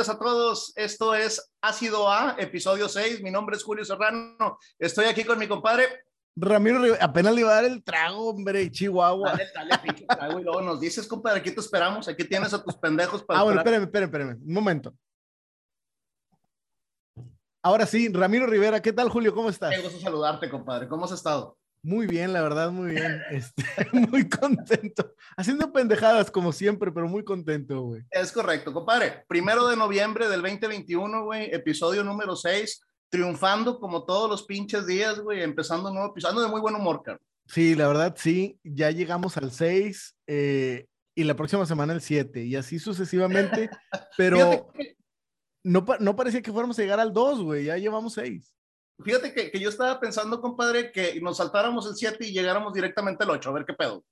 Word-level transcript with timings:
días 0.00 0.08
a 0.08 0.18
todos. 0.18 0.72
Esto 0.76 1.14
es 1.14 1.52
Ácido 1.60 2.10
A, 2.10 2.34
episodio 2.38 2.88
6. 2.88 3.22
Mi 3.22 3.30
nombre 3.30 3.54
es 3.54 3.62
Julio 3.62 3.84
Serrano. 3.84 4.58
Estoy 4.78 5.04
aquí 5.04 5.24
con 5.24 5.38
mi 5.38 5.46
compadre. 5.46 5.84
Ramiro, 6.36 6.80
apenas 6.98 7.34
le 7.34 7.42
iba 7.42 7.50
a 7.50 7.56
dar 7.56 7.66
el 7.66 7.84
trago, 7.84 8.30
hombre, 8.30 8.70
Chihuahua. 8.70 9.32
Dale, 9.32 9.48
dale, 9.54 9.78
pinche 9.82 10.06
trago 10.06 10.40
y 10.40 10.42
luego 10.42 10.62
nos 10.62 10.80
dices, 10.80 11.06
compadre, 11.06 11.40
aquí 11.40 11.50
te 11.50 11.60
esperamos. 11.60 12.08
Aquí 12.08 12.24
tienes 12.24 12.54
a 12.54 12.64
tus 12.64 12.76
pendejos 12.76 13.22
para. 13.22 13.40
Ah, 13.40 13.42
bueno, 13.42 13.60
espérame, 13.60 13.82
espérame, 13.82 14.08
espérame. 14.08 14.38
Un 14.42 14.54
momento. 14.54 14.94
Ahora 17.62 17.84
sí, 17.84 18.08
Ramiro 18.10 18.46
Rivera, 18.46 18.80
¿qué 18.80 18.94
tal, 18.94 19.10
Julio? 19.10 19.34
¿Cómo 19.34 19.50
estás? 19.50 19.68
Qué 19.68 19.82
gusto 19.82 20.00
saludarte, 20.00 20.48
compadre. 20.48 20.88
¿Cómo 20.88 21.04
has 21.04 21.12
estado? 21.12 21.58
Muy 21.82 22.06
bien, 22.06 22.32
la 22.32 22.42
verdad, 22.42 22.70
muy 22.70 22.90
bien. 22.90 23.22
Este, 23.30 23.64
muy 23.92 24.28
contento. 24.28 25.14
Haciendo 25.36 25.72
pendejadas 25.72 26.30
como 26.30 26.52
siempre, 26.52 26.92
pero 26.92 27.08
muy 27.08 27.24
contento, 27.24 27.80
güey. 27.82 28.02
Es 28.10 28.32
correcto, 28.32 28.72
compadre. 28.72 29.24
Primero 29.28 29.66
de 29.66 29.76
noviembre 29.76 30.28
del 30.28 30.42
2021, 30.42 31.24
güey, 31.24 31.54
episodio 31.54 32.04
número 32.04 32.36
6, 32.36 32.82
triunfando 33.08 33.80
como 33.80 34.04
todos 34.04 34.28
los 34.28 34.42
pinches 34.44 34.86
días, 34.86 35.20
güey, 35.20 35.42
empezando 35.42 35.88
un 35.88 35.94
nuevo 35.94 36.10
episodio 36.10 36.40
de 36.42 36.48
muy 36.48 36.60
buen 36.60 36.74
humor, 36.74 37.02
cara. 37.02 37.20
Sí, 37.46 37.74
la 37.74 37.88
verdad, 37.88 38.14
sí. 38.16 38.58
Ya 38.62 38.90
llegamos 38.90 39.38
al 39.38 39.50
6 39.50 40.16
eh, 40.26 40.86
y 41.14 41.24
la 41.24 41.34
próxima 41.34 41.64
semana 41.64 41.94
el 41.94 42.02
7 42.02 42.44
y 42.44 42.56
así 42.56 42.78
sucesivamente, 42.78 43.70
pero 44.18 44.70
no, 45.64 45.84
no 45.98 46.16
parecía 46.16 46.42
que 46.42 46.52
fuéramos 46.52 46.78
a 46.78 46.82
llegar 46.82 47.00
al 47.00 47.12
2, 47.12 47.42
güey. 47.42 47.64
Ya 47.64 47.78
llevamos 47.78 48.12
6. 48.14 48.54
Fíjate 49.04 49.32
que, 49.32 49.50
que, 49.50 49.60
yo 49.60 49.68
estaba 49.68 49.98
pensando, 49.98 50.40
compadre, 50.40 50.92
que 50.92 51.20
nos 51.20 51.38
saltáramos 51.38 51.86
el 51.86 51.96
7 51.96 52.26
y 52.26 52.32
llegáramos 52.32 52.72
directamente 52.72 53.24
al 53.24 53.30
8, 53.30 53.48
a 53.48 53.52
ver 53.52 53.64
qué 53.64 53.74
pedo. 53.74 54.04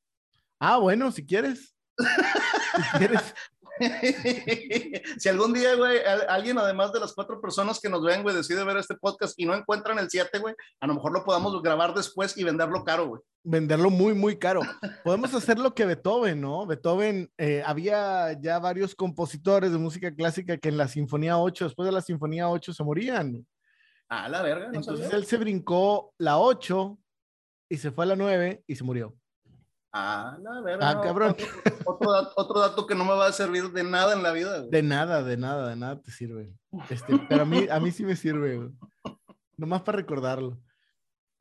Ah, 0.58 0.78
bueno, 0.78 1.12
si 1.12 1.24
quieres. 1.24 1.74
si 1.96 2.98
quieres. 2.98 3.34
si 5.18 5.28
algún 5.28 5.52
día, 5.52 5.74
güey, 5.76 5.98
alguien 6.28 6.58
además 6.58 6.92
de 6.92 7.00
las 7.00 7.12
cuatro 7.12 7.40
personas 7.40 7.80
que 7.80 7.88
nos 7.88 8.02
ven, 8.02 8.22
güey, 8.22 8.34
decide 8.34 8.64
ver 8.64 8.76
este 8.76 8.96
podcast 8.96 9.38
y 9.38 9.46
no 9.46 9.54
encuentran 9.54 9.98
el 9.98 10.10
7, 10.10 10.38
güey, 10.38 10.54
a 10.80 10.86
lo 10.86 10.94
mejor 10.94 11.12
lo 11.12 11.24
podamos 11.24 11.60
grabar 11.62 11.94
después 11.94 12.36
y 12.36 12.44
venderlo 12.44 12.84
caro, 12.84 13.08
güey. 13.08 13.20
Venderlo 13.44 13.90
muy, 13.90 14.14
muy 14.14 14.36
caro. 14.36 14.60
Podemos 15.04 15.32
hacer 15.32 15.58
lo 15.58 15.74
que 15.74 15.86
Beethoven, 15.86 16.40
¿no? 16.40 16.66
Beethoven, 16.66 17.30
eh, 17.38 17.62
había 17.64 18.32
ya 18.40 18.58
varios 18.58 18.94
compositores 18.94 19.72
de 19.72 19.78
música 19.78 20.14
clásica 20.14 20.58
que 20.58 20.68
en 20.68 20.76
la 20.76 20.88
Sinfonía 20.88 21.38
8, 21.38 21.66
después 21.66 21.86
de 21.86 21.92
la 21.92 22.02
Sinfonía 22.02 22.48
8, 22.48 22.74
se 22.74 22.84
morían. 22.84 23.46
Ah, 24.08 24.28
la 24.28 24.42
verga. 24.42 24.68
No 24.68 24.78
Entonces 24.78 25.12
él 25.12 25.26
se 25.26 25.36
brincó 25.36 26.14
la 26.18 26.38
8 26.38 26.98
y 27.68 27.76
se 27.76 27.90
fue 27.90 28.04
a 28.04 28.08
la 28.08 28.16
9 28.16 28.64
y 28.66 28.74
se 28.74 28.84
murió. 28.84 29.14
Ah, 29.92 30.36
la 30.40 30.60
verga. 30.60 30.90
Ah, 30.90 31.00
cabrón. 31.00 31.36
Otro, 31.84 32.12
dato, 32.12 32.32
otro, 32.36 32.60
dato, 32.60 32.86
que 32.86 32.94
no 32.94 33.04
me 33.04 33.14
va 33.14 33.26
a 33.26 33.32
servir 33.32 33.70
de 33.70 33.82
nada 33.82 34.14
en 34.14 34.22
la 34.22 34.32
vida. 34.32 34.58
Güey. 34.58 34.70
De 34.70 34.82
nada, 34.82 35.22
de 35.22 35.36
nada, 35.36 35.68
de 35.68 35.76
nada 35.76 36.00
te 36.00 36.10
sirve. 36.10 36.54
Este, 36.90 37.18
pero 37.28 37.42
a 37.42 37.44
mí, 37.44 37.66
a 37.70 37.80
mí 37.80 37.90
sí 37.90 38.04
me 38.04 38.16
sirve, 38.16 38.56
güey. 38.56 38.70
Nomás 39.56 39.82
para 39.82 39.96
recordarlo. 39.96 40.58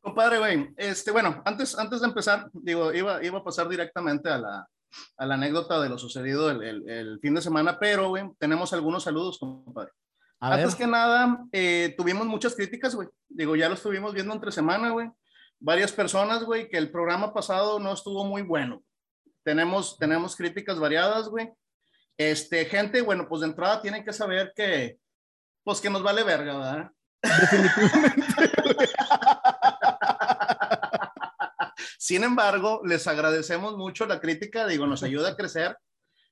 Compadre, 0.02 0.40
güey, 0.40 0.74
este, 0.78 1.12
bueno, 1.12 1.42
antes, 1.44 1.78
antes 1.78 2.00
de 2.00 2.08
empezar, 2.08 2.50
digo, 2.54 2.94
iba, 2.94 3.22
iba 3.24 3.40
a 3.40 3.44
pasar 3.44 3.68
directamente 3.68 4.30
a 4.30 4.38
la, 4.38 4.70
a 5.18 5.26
la 5.26 5.34
anécdota 5.34 5.82
de 5.82 5.90
lo 5.90 5.98
sucedido 5.98 6.50
el, 6.50 6.64
el, 6.64 6.90
el 6.90 7.20
fin 7.20 7.36
de 7.36 7.42
semana, 7.42 7.78
pero, 7.78 8.10
güey, 8.10 8.24
tenemos 8.40 8.72
algunos 8.72 9.04
saludos, 9.04 9.38
compadre. 9.38 9.92
A 10.40 10.54
Antes 10.54 10.78
ver. 10.78 10.78
que 10.78 10.88
nada, 10.88 11.46
eh, 11.52 11.96
tuvimos 11.98 12.28
muchas 12.28 12.56
críticas, 12.56 12.94
güey. 12.94 13.08
Digo, 13.28 13.56
ya 13.56 13.70
lo 13.70 13.76
estuvimos 13.76 14.14
viendo 14.14 14.34
entre 14.34 14.52
semana, 14.52 14.90
güey. 14.92 15.10
Varias 15.60 15.92
personas, 15.92 16.44
güey, 16.44 16.70
que 16.70 16.78
el 16.78 16.92
programa 16.92 17.34
pasado 17.34 17.80
no 17.80 17.92
estuvo 17.94 18.24
muy 18.24 18.44
bueno. 18.44 18.84
Tenemos, 19.44 19.98
tenemos 19.98 20.36
críticas 20.36 20.80
variadas, 20.80 21.28
güey. 21.30 21.52
Este, 22.18 22.66
gente, 22.66 23.02
bueno, 23.02 23.28
pues 23.28 23.42
de 23.42 23.48
entrada 23.48 23.82
tienen 23.82 24.04
que 24.04 24.14
saber 24.14 24.54
que, 24.56 25.00
pues 25.64 25.82
que 25.82 25.90
nos 25.90 26.04
vale 26.04 26.24
verga, 26.24 26.58
¿verdad? 26.58 26.92
Definitivamente. 27.24 28.24
Sin 31.98 32.24
embargo, 32.24 32.82
les 32.86 33.08
agradecemos 33.08 33.76
mucho 33.76 34.06
la 34.06 34.20
crítica, 34.20 34.68
digo, 34.68 34.86
nos 34.86 35.02
ayuda 35.04 35.30
a 35.30 35.36
crecer 35.36 35.78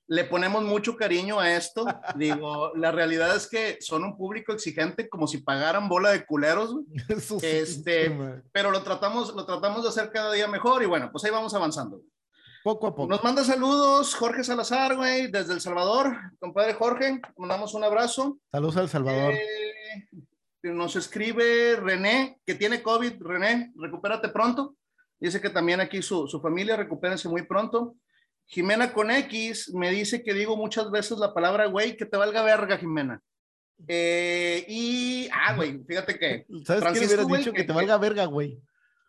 le 0.07 0.23
ponemos 0.25 0.63
mucho 0.63 0.95
cariño 0.95 1.39
a 1.39 1.55
esto. 1.55 1.85
Digo, 2.15 2.71
la 2.75 2.91
realidad 2.91 3.35
es 3.35 3.47
que 3.47 3.77
son 3.81 4.03
un 4.03 4.17
público 4.17 4.53
exigente 4.53 5.09
como 5.09 5.27
si 5.27 5.39
pagaran 5.39 5.89
bola 5.89 6.11
de 6.11 6.25
culeros. 6.25 6.75
Eso 7.09 7.37
este, 7.41 8.07
sí, 8.07 8.41
pero 8.51 8.71
lo 8.71 8.83
tratamos, 8.83 9.33
lo 9.33 9.45
tratamos 9.45 9.83
de 9.83 9.89
hacer 9.89 10.11
cada 10.11 10.31
día 10.33 10.47
mejor 10.47 10.83
y 10.83 10.85
bueno, 10.85 11.11
pues 11.11 11.23
ahí 11.23 11.31
vamos 11.31 11.53
avanzando. 11.53 12.01
Poco 12.63 12.87
a 12.87 12.95
poco. 12.95 13.09
Nos 13.09 13.23
manda 13.23 13.43
saludos 13.43 14.15
Jorge 14.15 14.43
Salazar, 14.43 14.95
güey, 14.95 15.27
desde 15.27 15.53
El 15.53 15.61
Salvador. 15.61 16.17
Compadre 16.39 16.73
Jorge, 16.73 17.21
mandamos 17.37 17.75
un 17.75 17.83
abrazo. 17.83 18.39
Saludos 18.51 18.77
al 18.77 18.89
Salvador. 18.89 19.33
Eh, 19.33 20.07
nos 20.63 20.95
escribe 20.95 21.75
René, 21.75 22.39
que 22.43 22.55
tiene 22.55 22.81
COVID. 22.81 23.21
René, 23.21 23.71
recupérate 23.75 24.29
pronto. 24.29 24.75
Dice 25.19 25.39
que 25.39 25.51
también 25.51 25.79
aquí 25.79 26.01
su, 26.01 26.27
su 26.27 26.41
familia, 26.41 26.75
recupérense 26.75 27.29
muy 27.29 27.43
pronto. 27.43 27.95
Jimena 28.47 28.93
con 28.93 29.11
X 29.11 29.73
me 29.73 29.91
dice 29.91 30.23
que 30.23 30.33
digo 30.33 30.55
muchas 30.55 30.91
veces 30.91 31.17
la 31.17 31.33
palabra 31.33 31.65
güey, 31.65 31.97
que 31.97 32.05
te 32.05 32.17
valga 32.17 32.43
verga, 32.43 32.77
Jimena. 32.77 33.21
Eh, 33.87 34.65
y, 34.67 35.29
ah, 35.33 35.55
güey, 35.55 35.83
fíjate 35.85 36.17
que. 36.17 36.45
¿Sabes 36.63 36.83
Francisco, 36.83 37.09
qué 37.09 37.17
le 37.17 37.23
hubieras 37.23 37.39
dicho? 37.39 37.51
Que, 37.51 37.61
que, 37.61 37.63
te 37.67 37.73
valga 37.73 37.97
verga, 37.97 38.25
güey. 38.25 38.59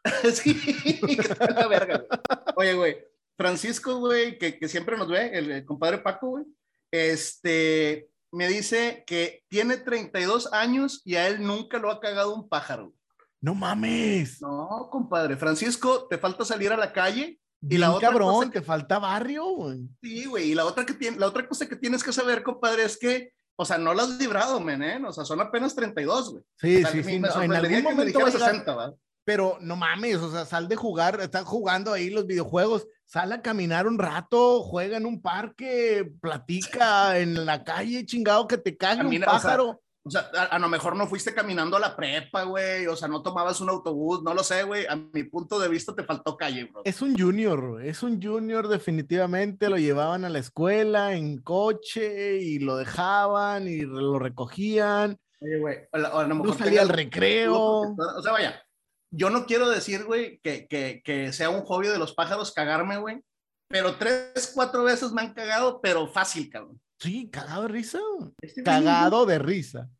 sí, 0.32 0.54
que 1.06 1.22
te 1.22 1.34
valga 1.34 1.68
verga, 1.68 1.98
güey. 1.98 2.20
Oye, 2.56 2.74
güey, 2.74 2.96
Francisco, 3.36 3.98
güey, 3.98 4.38
que, 4.38 4.58
que, 4.58 4.68
siempre 4.68 4.96
nos 4.96 5.08
ve, 5.08 5.30
el, 5.32 5.50
el 5.50 5.64
compadre 5.64 5.98
Paco, 5.98 6.28
güey, 6.30 6.44
este, 6.90 8.08
me 8.32 8.48
dice 8.48 9.04
que 9.06 9.44
tiene 9.48 9.76
32 9.76 10.52
años 10.52 11.02
y 11.04 11.16
a 11.16 11.28
él 11.28 11.42
nunca 11.42 11.78
lo 11.78 11.90
ha 11.90 12.00
cagado 12.00 12.34
un 12.34 12.48
pájaro. 12.48 12.92
No 13.40 13.54
mames. 13.54 14.40
No, 14.40 14.88
compadre. 14.90 15.36
Francisco, 15.36 16.06
te 16.08 16.18
falta 16.18 16.44
salir 16.44 16.72
a 16.72 16.76
la 16.76 16.92
calle 16.92 17.38
y 17.68 17.78
la 17.78 17.92
otra 17.92 18.08
cabrón, 18.08 18.34
cosa 18.34 18.50
que, 18.50 18.60
te 18.60 18.64
falta 18.64 18.98
barrio, 18.98 19.44
güey. 19.44 19.88
Sí, 20.02 20.24
güey. 20.26 20.50
Y 20.50 20.54
la 20.54 20.64
otra, 20.64 20.84
que 20.84 20.94
tiene, 20.94 21.18
la 21.18 21.26
otra 21.26 21.46
cosa 21.46 21.66
que 21.66 21.76
tienes 21.76 22.02
que 22.02 22.12
saber, 22.12 22.42
compadre, 22.42 22.84
es 22.84 22.96
que, 22.96 23.32
o 23.56 23.64
sea, 23.64 23.78
no 23.78 23.94
lo 23.94 24.02
has 24.02 24.10
librado, 24.18 24.60
men, 24.60 24.82
¿eh? 24.82 25.00
O 25.06 25.12
sea, 25.12 25.24
son 25.24 25.40
apenas 25.40 25.74
32, 25.74 26.30
güey. 26.30 26.44
Sí, 26.60 26.76
o 26.76 26.80
sea, 26.80 26.90
sí, 26.90 27.02
sí. 27.04 27.18
No, 27.18 27.42
en 27.42 27.52
algún 27.52 27.82
momento 27.82 28.20
va 28.20 28.28
a 28.28 28.32
60, 28.32 28.74
¿va? 28.74 28.94
Pero 29.24 29.58
no 29.60 29.74
mames, 29.74 30.16
o 30.18 30.30
sea, 30.30 30.44
sal 30.44 30.68
de 30.68 30.76
jugar, 30.76 31.20
están 31.20 31.44
jugando 31.44 31.92
ahí 31.92 32.10
los 32.10 32.26
videojuegos, 32.26 32.86
sal 33.06 33.32
a 33.32 33.42
caminar 33.42 33.88
un 33.88 33.98
rato, 33.98 34.62
juega 34.62 34.96
en 34.98 35.06
un 35.06 35.20
parque, 35.20 36.08
platica 36.20 37.18
en 37.18 37.44
la 37.44 37.64
calle, 37.64 38.06
chingado, 38.06 38.46
que 38.46 38.56
te 38.56 38.76
cague 38.76 39.04
un 39.04 39.20
pájaro. 39.22 39.64
O 39.64 39.72
sea, 39.72 39.80
o 40.06 40.10
sea, 40.10 40.30
a, 40.34 40.44
a, 40.44 40.58
lo 40.60 40.68
mejor 40.68 40.94
no 40.94 41.08
fuiste 41.08 41.34
caminando 41.34 41.76
a 41.76 41.80
la 41.80 41.96
prepa, 41.96 42.44
güey. 42.44 42.86
O 42.86 42.94
sea, 42.94 43.08
no 43.08 43.22
tomabas 43.22 43.60
un 43.60 43.70
autobús, 43.70 44.22
no 44.22 44.34
lo 44.34 44.44
sé, 44.44 44.62
güey. 44.62 44.86
A 44.86 44.94
mi 44.94 45.24
punto 45.24 45.58
de 45.58 45.68
vista 45.68 45.96
te 45.96 46.04
faltó 46.04 46.36
calle, 46.36 46.64
bro. 46.64 46.82
Es 46.84 47.02
un 47.02 47.18
junior, 47.18 47.82
es 47.84 48.04
un 48.04 48.22
junior 48.22 48.68
definitivamente. 48.68 49.68
Lo 49.68 49.78
llevaban 49.78 50.24
a 50.24 50.28
la 50.28 50.38
escuela 50.38 51.14
en 51.14 51.38
coche 51.38 52.38
y 52.40 52.60
lo 52.60 52.76
dejaban 52.76 53.66
y 53.66 53.80
lo 53.80 54.20
recogían. 54.20 55.18
Oye, 55.40 55.58
güey, 55.58 55.78
a, 55.90 55.96
a 55.96 56.22
lo 56.22 56.34
mejor 56.36 56.46
no 56.46 56.54
salía 56.64 56.82
al 56.82 56.88
recreo. 56.88 57.56
O 57.58 58.22
sea, 58.22 58.30
vaya, 58.30 58.62
yo 59.10 59.30
no 59.30 59.44
quiero 59.44 59.68
decir, 59.68 60.04
güey, 60.04 60.38
que, 60.38 60.68
que, 60.68 61.02
que 61.04 61.32
sea 61.32 61.50
un 61.50 61.62
hobby 61.62 61.88
de 61.88 61.98
los 61.98 62.14
pájaros 62.14 62.52
cagarme, 62.52 62.98
güey. 62.98 63.20
Pero 63.68 63.96
tres, 63.96 64.52
cuatro 64.54 64.84
veces 64.84 65.10
me 65.10 65.22
han 65.22 65.34
cagado, 65.34 65.80
pero 65.80 66.06
fácil, 66.06 66.48
cabrón. 66.48 66.80
Sí, 67.00 67.28
cagado 67.28 67.62
de 67.62 67.68
risa. 67.68 67.98
Este 68.40 68.62
cagado 68.62 69.26
de 69.26 69.38
risa. 69.38 69.90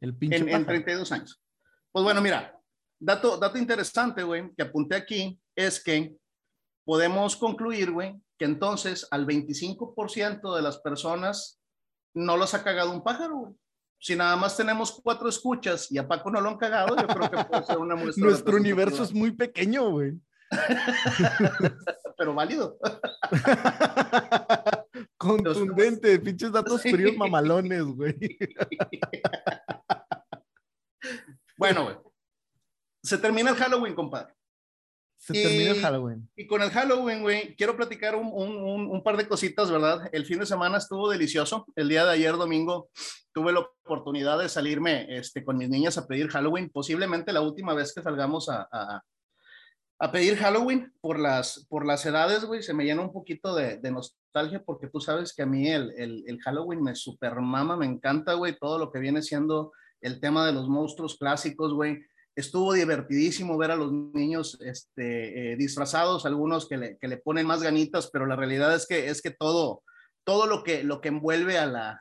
El 0.00 0.16
pinche 0.16 0.38
en, 0.38 0.48
en, 0.48 0.66
32 0.66 1.12
años. 1.12 1.42
Pues 1.92 2.02
bueno, 2.02 2.20
mira, 2.20 2.58
dato, 2.98 3.36
dato 3.36 3.58
interesante, 3.58 4.22
güey, 4.22 4.54
que 4.56 4.62
apunté 4.62 4.96
aquí, 4.96 5.40
es 5.54 5.82
que 5.82 6.16
podemos 6.84 7.36
concluir, 7.36 7.90
güey, 7.90 8.20
que 8.38 8.44
entonces 8.44 9.06
al 9.10 9.26
25% 9.26 10.56
de 10.56 10.62
las 10.62 10.78
personas 10.78 11.60
no 12.14 12.36
los 12.36 12.54
ha 12.54 12.64
cagado 12.64 12.92
un 12.92 13.02
pájaro, 13.02 13.36
güey. 13.36 13.54
Si 14.02 14.16
nada 14.16 14.34
más 14.34 14.56
tenemos 14.56 14.98
cuatro 15.04 15.28
escuchas 15.28 15.92
y 15.92 15.98
a 15.98 16.08
Paco 16.08 16.30
no 16.30 16.40
lo 16.40 16.48
han 16.48 16.56
cagado, 16.56 16.96
yo 16.96 17.06
creo 17.06 17.30
que 17.30 17.44
puede 17.44 17.64
ser 17.64 17.76
una 17.76 17.96
muestra. 17.96 18.24
Nuestro 18.24 18.56
universo 18.56 19.02
es 19.02 19.12
muy 19.12 19.30
pequeño, 19.32 19.90
güey. 19.90 20.18
Pero 22.16 22.34
válido. 22.34 22.78
Contundente, 25.20 26.18
pinches 26.18 26.50
datos 26.50 26.80
fríos 26.80 27.14
mamalones, 27.14 27.82
güey. 27.84 28.16
Bueno, 31.56 31.84
güey. 31.84 31.96
Se 33.02 33.18
termina 33.18 33.50
el 33.50 33.56
Halloween, 33.56 33.94
compadre. 33.94 34.32
Se 35.18 35.38
y, 35.38 35.42
termina 35.42 35.70
el 35.72 35.80
Halloween. 35.82 36.30
Y 36.34 36.46
con 36.46 36.62
el 36.62 36.70
Halloween, 36.70 37.20
güey, 37.20 37.54
quiero 37.54 37.76
platicar 37.76 38.16
un, 38.16 38.30
un, 38.32 38.88
un, 38.90 39.02
par 39.02 39.18
de 39.18 39.28
cositas, 39.28 39.70
¿verdad? 39.70 40.08
El 40.10 40.24
fin 40.24 40.38
de 40.38 40.46
semana 40.46 40.78
estuvo 40.78 41.10
delicioso. 41.10 41.66
El 41.76 41.90
día 41.90 42.06
de 42.06 42.12
ayer, 42.12 42.32
domingo, 42.32 42.88
tuve 43.34 43.52
la 43.52 43.60
oportunidad 43.60 44.38
de 44.38 44.48
salirme 44.48 45.06
este, 45.18 45.44
con 45.44 45.58
mis 45.58 45.68
niñas 45.68 45.98
a 45.98 46.06
pedir 46.06 46.28
Halloween. 46.28 46.70
Posiblemente 46.70 47.30
la 47.34 47.42
última 47.42 47.74
vez 47.74 47.92
que 47.92 48.02
salgamos 48.02 48.48
a, 48.48 48.66
a, 48.72 49.02
a 49.98 50.12
pedir 50.12 50.38
Halloween 50.38 50.90
por 51.02 51.18
las, 51.18 51.66
por 51.68 51.84
las 51.84 52.06
edades, 52.06 52.46
güey. 52.46 52.62
Se 52.62 52.72
me 52.72 52.84
llena 52.84 53.02
un 53.02 53.12
poquito 53.12 53.54
de, 53.54 53.76
de, 53.76 53.90
nostalgia 53.90 54.19
porque 54.64 54.88
tú 54.88 55.00
sabes 55.00 55.34
que 55.34 55.42
a 55.42 55.46
mí 55.46 55.68
el, 55.68 55.92
el, 55.96 56.24
el 56.26 56.40
Halloween 56.40 56.82
me 56.82 56.94
super 56.94 57.34
mama, 57.40 57.76
me 57.76 57.86
encanta, 57.86 58.34
güey, 58.34 58.56
todo 58.58 58.78
lo 58.78 58.90
que 58.90 58.98
viene 58.98 59.22
siendo 59.22 59.72
el 60.00 60.20
tema 60.20 60.46
de 60.46 60.52
los 60.52 60.68
monstruos 60.68 61.16
clásicos, 61.16 61.74
güey. 61.74 61.98
Estuvo 62.34 62.72
divertidísimo 62.72 63.58
ver 63.58 63.72
a 63.72 63.76
los 63.76 63.92
niños 63.92 64.58
este, 64.64 65.52
eh, 65.52 65.56
disfrazados, 65.56 66.24
algunos 66.26 66.68
que 66.68 66.76
le, 66.76 66.98
que 66.98 67.08
le, 67.08 67.18
ponen 67.18 67.46
más 67.46 67.62
ganitas, 67.62 68.08
pero 68.12 68.24
la 68.24 68.36
realidad 68.36 68.74
es 68.74 68.86
que, 68.86 69.08
es 69.08 69.20
que 69.20 69.30
todo, 69.30 69.82
todo 70.24 70.46
lo, 70.46 70.62
que, 70.62 70.84
lo 70.84 71.00
que 71.00 71.08
envuelve 71.08 71.58
a 71.58 71.66
la, 71.66 72.00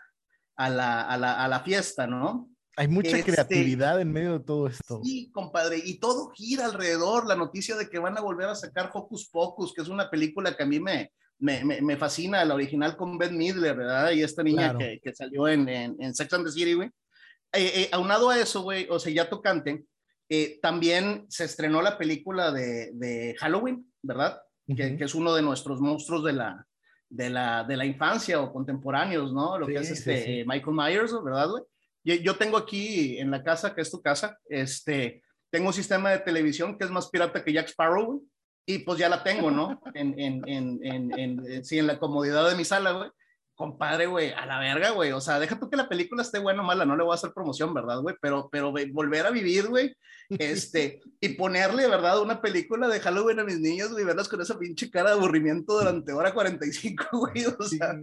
a 0.55 0.69
la, 0.69 1.01
a 1.01 1.17
la, 1.17 1.43
a 1.43 1.47
la 1.47 1.59
fiesta, 1.61 2.07
¿no? 2.07 2.49
Hay 2.77 2.87
mucha 2.87 3.17
este, 3.17 3.33
creatividad 3.33 3.99
en 3.99 4.13
medio 4.13 4.39
de 4.39 4.45
todo 4.45 4.67
esto. 4.67 5.01
Sí, 5.03 5.29
compadre, 5.33 5.81
y 5.83 5.99
todo 5.99 6.29
gira 6.29 6.63
alrededor. 6.63 7.27
La 7.27 7.35
noticia 7.35 7.75
de 7.75 7.89
que 7.89 7.99
van 7.99 8.17
a 8.17 8.21
volver 8.21 8.47
a 8.47 8.55
sacar 8.55 8.89
Hocus 8.93 9.27
Pocus, 9.29 9.73
que 9.73 9.81
es 9.81 9.89
una 9.89 10.09
película 10.09 10.55
que 10.55 10.63
a 10.63 10.65
mí 10.65 10.79
me, 10.79 11.11
me, 11.39 11.63
me, 11.81 11.97
fascina, 11.97 12.43
la 12.43 12.55
original 12.55 12.97
con 12.97 13.17
Ben 13.17 13.37
Midler, 13.37 13.75
¿verdad? 13.75 14.11
Y 14.11 14.23
esta 14.23 14.43
niña 14.43 14.71
claro. 14.71 14.79
que, 14.79 14.99
que, 15.01 15.13
salió 15.13 15.47
en, 15.47 15.69
en, 15.69 15.95
en, 15.99 16.13
Sex 16.13 16.33
and 16.33 16.45
the 16.45 16.51
City, 16.51 16.73
güey. 16.73 16.89
Eh, 17.53 17.71
eh, 17.75 17.89
aunado 17.91 18.29
a 18.29 18.37
eso, 18.37 18.61
güey, 18.61 18.87
o 18.89 18.99
sea, 18.99 19.11
ya 19.11 19.29
tocante, 19.29 19.85
eh, 20.27 20.59
también 20.61 21.25
se 21.29 21.45
estrenó 21.45 21.81
la 21.81 21.97
película 21.97 22.51
de, 22.51 22.91
de 22.93 23.35
Halloween, 23.39 23.91
¿verdad? 24.01 24.41
Uh 24.67 24.73
-huh. 24.73 24.77
que, 24.77 24.97
que, 24.97 25.03
es 25.05 25.15
uno 25.15 25.33
de 25.33 25.41
nuestros 25.41 25.79
monstruos 25.79 26.23
de 26.23 26.33
la, 26.33 26.67
de 27.09 27.29
la, 27.29 27.63
de 27.63 27.77
la 27.77 27.85
infancia 27.85 28.39
o 28.39 28.53
contemporáneos, 28.53 29.33
¿no? 29.33 29.57
Lo 29.57 29.65
sí, 29.65 29.73
que 29.73 29.79
es 29.79 29.91
este 29.91 30.17
sí, 30.17 30.23
sí. 30.25 30.43
Michael 30.45 30.75
Myers, 30.75 31.13
¿verdad, 31.23 31.49
güey? 31.49 31.63
Yo 32.03 32.35
tengo 32.37 32.57
aquí 32.57 33.19
en 33.19 33.29
la 33.29 33.43
casa, 33.43 33.75
que 33.75 33.81
es 33.81 33.91
tu 33.91 34.01
casa, 34.01 34.37
este, 34.47 35.21
tengo 35.51 35.67
un 35.67 35.73
sistema 35.73 36.11
de 36.11 36.19
televisión 36.19 36.77
que 36.77 36.85
es 36.85 36.91
más 36.91 37.09
pirata 37.09 37.43
que 37.43 37.53
Jack 37.53 37.67
Sparrow, 37.67 38.23
y 38.69 38.77
pues 38.77 38.99
ya 38.99 39.09
la 39.09 39.23
tengo, 39.23 39.49
¿no? 39.49 39.81
En, 39.95 40.13
en, 40.19 40.43
en, 40.47 41.19
en, 41.19 41.65
sí, 41.65 41.79
en 41.79 41.87
la 41.87 41.97
comodidad 41.97 42.47
de 42.47 42.55
mi 42.55 42.63
sala, 42.63 42.91
güey. 42.91 43.09
Compadre, 43.55 44.05
güey, 44.05 44.31
a 44.31 44.45
la 44.45 44.59
verga, 44.59 44.91
güey. 44.91 45.11
O 45.11 45.19
sea, 45.19 45.39
deja 45.39 45.59
tú 45.59 45.69
que 45.69 45.75
la 45.75 45.89
película 45.89 46.21
esté 46.21 46.37
buena 46.37 46.61
o 46.61 46.65
mala, 46.65 46.85
no 46.85 46.95
le 46.95 47.03
voy 47.03 47.11
a 47.11 47.15
hacer 47.15 47.33
promoción, 47.33 47.73
¿verdad, 47.73 47.99
güey? 47.99 48.15
Pero, 48.21 48.47
pero 48.51 48.69
wey, 48.69 48.91
volver 48.91 49.25
a 49.25 49.31
vivir, 49.31 49.67
güey, 49.67 49.93
este, 50.29 51.01
y 51.19 51.29
ponerle, 51.29 51.87
¿verdad? 51.87 52.21
Una 52.21 52.41
película 52.41 52.87
de 52.87 52.99
Halloween 52.99 53.39
a 53.39 53.43
mis 53.43 53.59
niños, 53.59 53.91
güey, 53.91 54.05
verlas 54.05 54.29
con 54.29 54.39
esa 54.39 54.57
pinche 54.57 54.91
cara 54.91 55.09
de 55.09 55.17
aburrimiento 55.17 55.73
durante 55.73 56.13
hora 56.13 56.31
45, 56.31 57.05
güey. 57.11 57.45
O 57.45 57.63
sea, 57.63 57.99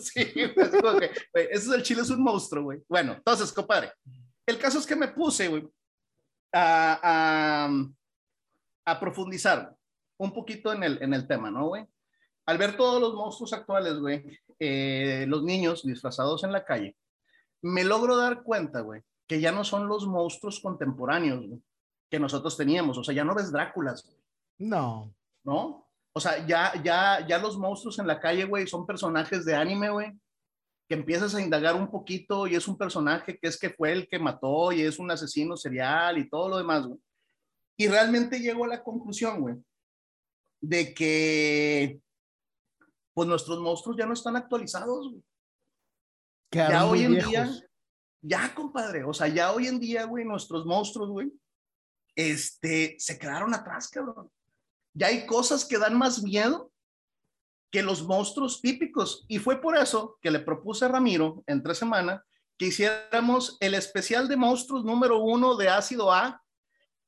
sí, 0.00 0.32
como 0.80 0.98
que, 0.98 1.10
wey, 1.34 1.48
eso 1.50 1.70
es 1.72 1.78
el 1.78 1.82
chile, 1.82 2.00
es 2.00 2.10
un 2.10 2.22
monstruo, 2.22 2.64
güey. 2.64 2.80
Bueno, 2.88 3.12
entonces, 3.12 3.52
compadre, 3.52 3.92
el 4.46 4.58
caso 4.58 4.78
es 4.78 4.86
que 4.86 4.96
me 4.96 5.08
puse, 5.08 5.46
güey, 5.48 5.68
a, 6.52 6.98
a, 7.02 7.68
a, 8.86 9.00
profundizar 9.00 9.74
un 10.18 10.32
poquito 10.32 10.72
en 10.72 10.82
el, 10.82 11.02
en 11.02 11.12
el 11.12 11.26
tema, 11.26 11.50
¿no, 11.50 11.68
güey? 11.68 11.86
Al 12.46 12.58
ver 12.58 12.76
todos 12.76 13.00
los 13.00 13.14
monstruos 13.14 13.52
actuales, 13.52 13.98
güey, 13.98 14.24
eh, 14.58 15.26
los 15.28 15.42
niños 15.42 15.84
disfrazados 15.84 16.44
en 16.44 16.52
la 16.52 16.64
calle, 16.64 16.96
me 17.62 17.84
logro 17.84 18.16
dar 18.16 18.42
cuenta, 18.42 18.80
güey, 18.80 19.02
que 19.26 19.40
ya 19.40 19.52
no 19.52 19.64
son 19.64 19.88
los 19.88 20.06
monstruos 20.06 20.60
contemporáneos 20.60 21.46
güey, 21.46 21.60
que 22.10 22.20
nosotros 22.20 22.56
teníamos. 22.56 22.96
O 22.98 23.04
sea, 23.04 23.14
ya 23.14 23.24
no 23.24 23.34
ves 23.34 23.50
Dráculas, 23.50 24.04
güey. 24.04 24.16
No. 24.58 25.12
¿No? 25.44 25.86
O 26.12 26.20
sea, 26.20 26.46
ya, 26.46 26.72
ya, 26.82 27.26
ya 27.26 27.38
los 27.38 27.58
monstruos 27.58 27.98
en 27.98 28.06
la 28.06 28.20
calle, 28.20 28.44
güey, 28.44 28.66
son 28.66 28.86
personajes 28.86 29.44
de 29.44 29.54
anime, 29.54 29.90
güey, 29.90 30.12
que 30.88 30.94
empiezas 30.94 31.34
a 31.34 31.42
indagar 31.42 31.74
un 31.74 31.90
poquito 31.90 32.46
y 32.46 32.54
es 32.54 32.66
un 32.68 32.78
personaje 32.78 33.38
que 33.38 33.48
es 33.48 33.58
que 33.58 33.70
fue 33.70 33.92
el 33.92 34.08
que 34.08 34.18
mató 34.18 34.72
y 34.72 34.80
es 34.80 34.98
un 34.98 35.10
asesino 35.10 35.56
serial 35.56 36.16
y 36.18 36.30
todo 36.30 36.48
lo 36.48 36.58
demás, 36.58 36.86
güey. 36.86 36.98
Y 37.76 37.88
realmente 37.88 38.40
llego 38.40 38.64
a 38.64 38.68
la 38.68 38.82
conclusión, 38.82 39.40
güey, 39.40 39.56
de 40.60 40.94
que 40.94 42.00
pues 43.14 43.28
nuestros 43.28 43.60
monstruos 43.60 43.96
ya 43.96 44.06
no 44.06 44.12
están 44.12 44.36
actualizados, 44.36 45.10
güey. 45.10 45.22
Ya 46.52 46.86
hoy 46.86 47.02
en 47.02 47.12
viejos. 47.12 47.30
día, 47.30 47.50
ya, 48.22 48.54
compadre, 48.54 49.04
o 49.04 49.12
sea, 49.12 49.28
ya 49.28 49.52
hoy 49.52 49.66
en 49.66 49.78
día, 49.78 50.04
güey, 50.04 50.24
nuestros 50.24 50.64
monstruos, 50.64 51.10
güey, 51.10 51.32
este, 52.14 52.96
se 52.98 53.18
quedaron 53.18 53.54
atrás, 53.54 53.88
cabrón. 53.88 54.30
Ya 54.94 55.08
hay 55.08 55.26
cosas 55.26 55.64
que 55.64 55.78
dan 55.78 55.96
más 55.96 56.22
miedo 56.22 56.72
que 57.70 57.82
los 57.82 58.02
monstruos 58.02 58.60
típicos. 58.62 59.24
Y 59.28 59.38
fue 59.38 59.60
por 59.60 59.76
eso 59.76 60.18
que 60.22 60.30
le 60.30 60.40
propuse 60.40 60.86
a 60.86 60.88
Ramiro 60.88 61.42
en 61.46 61.62
tres 61.62 61.78
semanas 61.78 62.22
que 62.58 62.66
hiciéramos 62.66 63.58
el 63.60 63.74
especial 63.74 64.28
de 64.28 64.36
monstruos 64.36 64.84
número 64.84 65.18
uno 65.18 65.56
de 65.56 65.68
ácido 65.68 66.10
A, 66.10 66.42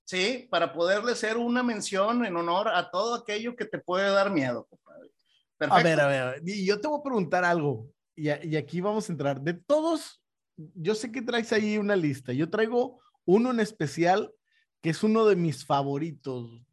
¿sí? 0.09 0.49
Para 0.51 0.73
poderle 0.73 1.13
hacer 1.13 1.37
una 1.37 1.63
mención 1.63 2.25
en 2.25 2.35
honor 2.35 2.69
a 2.69 2.91
todo 2.91 3.15
aquello 3.15 3.55
que 3.55 3.67
te 3.67 3.79
puede 3.79 4.09
dar 4.09 4.31
miedo, 4.31 4.67
compadre. 4.67 5.11
Perfecto. 5.59 5.81
A 5.81 5.83
ver, 5.83 6.01
a 6.01 6.07
ver, 6.07 6.43
y 6.47 6.65
yo 6.65 6.81
te 6.81 6.89
voy 6.89 6.99
a 6.99 7.03
preguntar 7.03 7.45
algo, 7.45 7.91
y, 8.17 8.29
y 8.29 8.57
aquí 8.57 8.81
vamos 8.81 9.09
a 9.09 9.13
entrar. 9.13 9.41
De 9.41 9.53
todos, 9.53 10.23
yo 10.57 10.95
sé 10.95 11.13
que 11.13 11.21
traes 11.21 11.53
ahí 11.53 11.77
una 11.77 11.95
lista. 11.95 12.33
Yo 12.33 12.49
traigo 12.49 13.01
uno 13.27 13.51
en 13.51 13.61
especial 13.61 14.33
que 14.81 14.91
es 14.91 15.03
uno 15.03 15.27
de 15.27 15.37
mis 15.37 15.67
favoritos, 15.67 16.65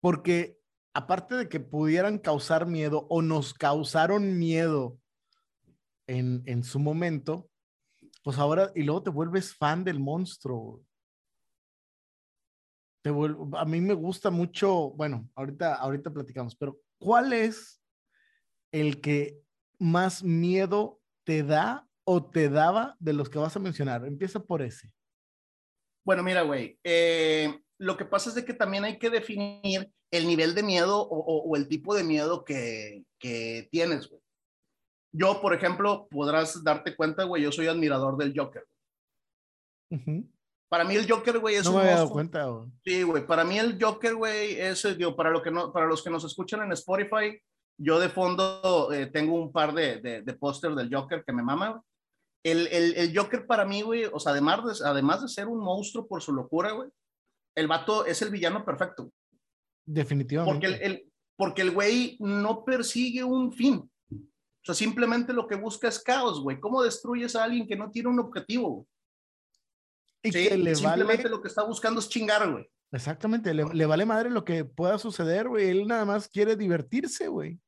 porque 0.00 0.56
aparte 0.94 1.34
de 1.34 1.48
que 1.48 1.60
pudieran 1.60 2.18
causar 2.18 2.66
miedo 2.66 3.06
o 3.10 3.20
nos 3.20 3.52
causaron 3.52 4.38
miedo 4.38 4.98
en, 6.06 6.42
en 6.46 6.64
su 6.64 6.78
momento, 6.78 7.50
pues 8.24 8.38
ahora, 8.38 8.72
y 8.74 8.82
luego 8.84 9.02
te 9.02 9.10
vuelves 9.10 9.54
fan 9.54 9.84
del 9.84 10.00
monstruo. 10.00 10.82
Te 13.02 13.10
vuelvo, 13.10 13.56
a 13.56 13.64
mí 13.64 13.80
me 13.80 13.94
gusta 13.94 14.30
mucho, 14.30 14.90
bueno, 14.90 15.28
ahorita, 15.34 15.74
ahorita 15.76 16.12
platicamos, 16.12 16.54
pero 16.54 16.78
¿cuál 16.98 17.32
es 17.32 17.82
el 18.72 19.00
que 19.00 19.40
más 19.78 20.22
miedo 20.22 21.00
te 21.24 21.42
da 21.42 21.88
o 22.04 22.24
te 22.28 22.50
daba 22.50 22.96
de 22.98 23.14
los 23.14 23.30
que 23.30 23.38
vas 23.38 23.56
a 23.56 23.60
mencionar? 23.60 24.04
Empieza 24.06 24.40
por 24.40 24.60
ese. 24.60 24.92
Bueno, 26.04 26.22
mira, 26.22 26.42
güey, 26.42 26.78
eh, 26.84 27.58
lo 27.78 27.96
que 27.96 28.04
pasa 28.04 28.28
es 28.28 28.34
de 28.34 28.44
que 28.44 28.52
también 28.52 28.84
hay 28.84 28.98
que 28.98 29.08
definir 29.08 29.90
el 30.10 30.26
nivel 30.26 30.54
de 30.54 30.62
miedo 30.62 31.00
o, 31.00 31.18
o, 31.18 31.48
o 31.48 31.56
el 31.56 31.68
tipo 31.68 31.94
de 31.94 32.04
miedo 32.04 32.44
que, 32.44 33.04
que 33.18 33.68
tienes, 33.70 34.08
güey. 34.08 34.20
Yo, 35.12 35.40
por 35.40 35.54
ejemplo, 35.54 36.06
podrás 36.10 36.62
darte 36.62 36.94
cuenta, 36.94 37.24
güey, 37.24 37.42
yo 37.42 37.50
soy 37.50 37.66
admirador 37.66 38.16
del 38.16 38.32
Joker. 38.36 38.64
Uh 39.90 39.96
-huh. 39.96 40.30
Para 40.70 40.84
mí 40.84 40.94
el 40.94 41.10
Joker, 41.10 41.40
güey, 41.40 41.56
es 41.56 41.64
no 41.64 41.72
un 41.72 41.76
me 41.78 41.82
había 41.82 41.96
dado 41.96 42.10
cuenta, 42.10 42.44
güey. 42.44 42.68
Sí, 42.84 43.02
güey, 43.02 43.26
para 43.26 43.44
mí 43.44 43.58
el 43.58 43.76
Joker, 43.82 44.14
güey, 44.14 44.52
es, 44.52 44.96
digo, 44.96 45.16
para, 45.16 45.30
lo 45.30 45.42
que 45.42 45.50
no, 45.50 45.72
para 45.72 45.86
los 45.86 46.00
que 46.00 46.10
nos 46.10 46.24
escuchan 46.24 46.62
en 46.62 46.70
Spotify, 46.72 47.36
yo 47.76 47.98
de 47.98 48.08
fondo 48.08 48.92
eh, 48.92 49.06
tengo 49.06 49.34
un 49.34 49.50
par 49.50 49.74
de, 49.74 50.00
de, 50.00 50.22
de 50.22 50.32
póster 50.34 50.76
del 50.76 50.94
Joker 50.94 51.24
que 51.24 51.32
me 51.32 51.42
mama, 51.42 51.82
el, 52.44 52.68
el, 52.68 52.94
el, 52.94 53.18
Joker 53.18 53.48
para 53.48 53.64
mí, 53.64 53.82
güey, 53.82 54.04
o 54.04 54.20
sea, 54.20 54.30
además 54.30 54.78
de, 54.78 54.86
además 54.86 55.22
de 55.22 55.28
ser 55.28 55.48
un 55.48 55.58
monstruo 55.58 56.06
por 56.06 56.22
su 56.22 56.32
locura, 56.32 56.70
güey, 56.70 56.88
el 57.56 57.66
vato 57.66 58.06
es 58.06 58.22
el 58.22 58.30
villano 58.30 58.64
perfecto. 58.64 59.10
Definitivamente. 59.84 60.52
Porque 60.52 60.66
el, 60.66 60.82
el, 60.82 61.12
porque 61.36 61.62
el 61.62 61.72
güey 61.72 62.16
no 62.20 62.64
persigue 62.64 63.24
un 63.24 63.52
fin. 63.52 63.90
O 64.12 64.64
sea, 64.64 64.74
simplemente 64.74 65.32
lo 65.32 65.48
que 65.48 65.56
busca 65.56 65.88
es 65.88 66.00
caos, 66.00 66.40
güey. 66.40 66.60
¿Cómo 66.60 66.82
destruyes 66.82 67.34
a 67.34 67.42
alguien 67.42 67.66
que 67.66 67.76
no 67.76 67.90
tiene 67.90 68.08
un 68.08 68.20
objetivo? 68.20 68.86
Y 70.22 70.32
¿Sí? 70.32 70.48
que 70.48 70.56
le 70.56 70.74
simplemente 70.74 71.24
vale... 71.24 71.36
lo 71.36 71.42
que 71.42 71.48
está 71.48 71.64
buscando 71.64 72.00
es 72.00 72.08
chingar, 72.08 72.50
güey. 72.50 72.70
Exactamente, 72.92 73.54
le, 73.54 73.64
le, 73.72 73.86
vale 73.86 74.04
madre 74.04 74.30
lo 74.30 74.44
que 74.44 74.64
pueda 74.64 74.98
suceder, 74.98 75.48
güey. 75.48 75.68
Él 75.68 75.86
nada 75.86 76.04
más 76.04 76.28
quiere 76.28 76.56
divertirse, 76.56 77.28
güey. 77.28 77.58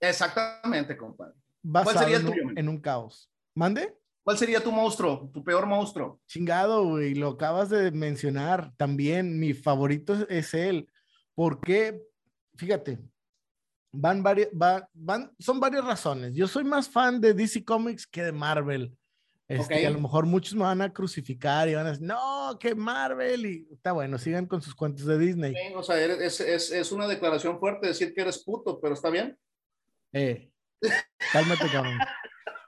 Exactamente, 0.00 0.96
compadre. 0.96 1.34
Basado 1.62 1.96
¿Cuál 1.96 2.04
sería 2.04 2.20
tuyo, 2.20 2.46
un, 2.46 2.58
en 2.58 2.68
un 2.68 2.80
caos. 2.80 3.30
¿Mande? 3.54 3.96
¿Cuál 4.22 4.38
sería 4.38 4.62
tu 4.62 4.70
monstruo, 4.70 5.30
tu 5.32 5.42
peor 5.42 5.66
monstruo? 5.66 6.20
Chingado, 6.26 6.84
güey, 6.84 7.14
lo 7.14 7.30
acabas 7.30 7.70
de 7.70 7.90
mencionar 7.90 8.72
también. 8.76 9.38
Mi 9.40 9.54
favorito 9.54 10.14
es 10.28 10.54
él. 10.54 10.88
¿Por 11.34 11.60
qué? 11.60 12.02
Fíjate, 12.56 13.00
van 13.92 14.22
varias, 14.22 14.48
van, 14.52 14.84
van, 14.92 15.32
son 15.38 15.58
varias 15.58 15.84
razones. 15.84 16.34
Yo 16.34 16.46
soy 16.46 16.64
más 16.64 16.88
fan 16.88 17.20
de 17.20 17.34
DC 17.34 17.64
Comics 17.64 18.06
que 18.06 18.22
de 18.22 18.32
Marvel. 18.32 18.96
Este, 19.48 19.64
okay. 19.64 19.84
A 19.86 19.90
lo 19.90 20.00
mejor 20.00 20.26
muchos 20.26 20.54
me 20.54 20.64
van 20.64 20.82
a 20.82 20.92
crucificar 20.92 21.70
y 21.70 21.74
van 21.74 21.86
a 21.86 21.90
decir, 21.90 22.06
no, 22.06 22.58
que 22.60 22.74
Marvel. 22.74 23.46
Y 23.46 23.68
está 23.72 23.92
bueno, 23.92 24.18
sigan 24.18 24.46
con 24.46 24.60
sus 24.60 24.74
cuentos 24.74 25.06
de 25.06 25.18
Disney. 25.18 25.54
O 25.74 25.82
sea, 25.82 25.98
es, 25.98 26.40
es, 26.40 26.70
es, 26.70 26.92
una 26.92 27.08
declaración 27.08 27.58
fuerte 27.58 27.86
decir 27.86 28.12
que 28.12 28.20
eres 28.20 28.44
puto, 28.44 28.78
pero 28.78 28.92
está 28.92 29.08
bien. 29.08 29.38
Eh, 30.12 30.50
cálmate, 31.32 31.66
cabrón. 31.72 31.98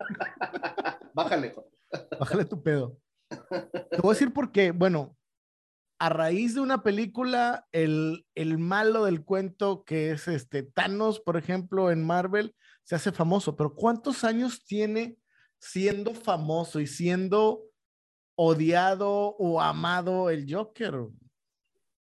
Bájale. 1.15 1.55
Bájale 2.19 2.45
tu 2.47 2.63
pedo. 2.63 2.99
Te 3.29 4.01
voy 4.01 4.13
a 4.13 4.15
decir 4.15 4.33
por 4.33 4.51
qué. 4.51 4.71
Bueno, 4.71 5.19
a 5.99 6.09
raíz 6.09 6.55
de 6.55 6.63
una 6.63 6.83
película, 6.83 7.67
el, 7.73 8.25
el 8.35 8.57
malo 8.57 9.05
del 9.05 9.23
cuento 9.23 9.85
que 9.85 10.13
es 10.13 10.29
este 10.29 10.63
Thanos, 10.63 11.21
por 11.21 11.37
ejemplo, 11.37 11.91
en 11.91 12.03
Marvel, 12.07 12.55
se 12.85 12.95
hace 12.95 13.13
famoso. 13.13 13.55
Pero 13.55 13.75
¿cuántos 13.75 14.25
años 14.25 14.65
tiene 14.65 15.19
siendo 15.61 16.14
famoso 16.14 16.81
y 16.81 16.87
siendo 16.87 17.62
odiado 18.35 19.37
o 19.38 19.61
amado 19.61 20.31
el 20.31 20.52
Joker? 20.52 20.95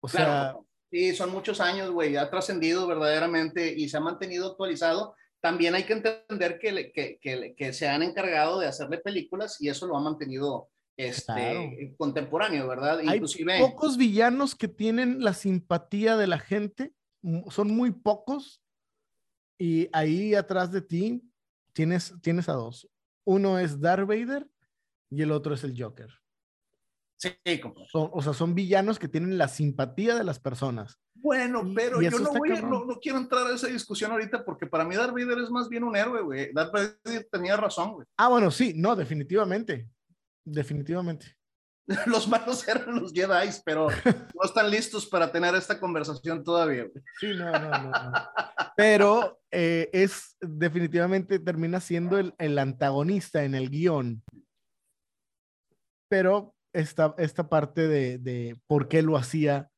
O 0.00 0.08
sea, 0.08 0.24
claro. 0.24 0.68
Sí, 0.90 1.14
son 1.14 1.30
muchos 1.30 1.60
años, 1.60 1.90
güey, 1.90 2.16
ha 2.16 2.30
trascendido 2.30 2.86
verdaderamente 2.86 3.74
y 3.76 3.88
se 3.88 3.98
ha 3.98 4.00
mantenido 4.00 4.52
actualizado. 4.52 5.14
También 5.40 5.74
hay 5.74 5.84
que 5.84 5.92
entender 5.92 6.58
que, 6.58 6.92
que, 6.92 7.18
que, 7.20 7.54
que, 7.54 7.72
se 7.72 7.88
han 7.88 8.02
encargado 8.02 8.58
de 8.58 8.66
hacerle 8.66 8.98
películas 8.98 9.60
y 9.60 9.68
eso 9.68 9.86
lo 9.86 9.96
ha 9.96 10.00
mantenido 10.00 10.68
este, 10.96 11.94
contemporáneo, 11.96 12.66
¿verdad? 12.66 13.00
Hay 13.06 13.20
pocos 13.60 13.96
villanos 13.96 14.54
que 14.54 14.66
tienen 14.66 15.22
la 15.22 15.34
simpatía 15.34 16.16
de 16.16 16.26
la 16.26 16.38
gente, 16.38 16.92
son 17.50 17.70
muy 17.70 17.92
pocos 17.92 18.62
y 19.58 19.88
ahí 19.92 20.34
atrás 20.34 20.72
de 20.72 20.80
ti 20.80 21.22
tienes, 21.72 22.14
tienes 22.22 22.48
a 22.48 22.54
dos. 22.54 22.88
Uno 23.28 23.58
es 23.58 23.78
Darth 23.78 24.08
Vader 24.08 24.48
y 25.10 25.20
el 25.20 25.32
otro 25.32 25.52
es 25.52 25.62
el 25.62 25.78
Joker. 25.78 26.08
Sí, 27.18 27.30
o 27.92 28.22
sea, 28.22 28.32
son 28.32 28.54
villanos 28.54 28.98
que 28.98 29.06
tienen 29.06 29.36
la 29.36 29.48
simpatía 29.48 30.14
de 30.14 30.24
las 30.24 30.38
personas. 30.38 30.98
Bueno, 31.14 31.62
pero 31.74 32.00
yo 32.00 32.10
no, 32.10 32.32
voy, 32.32 32.48
no, 32.62 32.86
no, 32.86 32.98
quiero 32.98 33.18
entrar 33.18 33.46
a 33.46 33.54
esa 33.54 33.66
discusión 33.66 34.12
ahorita 34.12 34.46
porque 34.46 34.66
para 34.66 34.86
mí 34.86 34.96
Darth 34.96 35.12
Vader 35.12 35.40
es 35.40 35.50
más 35.50 35.68
bien 35.68 35.84
un 35.84 35.94
héroe, 35.94 36.22
güey. 36.22 36.54
Darth 36.54 36.72
Vader 36.72 37.28
tenía 37.30 37.54
razón, 37.58 37.92
güey. 37.92 38.06
Ah, 38.16 38.28
bueno, 38.28 38.50
sí, 38.50 38.72
no, 38.74 38.96
definitivamente. 38.96 39.90
Definitivamente. 40.42 41.36
Los 42.06 42.28
malos 42.28 42.66
eran 42.68 42.96
los 42.96 43.12
Jedi, 43.12 43.48
pero 43.64 43.88
no 43.88 44.44
están 44.44 44.70
listos 44.70 45.06
para 45.06 45.32
tener 45.32 45.54
esta 45.54 45.80
conversación 45.80 46.44
todavía. 46.44 46.86
Sí, 47.18 47.28
no, 47.34 47.50
no, 47.50 47.70
no. 47.70 48.12
Pero 48.76 49.40
eh, 49.50 49.88
es 49.92 50.36
definitivamente 50.40 51.38
termina 51.38 51.80
siendo 51.80 52.18
el, 52.18 52.34
el 52.38 52.58
antagonista 52.58 53.44
en 53.44 53.54
el 53.54 53.70
guion. 53.70 54.22
Pero 56.10 56.54
esta, 56.74 57.14
esta 57.16 57.48
parte 57.48 57.88
de, 57.88 58.18
de, 58.18 58.60
por 58.66 58.88
qué 58.88 59.00
lo 59.00 59.16
hacía 59.16 59.70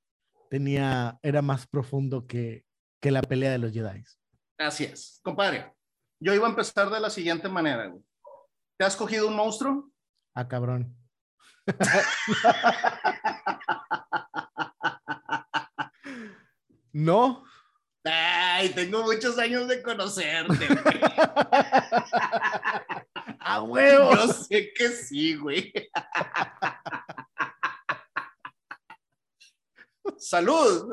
tenía, 0.48 1.18
era 1.22 1.42
más 1.42 1.68
profundo 1.68 2.26
que, 2.26 2.64
que 3.00 3.12
la 3.12 3.22
pelea 3.22 3.52
de 3.52 3.58
los 3.58 3.72
Jedi. 3.72 4.04
Así 4.58 4.84
es. 4.84 5.20
Compadre, 5.22 5.72
yo 6.20 6.34
iba 6.34 6.46
a 6.46 6.50
empezar 6.50 6.90
de 6.90 7.00
la 7.00 7.08
siguiente 7.08 7.48
manera. 7.48 7.86
Güey. 7.86 8.02
¿Te 8.76 8.84
has 8.84 8.96
cogido 8.96 9.28
un 9.28 9.36
monstruo? 9.36 9.92
Ah, 10.34 10.48
cabrón. 10.48 10.99
no. 16.92 17.44
Ay, 18.04 18.68
tengo 18.70 19.02
muchos 19.02 19.38
años 19.38 19.68
de 19.68 19.82
conocerte. 19.82 20.68
A 23.40 23.62
huevo. 23.62 24.14
Yo 24.14 24.32
sé 24.32 24.72
que 24.74 24.88
sí, 24.90 25.34
güey. 25.34 25.72
Salud. 30.18 30.90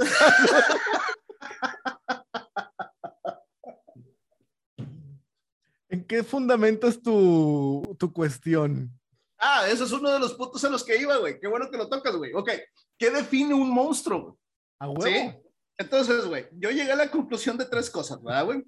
¿En 5.90 6.06
qué 6.06 6.22
fundamentas 6.24 7.02
tu, 7.02 7.96
tu 7.98 8.12
cuestión? 8.12 8.92
Ah, 9.40 9.68
ese 9.68 9.84
es 9.84 9.92
uno 9.92 10.10
de 10.10 10.20
los 10.20 10.34
puntos 10.34 10.64
en 10.64 10.72
los 10.72 10.84
que 10.84 10.98
iba, 10.98 11.18
güey. 11.18 11.40
Qué 11.40 11.48
bueno 11.48 11.70
que 11.70 11.78
lo 11.78 11.88
tocas, 11.88 12.16
güey. 12.16 12.34
Ok, 12.34 12.50
¿qué 12.98 13.12
define 13.12 13.54
un 13.54 13.70
monstruo? 13.70 14.40
A 14.80 14.90
huevo. 14.90 15.04
¿Sí? 15.04 15.48
Entonces, 15.78 16.26
güey, 16.26 16.48
yo 16.54 16.72
llegué 16.72 16.92
a 16.92 16.96
la 16.96 17.12
conclusión 17.12 17.58
de 17.58 17.66
tres 17.66 17.90
cosas, 17.90 18.22
¿verdad, 18.24 18.46
güey? 18.46 18.64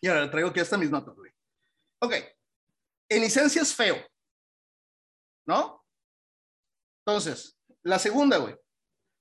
Y 0.00 0.08
ahora 0.08 0.30
traigo 0.30 0.48
aquí 0.48 0.60
hasta 0.60 0.78
mis 0.78 0.90
notas, 0.90 1.14
güey. 1.14 1.30
Ok, 2.00 2.14
en 3.10 3.22
esencia 3.22 3.62
es 3.62 3.74
feo, 3.74 3.96
¿no? 5.46 5.84
Entonces, 7.04 7.58
la 7.82 7.98
segunda, 7.98 8.38
güey, 8.38 8.56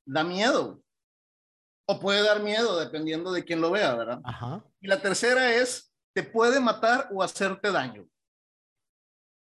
da 0.05 0.23
miedo, 0.23 0.81
O 1.89 1.99
puede 1.99 2.21
dar 2.21 2.43
miedo, 2.43 2.77
dependiendo 2.77 3.31
de 3.31 3.45
quién 3.45 3.61
lo 3.61 3.71
vea, 3.71 3.95
¿verdad? 3.95 4.19
Ajá. 4.25 4.63
Y 4.81 4.87
la 4.87 5.01
tercera 5.01 5.53
es, 5.55 5.93
te 6.13 6.21
puede 6.21 6.59
matar 6.59 7.07
o 7.13 7.23
hacerte 7.23 7.71
daño. 7.71 8.05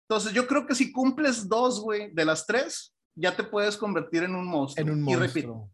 Entonces, 0.07 0.33
yo 0.33 0.45
creo 0.45 0.67
que 0.67 0.75
si 0.75 0.91
cumples 0.91 1.49
dos, 1.49 1.81
güey, 1.81 2.11
de 2.11 2.25
las 2.25 2.45
tres, 2.45 2.93
ya 3.15 3.35
te 3.35 3.43
puedes 3.43 3.75
convertir 3.75 4.21
en 4.23 4.35
un 4.35 4.45
monstruo. 4.45 4.85
En 4.85 4.93
un 4.93 5.01
monstruo. 5.01 5.23
Y 5.23 5.27
repito, 5.27 5.71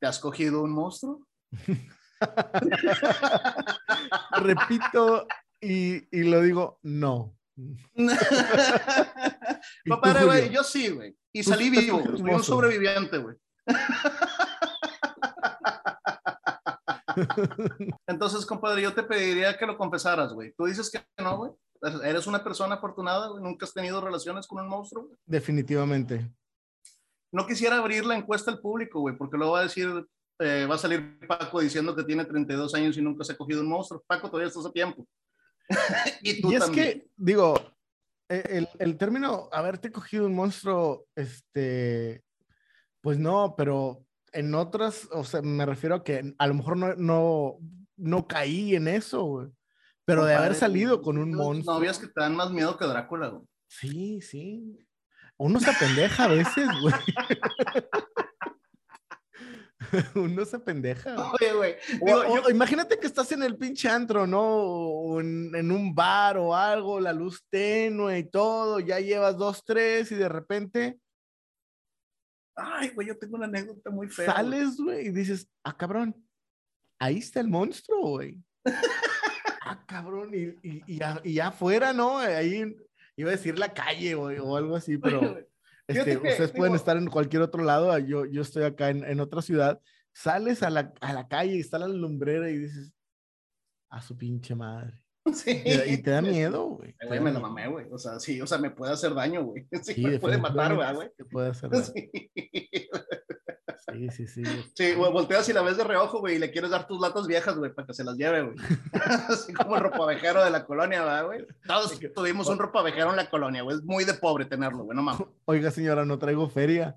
¿te 0.00 0.06
has 0.06 0.20
cogido 0.20 0.62
un 0.62 0.70
monstruo? 0.70 1.26
repito 4.42 5.26
y, 5.60 6.06
y, 6.16 6.22
lo 6.22 6.42
digo, 6.42 6.78
no. 6.82 7.36
Papá, 9.88 10.24
güey, 10.24 10.50
yo 10.50 10.62
sí, 10.62 10.90
güey. 10.90 11.16
Y 11.32 11.42
salí 11.42 11.70
vivo, 11.70 11.98
un 11.98 12.44
sobreviviente, 12.44 13.18
güey. 13.18 13.34
Entonces, 18.06 18.46
compadre, 18.46 18.82
yo 18.82 18.94
te 18.94 19.02
pediría 19.02 19.58
que 19.58 19.66
lo 19.66 19.76
confesaras, 19.76 20.32
güey. 20.32 20.52
Tú 20.56 20.66
dices 20.66 20.88
que 20.90 21.04
no, 21.22 21.36
güey. 21.36 21.50
Eres 22.04 22.26
una 22.26 22.44
persona 22.44 22.76
afortunada. 22.76 23.28
Nunca 23.40 23.66
has 23.66 23.74
tenido 23.74 24.00
relaciones 24.00 24.46
con 24.46 24.62
un 24.62 24.68
monstruo. 24.68 25.10
Definitivamente. 25.26 26.30
No 27.32 27.46
quisiera 27.46 27.78
abrir 27.78 28.04
la 28.04 28.16
encuesta 28.16 28.50
al 28.50 28.60
público, 28.60 29.00
güey, 29.00 29.16
porque 29.16 29.36
luego 29.36 29.54
va 29.54 29.60
a 29.60 29.64
decir, 29.64 29.88
eh, 30.38 30.66
va 30.70 30.74
a 30.74 30.78
salir 30.78 31.18
Paco 31.26 31.60
diciendo 31.60 31.96
que 31.96 32.04
tiene 32.04 32.24
32 32.24 32.74
años 32.74 32.96
y 32.96 33.02
nunca 33.02 33.24
se 33.24 33.32
ha 33.32 33.36
cogido 33.36 33.62
un 33.62 33.68
monstruo. 33.68 34.04
Paco, 34.06 34.28
todavía 34.28 34.48
estás 34.48 34.66
a 34.66 34.72
tiempo. 34.72 35.06
y 36.22 36.40
tú 36.40 36.52
y 36.52 36.56
es 36.56 36.70
que, 36.70 37.08
digo, 37.16 37.54
e, 38.28 38.42
el, 38.50 38.68
el, 38.78 38.96
término 38.96 39.48
haberte 39.50 39.90
cogido 39.90 40.26
un 40.26 40.34
monstruo, 40.34 41.06
este, 41.16 42.22
pues 43.00 43.18
no, 43.18 43.54
pero 43.56 44.04
en 44.32 44.54
otras, 44.54 45.08
o 45.12 45.24
sea, 45.24 45.42
me 45.42 45.66
refiero 45.66 45.96
a 45.96 46.04
que 46.04 46.34
a 46.36 46.46
lo 46.46 46.54
mejor 46.54 46.76
no, 46.76 46.94
no, 46.94 47.58
no 47.96 48.26
caí 48.26 48.74
en 48.74 48.88
eso, 48.88 49.24
güey. 49.24 49.48
Pero 50.04 50.24
de 50.24 50.34
haber 50.34 50.54
salido 50.54 51.00
con 51.00 51.18
un 51.18 51.34
monstruo. 51.34 51.74
Novias 51.74 51.98
que 51.98 52.08
te 52.08 52.20
dan 52.20 52.34
más 52.34 52.50
miedo 52.50 52.76
que 52.76 52.84
Drácula, 52.86 53.28
güey. 53.28 53.44
Sí, 53.68 54.20
sí. 54.20 54.86
Uno 55.36 55.60
se 55.60 55.72
pendeja 55.72 56.24
a 56.24 56.28
veces, 56.28 56.68
güey. 56.80 56.94
Uno 60.14 60.44
se 60.44 60.58
pendeja. 60.58 61.32
Oye, 61.32 61.52
güey. 61.54 61.76
Imagínate 62.50 62.98
que 62.98 63.06
estás 63.06 63.32
en 63.32 63.42
el 63.42 63.56
pinche 63.56 63.88
antro, 63.88 64.26
¿no? 64.26 64.40
O 64.40 65.20
en, 65.20 65.54
en, 65.54 65.70
un 65.70 65.94
bar 65.94 66.36
o 66.38 66.54
algo, 66.54 67.00
la 67.00 67.12
luz 67.12 67.44
tenue 67.50 68.18
y 68.18 68.30
todo, 68.30 68.80
ya 68.80 69.00
llevas 69.00 69.36
dos, 69.36 69.64
tres 69.64 70.12
y 70.12 70.14
de 70.14 70.28
repente. 70.28 70.98
Ay, 72.54 72.90
güey, 72.90 73.08
yo 73.08 73.18
tengo 73.18 73.36
una 73.36 73.46
anécdota 73.46 73.90
muy 73.90 74.08
fea. 74.08 74.26
Sales, 74.26 74.76
güey, 74.76 75.06
y 75.06 75.10
dices, 75.10 75.48
ah, 75.64 75.76
cabrón, 75.76 76.14
ahí 76.98 77.18
está 77.18 77.40
el 77.40 77.48
monstruo, 77.48 78.10
güey. 78.10 78.38
ah, 79.92 80.02
cabrón, 80.02 80.30
y, 80.34 80.68
y, 80.68 80.82
y, 80.86 80.98
ya, 80.98 81.20
y, 81.22 81.34
ya, 81.34 81.48
afuera, 81.48 81.92
¿no? 81.92 82.18
Ahí 82.18 82.74
iba 83.16 83.30
a 83.30 83.36
decir 83.36 83.58
la 83.58 83.72
calle, 83.72 84.14
güey, 84.14 84.38
o 84.38 84.56
algo 84.56 84.76
así, 84.76 84.98
pero. 84.98 85.38
Este, 85.86 86.16
ustedes 86.16 86.52
pueden 86.52 86.74
estar 86.74 86.96
en 86.96 87.06
cualquier 87.06 87.42
otro 87.42 87.64
lado, 87.64 87.98
yo, 87.98 88.24
yo 88.24 88.42
estoy 88.42 88.62
acá 88.62 88.88
en, 88.90 89.04
en 89.04 89.20
otra 89.20 89.42
ciudad, 89.42 89.80
sales 90.12 90.62
a 90.62 90.70
la, 90.70 90.94
a 91.00 91.12
la, 91.12 91.28
calle 91.28 91.56
y 91.56 91.60
está 91.60 91.78
la 91.78 91.88
lumbrera 91.88 92.48
y 92.50 92.58
dices, 92.58 92.92
a 93.90 94.00
su 94.00 94.16
pinche 94.16 94.54
madre. 94.54 95.02
Sí. 95.32 95.62
Y, 95.86 96.02
te 96.02 96.10
da 96.10 96.20
miedo, 96.20 96.64
güey. 96.64 96.96
Güey, 97.06 97.20
me 97.20 97.30
lo 97.30 97.40
mamé, 97.40 97.68
güey. 97.68 97.86
O 97.92 97.98
sea, 97.98 98.18
sí, 98.18 98.40
o 98.40 98.46
sea, 98.46 98.58
me 98.58 98.70
puede 98.70 98.92
hacer 98.92 99.14
daño, 99.14 99.44
güey. 99.44 99.68
Sí, 99.82 99.94
sí 99.94 100.04
me 100.04 100.18
puede 100.18 100.36
matar, 100.36 100.74
güey. 100.74 101.10
Te 101.16 101.24
puede 101.24 101.50
hacer 101.50 101.70
daño. 101.70 101.84
Sí. 101.84 102.10
Sí, 103.90 104.08
sí, 104.10 104.26
sí. 104.28 104.42
Sí, 104.76 104.94
güey, 104.94 105.10
volteas 105.10 105.48
y 105.48 105.52
la 105.52 105.62
ves 105.62 105.76
de 105.76 105.82
reojo, 105.82 106.20
güey, 106.20 106.36
y 106.36 106.38
le 106.38 106.52
quieres 106.52 106.70
dar 106.70 106.86
tus 106.86 107.00
latas 107.00 107.26
viejas, 107.26 107.56
güey, 107.56 107.74
para 107.74 107.86
que 107.86 107.94
se 107.94 108.04
las 108.04 108.16
lleve, 108.16 108.42
güey. 108.42 108.56
Así 109.28 109.52
como 109.52 109.76
el 109.76 109.82
ropavejero 109.82 110.44
de 110.44 110.50
la 110.50 110.64
colonia, 110.64 111.22
güey? 111.22 111.44
Todos 111.66 111.98
tuvimos 112.14 112.48
un 112.48 112.58
ropavejero 112.58 113.10
en 113.10 113.16
la 113.16 113.28
colonia, 113.28 113.62
güey. 113.62 113.76
Es 113.76 113.82
muy 113.82 114.04
de 114.04 114.14
pobre 114.14 114.44
tenerlo, 114.44 114.84
güey, 114.84 114.96
no 114.96 115.02
mames. 115.02 115.26
Oiga, 115.46 115.72
señora, 115.72 116.04
no 116.04 116.16
traigo 116.18 116.48
feria. 116.48 116.96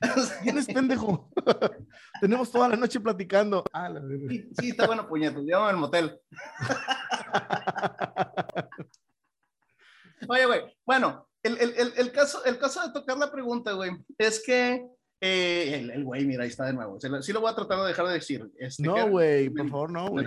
¿Quién 0.42 0.56
es 0.56 0.66
pendejo? 0.66 1.30
Tenemos 2.20 2.50
toda 2.50 2.70
la 2.70 2.76
noche 2.76 3.00
platicando. 3.00 3.62
Ah, 3.72 3.90
la 3.90 4.00
sí, 4.28 4.48
sí, 4.58 4.70
está 4.70 4.86
bueno, 4.86 5.06
puñetos. 5.06 5.44
Llévame 5.44 5.70
al 5.70 5.76
motel. 5.76 6.18
Oye, 10.26 10.46
güey, 10.46 10.62
bueno, 10.86 11.28
el, 11.42 11.58
el, 11.58 11.92
el, 11.96 12.12
caso, 12.12 12.42
el 12.46 12.58
caso 12.58 12.80
de 12.86 12.92
tocar 12.94 13.18
la 13.18 13.30
pregunta, 13.30 13.72
güey, 13.72 13.90
es 14.16 14.42
que 14.44 14.88
eh, 15.26 15.74
el, 15.94 16.04
güey, 16.04 16.26
mira, 16.26 16.42
ahí 16.42 16.50
está 16.50 16.66
de 16.66 16.74
nuevo. 16.74 16.98
Sí 17.00 17.32
lo 17.32 17.40
voy 17.40 17.50
a 17.50 17.54
tratar 17.54 17.80
de 17.80 17.88
dejar 17.88 18.06
de 18.08 18.12
decir. 18.12 18.46
Este, 18.58 18.82
no, 18.82 19.08
güey, 19.08 19.48
por 19.48 19.70
favor, 19.70 19.90
no, 19.90 20.10
güey. 20.10 20.26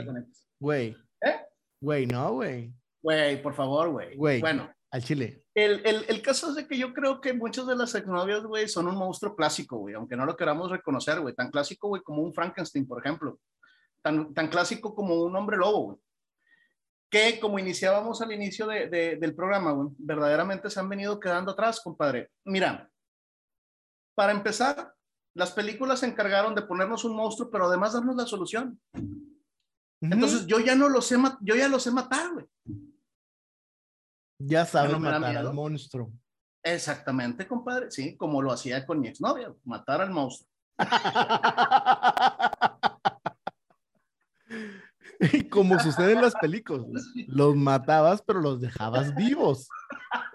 Güey. 0.59 0.97
¿Eh? 1.21 1.35
Güey, 1.79 2.07
no, 2.07 2.33
güey. 2.33 2.73
Güey, 3.03 3.39
por 3.43 3.53
favor, 3.53 3.89
güey. 3.89 4.15
Güey. 4.15 4.41
Bueno. 4.41 4.73
Al 4.89 5.03
chile. 5.03 5.43
El, 5.53 5.85
el, 5.85 6.05
el, 6.07 6.21
caso 6.23 6.49
es 6.49 6.55
de 6.55 6.67
que 6.67 6.77
yo 6.77 6.93
creo 6.93 7.21
que 7.21 7.33
muchas 7.33 7.67
de 7.67 7.75
las 7.75 7.93
exnovias, 7.93 8.43
güey, 8.43 8.67
son 8.67 8.87
un 8.87 8.95
monstruo 8.95 9.35
clásico, 9.35 9.77
güey, 9.77 9.93
aunque 9.93 10.15
no 10.15 10.25
lo 10.25 10.35
queramos 10.35 10.71
reconocer, 10.71 11.19
güey. 11.19 11.35
Tan 11.35 11.51
clásico, 11.51 11.89
güey, 11.89 12.01
como 12.01 12.23
un 12.23 12.33
Frankenstein, 12.33 12.87
por 12.87 12.99
ejemplo. 12.99 13.39
Tan, 14.01 14.33
tan 14.33 14.47
clásico 14.47 14.95
como 14.95 15.21
un 15.21 15.35
hombre 15.35 15.57
lobo, 15.57 15.83
güey. 15.83 15.97
Que 17.11 17.39
como 17.39 17.59
iniciábamos 17.59 18.19
al 18.21 18.31
inicio 18.31 18.65
de, 18.65 18.89
de, 18.89 19.17
del 19.17 19.35
programa, 19.35 19.73
güey, 19.73 19.89
verdaderamente 19.99 20.71
se 20.71 20.79
han 20.79 20.89
venido 20.89 21.19
quedando 21.19 21.51
atrás, 21.51 21.81
compadre. 21.81 22.31
Mira, 22.45 22.89
para 24.17 24.31
empezar, 24.31 24.95
las 25.35 25.51
películas 25.51 25.99
se 25.99 26.07
encargaron 26.07 26.55
de 26.55 26.63
ponernos 26.63 27.05
un 27.05 27.15
monstruo, 27.15 27.51
pero 27.51 27.67
además 27.67 27.93
darnos 27.93 28.15
la 28.15 28.25
solución. 28.25 28.81
Entonces 30.01 30.47
yo 30.47 30.59
ya 30.59 30.75
no 30.75 30.89
lo 30.89 31.03
sé, 31.03 31.17
yo 31.41 31.55
ya 31.55 31.67
lo 31.67 31.79
sé 31.79 31.91
matar, 31.91 32.33
güey. 32.33 32.47
Ya 34.39 34.65
sabes 34.65 34.99
matar 34.99 35.37
al 35.37 35.53
monstruo. 35.53 36.11
Exactamente, 36.63 37.47
compadre. 37.47 37.91
Sí, 37.91 38.17
como 38.17 38.41
lo 38.41 38.51
hacía 38.51 38.87
con 38.87 38.99
mi 38.99 39.07
exnovia, 39.07 39.53
matar 39.63 40.01
al 40.01 40.09
monstruo. 40.09 40.49
y 45.19 45.47
como 45.47 45.77
sucede 45.77 46.13
en 46.13 46.23
las 46.23 46.33
películas, 46.33 46.87
los 47.27 47.55
matabas, 47.55 48.23
pero 48.23 48.41
los 48.41 48.61
dejabas 48.61 49.13
vivos. 49.13 49.69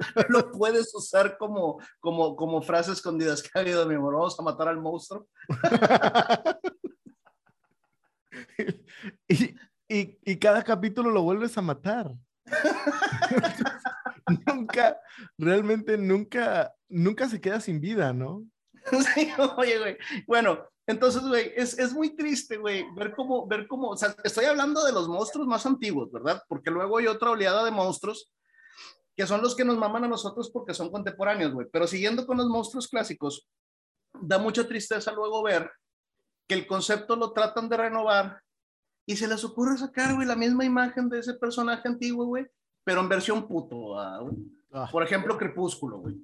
Lo 0.28 0.50
puedes 0.50 0.94
usar 0.94 1.36
como, 1.38 1.80
como, 2.00 2.36
como 2.36 2.62
frase 2.62 2.92
escondidas 2.92 3.42
que 3.42 3.50
ha 3.54 3.60
habido, 3.60 3.86
mi 3.86 3.94
amor. 3.94 4.14
Vamos 4.14 4.38
a 4.38 4.42
matar 4.42 4.68
al 4.68 4.80
monstruo. 4.80 5.26
y, 9.28 9.54
y, 9.88 10.38
cada 10.38 10.62
capítulo 10.62 11.10
lo 11.10 11.22
vuelves 11.22 11.56
a 11.58 11.62
matar. 11.62 12.12
nunca, 14.46 14.98
realmente 15.38 15.98
nunca, 15.98 16.74
nunca 16.88 17.28
se 17.28 17.40
queda 17.40 17.60
sin 17.60 17.80
vida, 17.80 18.12
¿no? 18.12 18.44
Sí, 19.14 19.30
oye, 19.56 19.78
güey. 19.78 19.96
Bueno, 20.26 20.58
entonces, 20.86 21.22
güey, 21.22 21.52
es, 21.54 21.78
es, 21.78 21.92
muy 21.92 22.16
triste, 22.16 22.56
güey, 22.56 22.84
ver 22.96 23.14
cómo, 23.14 23.46
ver 23.46 23.68
cómo, 23.68 23.90
o 23.90 23.96
sea, 23.96 24.14
estoy 24.24 24.46
hablando 24.46 24.84
de 24.84 24.92
los 24.92 25.08
monstruos 25.08 25.46
más 25.46 25.64
antiguos, 25.64 26.10
¿verdad? 26.10 26.42
Porque 26.48 26.70
luego 26.70 26.98
hay 26.98 27.06
otra 27.06 27.30
oleada 27.30 27.64
de 27.64 27.70
monstruos 27.70 28.32
que 29.16 29.26
son 29.26 29.42
los 29.42 29.54
que 29.54 29.64
nos 29.64 29.76
maman 29.76 30.04
a 30.04 30.08
nosotros 30.08 30.50
porque 30.50 30.74
son 30.74 30.90
contemporáneos, 30.90 31.52
güey. 31.52 31.66
Pero 31.70 31.86
siguiendo 31.86 32.26
con 32.26 32.38
los 32.38 32.46
monstruos 32.46 32.88
clásicos, 32.88 33.48
da 34.20 34.38
mucha 34.38 34.66
tristeza 34.66 35.12
luego 35.12 35.42
ver 35.42 35.70
que 36.48 36.54
el 36.54 36.66
concepto 36.66 37.16
lo 37.16 37.32
tratan 37.32 37.68
de 37.68 37.76
renovar 37.76 38.40
y 39.06 39.16
se 39.16 39.28
les 39.28 39.44
ocurre 39.44 39.76
sacar, 39.76 40.14
güey, 40.14 40.26
la 40.26 40.36
misma 40.36 40.64
imagen 40.64 41.08
de 41.08 41.18
ese 41.18 41.34
personaje 41.34 41.88
antiguo, 41.88 42.26
güey, 42.26 42.46
pero 42.84 43.00
en 43.00 43.08
versión 43.08 43.46
puto, 43.46 43.98
ah. 43.98 44.24
Por 44.90 45.02
ejemplo, 45.02 45.36
Crepúsculo, 45.36 45.98
güey. 45.98 46.16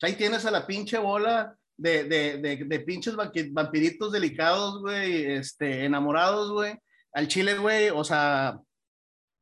Ahí 0.00 0.14
tienes 0.16 0.46
a 0.46 0.50
la 0.50 0.66
pinche 0.66 0.96
bola 0.96 1.54
de, 1.76 2.04
de, 2.04 2.38
de, 2.38 2.64
de 2.64 2.80
pinches 2.80 3.14
vampiritos 3.14 4.12
delicados, 4.12 4.80
güey, 4.80 5.32
este, 5.32 5.84
enamorados, 5.84 6.50
güey. 6.50 6.78
Al 7.12 7.28
chile, 7.28 7.58
güey, 7.58 7.90
o 7.90 8.02
sea, 8.02 8.58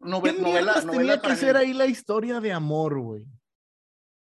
novela, 0.00 0.80
novela. 0.82 0.82
Tenía 0.82 1.20
que 1.20 1.36
ser 1.36 1.56
ahí 1.56 1.72
la 1.72 1.86
historia 1.86 2.40
de 2.40 2.52
amor, 2.52 2.98
güey. 3.00 3.26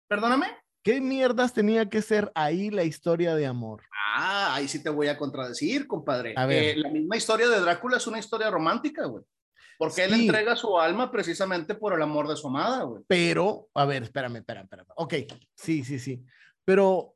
Perdóname. 0.08 0.48
¿Qué 0.84 1.02
mierdas 1.02 1.54
tenía 1.54 1.90
que 1.90 2.02
ser 2.02 2.32
ahí 2.36 2.70
la 2.70 2.84
historia 2.84 3.36
de 3.36 3.46
amor? 3.46 3.84
Ah, 4.16 4.56
ahí 4.56 4.68
sí 4.68 4.82
te 4.82 4.90
voy 4.90 5.08
a 5.08 5.18
contradecir, 5.18 5.88
compadre. 5.88 6.34
A 6.36 6.46
ver. 6.46 6.64
Eh, 6.64 6.76
la 6.78 6.90
misma 6.90 7.18
historia 7.18 7.48
de 7.50 7.60
Drácula 7.60 7.98
es 7.98 8.08
una 8.08 8.20
historia 8.20 8.50
romántica, 8.50 9.06
güey. 9.06 9.24
Porque 9.78 10.04
él 10.04 10.14
entrega 10.14 10.56
su 10.56 10.78
alma 10.78 11.12
precisamente 11.12 11.76
por 11.76 11.94
el 11.94 12.02
amor 12.02 12.28
de 12.28 12.36
su 12.36 12.48
amada, 12.48 12.84
güey. 12.84 13.04
Pero, 13.08 13.70
a 13.74 13.86
ver, 13.86 14.04
espérame, 14.04 14.38
espérame, 14.38 14.66
espérame. 14.66 14.90
Ok, 14.96 15.14
sí, 15.56 15.84
sí, 15.84 16.00
sí. 16.00 16.26
Pero, 16.66 17.16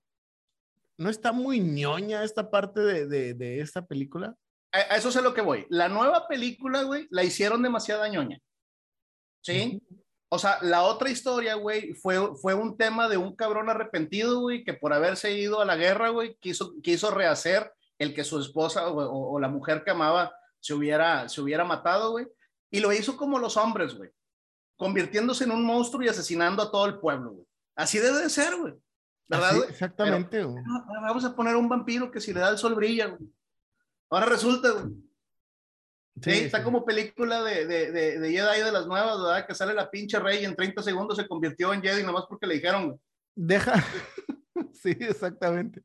¿no 0.97 1.09
está 1.09 1.31
muy 1.31 1.59
ñoña 1.59 2.23
esta 2.23 2.49
parte 2.49 2.79
de, 2.79 3.07
de, 3.07 3.33
de 3.33 3.59
esta 3.59 3.85
película? 3.85 4.35
A, 4.73 4.97
eso 4.97 5.09
es 5.09 5.15
a 5.15 5.21
lo 5.21 5.33
que 5.33 5.41
voy. 5.41 5.65
La 5.69 5.87
nueva 5.87 6.27
película, 6.27 6.83
güey, 6.83 7.07
la 7.11 7.23
hicieron 7.23 7.61
demasiada 7.61 8.09
ñoña. 8.09 8.39
¿Sí? 9.41 9.81
O 10.29 10.39
sea, 10.39 10.57
la 10.61 10.81
otra 10.81 11.11
historia, 11.11 11.53
güey, 11.53 11.93
fue, 11.93 12.35
fue 12.37 12.55
un 12.55 12.75
tema 12.75 13.07
de 13.07 13.17
un 13.17 13.35
cabrón 13.35 13.69
arrepentido, 13.69 14.39
güey, 14.41 14.63
que 14.63 14.73
por 14.73 14.91
haberse 14.91 15.37
ido 15.37 15.61
a 15.61 15.65
la 15.65 15.75
guerra, 15.75 16.09
güey, 16.09 16.35
quiso, 16.39 16.73
quiso 16.81 17.11
rehacer 17.11 17.71
el 17.99 18.15
que 18.15 18.23
su 18.23 18.39
esposa 18.39 18.87
o, 18.87 19.39
la 19.39 19.47
mujer 19.47 19.83
que 19.83 19.91
amaba 19.91 20.33
se 20.59 20.73
hubiera, 20.73 21.29
se 21.29 21.39
hubiera 21.39 21.63
matado, 21.63 22.11
güey. 22.11 22.27
Y 22.71 22.79
lo 22.79 22.91
hizo 22.91 23.15
como 23.15 23.37
los 23.37 23.57
hombres, 23.57 23.93
güey, 23.93 24.09
convirtiéndose 24.75 25.43
en 25.43 25.51
un 25.51 25.63
monstruo 25.63 26.01
y 26.01 26.07
asesinando 26.07 26.63
a 26.63 26.71
todo 26.71 26.87
el 26.87 26.97
pueblo, 26.97 27.33
güey. 27.33 27.47
Así 27.75 27.99
debe 27.99 28.19
de 28.19 28.29
ser, 28.31 28.55
güey. 28.55 28.73
¿Verdad, 29.27 29.55
güey? 29.55 29.69
Exactamente, 29.69 30.43
güey. 30.43 30.63
Vamos 31.03 31.25
a 31.25 31.35
poner 31.35 31.55
un 31.55 31.69
vampiro 31.69 32.09
que 32.09 32.19
si 32.19 32.33
le 32.33 32.39
da 32.39 32.49
el 32.49 32.57
sol 32.57 32.73
brilla, 32.73 33.05
güey. 33.05 33.29
Ahora 34.13 34.27
resulta, 34.27 34.71
güey 34.71 34.93
Sí, 36.21 36.29
está 36.29 36.63
como 36.63 36.85
película 36.85 37.43
de, 37.43 37.65
de, 37.65 37.91
de, 37.91 38.19
de, 38.19 38.31
Jedi 38.31 38.63
de 38.63 38.71
las 38.71 38.85
nuevas, 38.85 39.19
¿verdad? 39.19 39.47
Que 39.47 39.55
sale 39.55 39.73
la 39.73 39.89
pinche 39.89 40.19
rey 40.19 40.41
y 40.41 40.45
en 40.45 40.55
30 40.55 40.83
segundos 40.83 41.17
se 41.17 41.27
convirtió 41.27 41.73
en 41.73 41.81
Jedi 41.81 42.03
nomás 42.03 42.25
porque 42.29 42.45
le 42.45 42.55
dijeron. 42.55 42.99
Deja. 43.35 43.73
sí, 44.73 44.95
exactamente. 44.99 45.83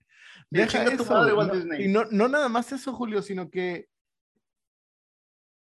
Deja 0.50 0.84
eso. 0.84 1.74
Y 1.78 1.88
no, 1.88 2.04
no 2.10 2.28
nada 2.28 2.48
más 2.48 2.70
eso, 2.72 2.92
Julio, 2.92 3.22
sino 3.22 3.50
que 3.50 3.88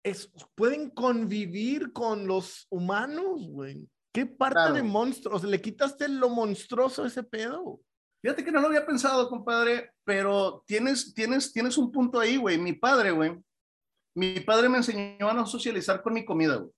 es, 0.04 0.30
pueden 0.54 0.90
convivir 0.90 1.92
con 1.92 2.26
los 2.26 2.66
humanos, 2.70 3.48
güey. 3.48 3.88
¿Qué 4.12 4.26
parte 4.26 4.72
de 4.72 4.82
monstruos? 4.82 5.42
¿Le 5.42 5.60
quitaste 5.60 6.08
lo 6.08 6.28
monstruoso 6.28 7.02
a 7.02 7.08
ese 7.08 7.24
pedo? 7.24 7.80
Fíjate 8.22 8.44
que 8.44 8.52
no 8.52 8.60
lo 8.60 8.68
había 8.68 8.86
pensado, 8.86 9.28
compadre, 9.28 9.92
pero 10.04 10.62
tienes, 10.64 11.12
tienes, 11.12 11.52
tienes 11.52 11.76
un 11.76 11.90
punto 11.90 12.20
ahí, 12.20 12.36
güey. 12.36 12.56
Mi 12.56 12.72
padre, 12.72 13.10
güey, 13.10 13.36
mi 14.14 14.38
padre 14.40 14.68
me 14.68 14.78
enseñó 14.78 15.28
a 15.28 15.34
no 15.34 15.44
socializar 15.44 16.02
con 16.02 16.14
mi 16.14 16.24
comida, 16.24 16.56
güey. 16.56 16.70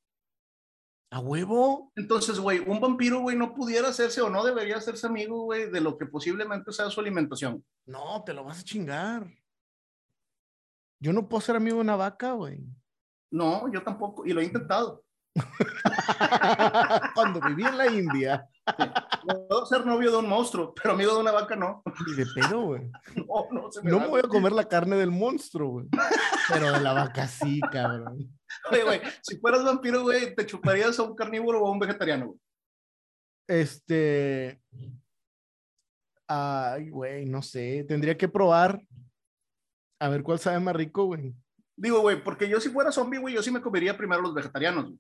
¿A 1.10 1.20
huevo? 1.20 1.92
Entonces, 1.94 2.40
güey, 2.40 2.58
un 2.60 2.80
vampiro, 2.80 3.20
güey, 3.20 3.36
no 3.36 3.54
pudiera 3.54 3.88
hacerse 3.88 4.20
o 4.20 4.30
no 4.30 4.42
debería 4.42 4.78
hacerse 4.78 5.06
amigo, 5.06 5.44
güey, 5.44 5.70
de 5.70 5.80
lo 5.80 5.96
que 5.96 6.06
posiblemente 6.06 6.72
sea 6.72 6.90
su 6.90 6.98
alimentación. 7.00 7.64
No, 7.86 8.24
te 8.24 8.32
lo 8.32 8.42
vas 8.42 8.60
a 8.60 8.64
chingar. 8.64 9.30
Yo 10.98 11.12
no 11.12 11.28
puedo 11.28 11.42
ser 11.42 11.56
amigo 11.56 11.76
de 11.76 11.82
una 11.82 11.96
vaca, 11.96 12.32
güey. 12.32 12.64
No, 13.30 13.70
yo 13.70 13.82
tampoco, 13.82 14.24
y 14.24 14.32
lo 14.32 14.40
he 14.40 14.44
intentado. 14.44 15.03
Cuando 17.14 17.40
viví 17.40 17.64
en 17.64 17.78
la 17.78 17.86
India. 17.86 18.48
Puedo 19.48 19.66
ser 19.66 19.84
novio 19.84 20.10
de 20.10 20.16
un 20.18 20.28
monstruo, 20.28 20.74
pero 20.74 20.94
amigo 20.94 21.14
de 21.14 21.20
una 21.20 21.32
vaca 21.32 21.56
no. 21.56 21.82
Ni 22.06 22.14
de 22.14 22.26
pedo, 22.34 22.62
güey. 22.62 22.90
No, 23.16 23.46
no, 23.50 23.72
se 23.72 23.82
me, 23.82 23.90
no 23.90 24.00
me 24.00 24.06
voy 24.06 24.20
a 24.20 24.28
comer 24.28 24.52
la 24.52 24.68
carne 24.68 24.96
del 24.96 25.10
monstruo, 25.10 25.70
güey. 25.70 25.86
Pero 26.48 26.72
de 26.72 26.80
la 26.80 26.92
vaca 26.92 27.26
sí, 27.26 27.60
cabrón. 27.72 28.30
Oye, 28.70 28.84
güey, 28.84 29.00
si 29.22 29.38
fueras 29.38 29.64
vampiro, 29.64 30.02
güey, 30.02 30.34
¿te 30.34 30.46
chuparías 30.46 30.98
a 30.98 31.02
un 31.02 31.14
carnívoro 31.14 31.62
o 31.62 31.68
a 31.68 31.70
un 31.70 31.78
vegetariano, 31.78 32.26
güey? 32.26 32.38
Este. 33.46 34.60
Ay, 36.26 36.90
güey, 36.90 37.26
no 37.26 37.42
sé. 37.42 37.84
Tendría 37.86 38.16
que 38.16 38.28
probar. 38.28 38.80
A 40.00 40.08
ver 40.08 40.22
cuál 40.22 40.38
sabe 40.38 40.60
más 40.60 40.76
rico, 40.76 41.04
güey. 41.06 41.34
Digo, 41.76 42.00
güey, 42.00 42.22
porque 42.22 42.48
yo 42.48 42.60
si 42.60 42.70
fuera 42.70 42.92
zombie, 42.92 43.18
güey, 43.18 43.34
yo 43.34 43.42
sí 43.42 43.50
me 43.50 43.60
comería 43.60 43.96
primero 43.96 44.22
los 44.22 44.34
vegetarianos. 44.34 44.92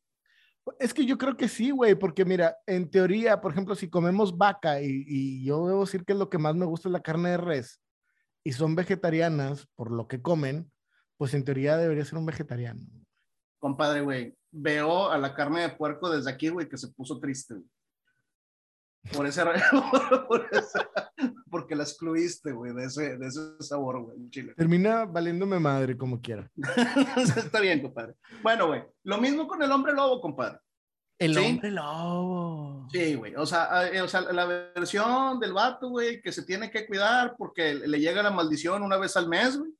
Es 0.78 0.94
que 0.94 1.04
yo 1.04 1.18
creo 1.18 1.36
que 1.36 1.48
sí, 1.48 1.70
güey, 1.70 1.94
porque 1.94 2.24
mira, 2.24 2.56
en 2.66 2.90
teoría, 2.90 3.40
por 3.40 3.52
ejemplo, 3.52 3.74
si 3.74 3.90
comemos 3.90 4.36
vaca 4.38 4.80
y, 4.80 5.44
yo 5.44 5.66
debo 5.66 5.80
decir 5.80 6.04
que 6.04 6.14
lo 6.14 6.30
que 6.30 6.38
más 6.38 6.54
me 6.54 6.64
gusta 6.64 6.88
es 6.88 6.92
la 6.92 7.02
carne 7.02 7.30
de 7.30 7.36
res 7.36 7.80
y 8.42 8.52
son 8.52 8.74
vegetarianas 8.74 9.66
por 9.74 9.90
lo 9.90 10.08
que 10.08 10.22
comen, 10.22 10.70
pues 11.16 11.34
en 11.34 11.44
teoría 11.44 11.76
debería 11.76 12.04
ser 12.04 12.18
un 12.18 12.26
vegetariano. 12.26 12.80
Compadre, 13.58 14.00
güey, 14.00 14.36
veo 14.50 15.10
a 15.10 15.18
la 15.18 15.34
carne 15.34 15.62
de 15.62 15.70
puerco 15.70 16.10
desde 16.10 16.30
aquí, 16.30 16.48
güey, 16.48 16.68
que 16.68 16.78
se 16.78 16.88
puso 16.88 17.18
triste. 17.18 17.54
Por 19.12 19.30
por 20.26 20.48
porque 21.54 21.76
la 21.76 21.84
excluiste, 21.84 22.50
güey, 22.50 22.74
de 22.74 22.86
ese, 22.86 23.16
de 23.16 23.28
ese 23.28 23.40
sabor, 23.60 24.02
güey, 24.02 24.16
en 24.16 24.28
Chile. 24.28 24.54
Termina 24.56 25.04
valiéndome 25.04 25.60
madre 25.60 25.96
como 25.96 26.20
quiera. 26.20 26.50
Está 27.36 27.60
bien, 27.60 27.80
compadre. 27.80 28.14
Bueno, 28.42 28.66
güey, 28.66 28.82
lo 29.04 29.18
mismo 29.18 29.46
con 29.46 29.62
el 29.62 29.70
hombre 29.70 29.92
lobo, 29.92 30.20
compadre. 30.20 30.58
El 31.16 31.38
hombre 31.38 31.70
lobo. 31.70 32.88
Sí, 32.90 33.14
güey. 33.14 33.36
O 33.36 33.46
sea, 33.46 33.86
eh, 33.86 34.02
o 34.02 34.08
sea, 34.08 34.22
la 34.22 34.46
versión 34.46 35.38
del 35.38 35.52
vato, 35.52 35.90
güey, 35.90 36.20
que 36.20 36.32
se 36.32 36.42
tiene 36.42 36.72
que 36.72 36.88
cuidar 36.88 37.36
porque 37.38 37.72
le 37.72 38.00
llega 38.00 38.20
la 38.20 38.32
maldición 38.32 38.82
una 38.82 38.96
vez 38.96 39.16
al 39.16 39.28
mes, 39.28 39.56
güey. 39.56 39.70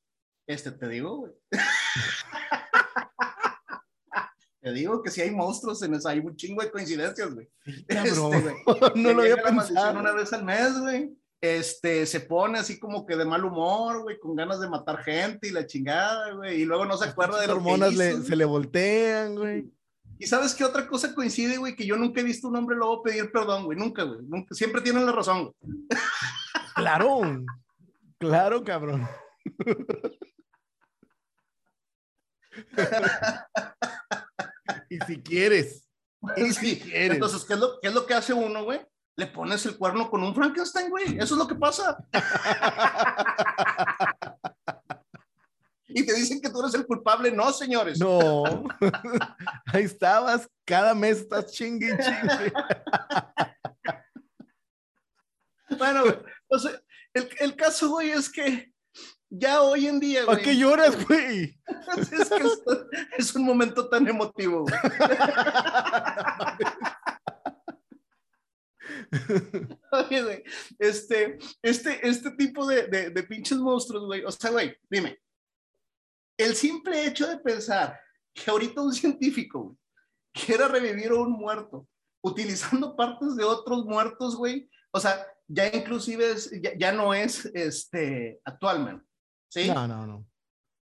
Este 0.47 0.71
te 0.71 0.87
digo, 0.87 1.17
güey. 1.17 1.33
Te 4.61 4.71
digo 4.71 5.03
que 5.03 5.11
si 5.11 5.21
hay 5.21 5.29
monstruos 5.29 5.83
en 5.83 5.93
eso, 5.93 6.07
hay 6.07 6.19
un 6.19 6.37
chingo 6.37 6.63
de 6.63 6.71
coincidencias, 6.71 7.33
güey. 7.33 7.49
Este, 7.65 7.95
no 8.95 9.13
lo 9.13 9.21
había 9.21 9.35
pensado. 9.35 9.99
Una 9.99 10.13
vez 10.13 10.31
al 10.31 10.45
mes, 10.45 10.79
güey. 10.79 11.13
Este, 11.45 12.07
se 12.07 12.21
pone 12.21 12.57
así 12.57 12.79
como 12.79 13.05
que 13.05 13.15
de 13.15 13.23
mal 13.23 13.45
humor, 13.45 14.01
güey, 14.01 14.17
con 14.19 14.35
ganas 14.35 14.59
de 14.59 14.67
matar 14.67 15.03
gente 15.03 15.47
y 15.47 15.51
la 15.51 15.67
chingada, 15.67 16.31
güey. 16.31 16.61
Y 16.61 16.65
luego 16.65 16.85
no 16.85 16.97
se 16.97 17.09
acuerda 17.09 17.39
de 17.39 17.45
las 17.47 17.55
hormonas 17.55 17.93
se 17.93 18.35
le 18.35 18.45
voltean, 18.45 19.35
güey. 19.35 19.71
Y 20.17 20.25
sabes 20.25 20.55
qué 20.55 20.63
otra 20.63 20.87
cosa 20.87 21.13
coincide, 21.13 21.57
güey, 21.57 21.75
que 21.75 21.85
yo 21.85 21.97
nunca 21.97 22.21
he 22.21 22.23
visto 22.23 22.47
un 22.47 22.55
hombre 22.55 22.75
lobo 22.75 23.03
pedir 23.03 23.31
perdón, 23.31 23.65
güey, 23.65 23.77
nunca, 23.77 24.01
güey. 24.03 24.21
Nunca, 24.23 24.55
siempre 24.55 24.81
tienen 24.81 25.05
la 25.05 25.11
razón, 25.11 25.43
güey. 25.43 25.53
Claro, 26.73 27.21
claro, 28.17 28.63
cabrón. 28.63 29.07
y 34.89 34.97
si 35.05 35.21
quieres. 35.21 35.87
Y 36.37 36.53
si 36.53 36.79
quieres. 36.79 37.11
Entonces, 37.11 37.45
¿qué 37.45 37.53
es, 37.53 37.59
lo, 37.59 37.79
¿qué 37.81 37.89
es 37.89 37.93
lo 37.93 38.03
que 38.05 38.15
hace 38.15 38.33
uno, 38.33 38.63
güey? 38.63 38.79
le 39.17 39.27
pones 39.27 39.65
el 39.65 39.77
cuerno 39.77 40.09
con 40.09 40.21
un 40.23 40.35
Frankenstein, 40.35 40.89
güey. 40.89 41.17
Eso 41.17 41.35
es 41.35 41.39
lo 41.39 41.47
que 41.47 41.55
pasa. 41.55 41.97
y 45.87 46.05
te 46.05 46.13
dicen 46.13 46.41
que 46.41 46.49
tú 46.49 46.59
eres 46.61 46.73
el 46.73 46.85
culpable. 46.85 47.31
No, 47.31 47.53
señores. 47.53 47.97
No. 47.99 48.43
Ahí 49.67 49.83
estabas. 49.83 50.49
Cada 50.65 50.93
mes 50.93 51.19
estás 51.19 51.53
chingue, 51.53 51.97
chingue. 51.97 52.51
bueno, 55.77 56.03
o 56.47 56.59
sea, 56.59 56.71
pues, 56.71 56.83
el, 57.13 57.29
el 57.39 57.55
caso, 57.55 57.89
güey, 57.89 58.11
es 58.11 58.29
que 58.29 58.73
ya 59.29 59.61
hoy 59.61 59.87
en 59.87 60.01
día, 60.01 60.25
güey. 60.25 60.37
¿A 60.37 60.41
qué 60.41 60.57
lloras, 60.57 61.01
güey? 61.07 61.57
es 61.97 62.09
que 62.29 62.43
es 63.17 63.33
un 63.35 63.45
momento 63.45 63.87
tan 63.87 64.05
emotivo, 64.07 64.63
güey. 64.63 64.75
Oye, 69.91 70.23
güey, 70.23 70.43
este, 70.79 71.37
este, 71.61 72.07
este 72.07 72.31
tipo 72.31 72.65
de, 72.65 72.87
de, 72.87 73.09
de 73.09 73.23
pinches 73.23 73.57
monstruos, 73.57 74.05
güey, 74.05 74.23
o 74.23 74.31
sea, 74.31 74.51
güey, 74.51 74.75
dime, 74.89 75.19
el 76.37 76.55
simple 76.55 77.05
hecho 77.05 77.27
de 77.27 77.37
pensar 77.37 77.99
que 78.33 78.49
ahorita 78.49 78.81
un 78.81 78.93
científico, 78.93 79.63
güey, 79.63 79.77
quiera 80.33 80.67
revivir 80.67 81.11
a 81.11 81.15
un 81.15 81.31
muerto 81.31 81.87
utilizando 82.21 82.95
partes 82.95 83.35
de 83.35 83.43
otros 83.43 83.85
muertos, 83.85 84.35
güey, 84.35 84.69
o 84.91 84.99
sea, 84.99 85.25
ya 85.47 85.67
inclusive 85.67 86.31
es, 86.31 86.51
ya, 86.61 86.71
ya, 86.77 86.91
no 86.91 87.13
es 87.13 87.45
este, 87.53 88.41
actualmente, 88.43 89.05
¿sí? 89.49 89.67
No, 89.69 89.87
no, 89.87 90.07
no. 90.07 90.25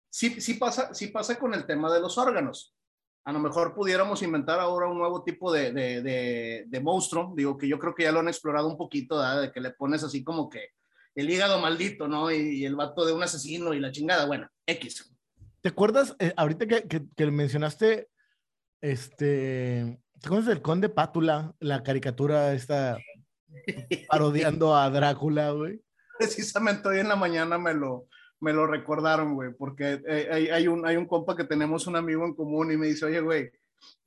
Sí, 0.09 0.39
sí, 0.41 0.55
pasa, 0.55 0.93
sí 0.93 1.07
pasa 1.07 1.39
con 1.39 1.53
el 1.53 1.65
tema 1.65 1.91
de 1.93 2.01
los 2.01 2.17
órganos 2.17 2.75
a 3.23 3.31
lo 3.31 3.39
mejor 3.39 3.73
pudiéramos 3.73 4.21
inventar 4.23 4.59
ahora 4.59 4.87
un 4.87 4.97
nuevo 4.97 5.23
tipo 5.23 5.51
de, 5.51 5.71
de, 5.71 6.01
de, 6.01 6.65
de 6.67 6.79
monstruo, 6.79 7.33
digo 7.35 7.57
que 7.57 7.67
yo 7.67 7.77
creo 7.77 7.93
que 7.93 8.03
ya 8.03 8.11
lo 8.11 8.19
han 8.19 8.27
explorado 8.27 8.67
un 8.67 8.77
poquito, 8.77 9.17
¿verdad? 9.17 9.41
de 9.41 9.51
que 9.51 9.61
le 9.61 9.71
pones 9.71 10.03
así 10.03 10.23
como 10.23 10.49
que 10.49 10.69
el 11.13 11.29
hígado 11.29 11.59
maldito, 11.59 12.07
¿no? 12.07 12.31
Y, 12.31 12.61
y, 12.61 12.65
el 12.65 12.75
vato 12.75 13.05
de 13.05 13.13
un 13.13 13.21
asesino 13.21 13.73
y 13.73 13.79
la 13.79 13.91
chingada, 13.91 14.25
bueno, 14.25 14.49
X. 14.65 15.13
¿Te 15.61 15.69
acuerdas, 15.69 16.15
eh, 16.19 16.33
ahorita 16.35 16.65
que, 16.65 16.87
que, 16.87 17.03
que, 17.15 17.25
mencionaste, 17.29 18.07
este, 18.81 19.99
¿te 20.19 20.25
acuerdas 20.27 20.47
del 20.47 20.61
Conde 20.61 20.89
Pátula, 20.89 21.53
la 21.59 21.83
caricatura 21.83 22.53
esta 22.53 22.97
parodiando 24.09 24.75
a 24.75 24.89
Drácula, 24.89 25.51
güey? 25.51 25.81
Precisamente 26.17 26.87
hoy 26.87 26.99
en 26.99 27.09
la 27.09 27.15
mañana 27.15 27.57
me 27.57 27.73
lo, 27.73 28.07
me 28.41 28.53
lo 28.53 28.67
recordaron, 28.67 29.35
güey, 29.35 29.53
porque 29.53 30.01
eh, 30.05 30.29
hay, 30.31 30.49
hay, 30.49 30.67
un, 30.67 30.85
hay 30.85 30.97
un 30.97 31.05
compa 31.05 31.35
que 31.35 31.43
tenemos 31.43 31.87
un 31.87 31.95
amigo 31.95 32.25
en 32.25 32.33
común 32.33 32.71
y 32.71 32.77
me 32.77 32.87
dice, 32.87 33.05
oye, 33.05 33.21
güey, 33.21 33.51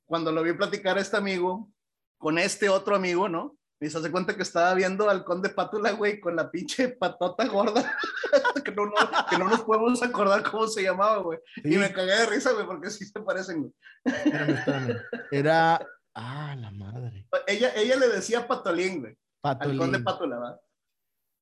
cuando 0.05 0.31
lo 0.31 0.43
vi 0.43 0.53
platicar 0.53 0.97
a 0.97 1.01
este 1.01 1.17
amigo 1.17 1.71
con 2.17 2.37
este 2.37 2.69
otro 2.69 2.95
amigo, 2.95 3.29
¿no? 3.29 3.57
Y 3.79 3.89
se 3.89 3.97
hace 3.97 4.11
cuenta 4.11 4.35
que 4.35 4.43
estaba 4.43 4.73
viendo 4.73 5.09
al 5.09 5.23
conde 5.23 5.49
Pátula, 5.49 5.91
güey, 5.91 6.19
con 6.19 6.35
la 6.35 6.51
pinche 6.51 6.89
patota 6.89 7.45
gorda, 7.45 7.97
que, 8.65 8.71
no, 8.71 8.85
no, 8.85 8.93
que, 9.29 9.37
no, 9.37 9.49
nos 9.49 9.61
podemos 9.61 10.01
acordar 10.03 10.43
cómo 10.43 10.67
se 10.67 10.83
llamaba, 10.83 11.17
güey. 11.17 11.39
Sí. 11.55 11.73
Y 11.73 11.77
me 11.77 11.91
cagué 11.91 12.13
de 12.13 12.25
risa, 12.25 12.51
güey, 12.53 12.65
porque 12.65 12.89
sí 12.89 13.05
se 13.05 13.19
parecen, 13.21 13.61
güey. 13.61 13.73
Espérame, 14.03 14.49
espérame. 14.49 14.97
Era, 15.31 15.87
ah, 16.13 16.55
la 16.57 16.71
madre. 16.71 17.27
Ella, 17.47 17.73
ella 17.75 17.95
le 17.97 18.09
decía 18.09 18.47
Patolín, 18.47 19.01
güey. 19.01 19.17
Patolín. 19.41 19.73
Al 19.73 19.77
conde 19.77 19.99
Pátula, 19.99 20.39
¿verdad? 20.39 20.59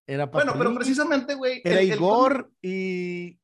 Era 0.06 0.26
bueno, 0.26 0.54
pero 0.58 0.74
precisamente, 0.76 1.36
güey. 1.36 1.62
Era 1.64 1.80
el, 1.80 1.94
Igor 1.94 2.52
el... 2.62 2.70
y. 2.70 3.40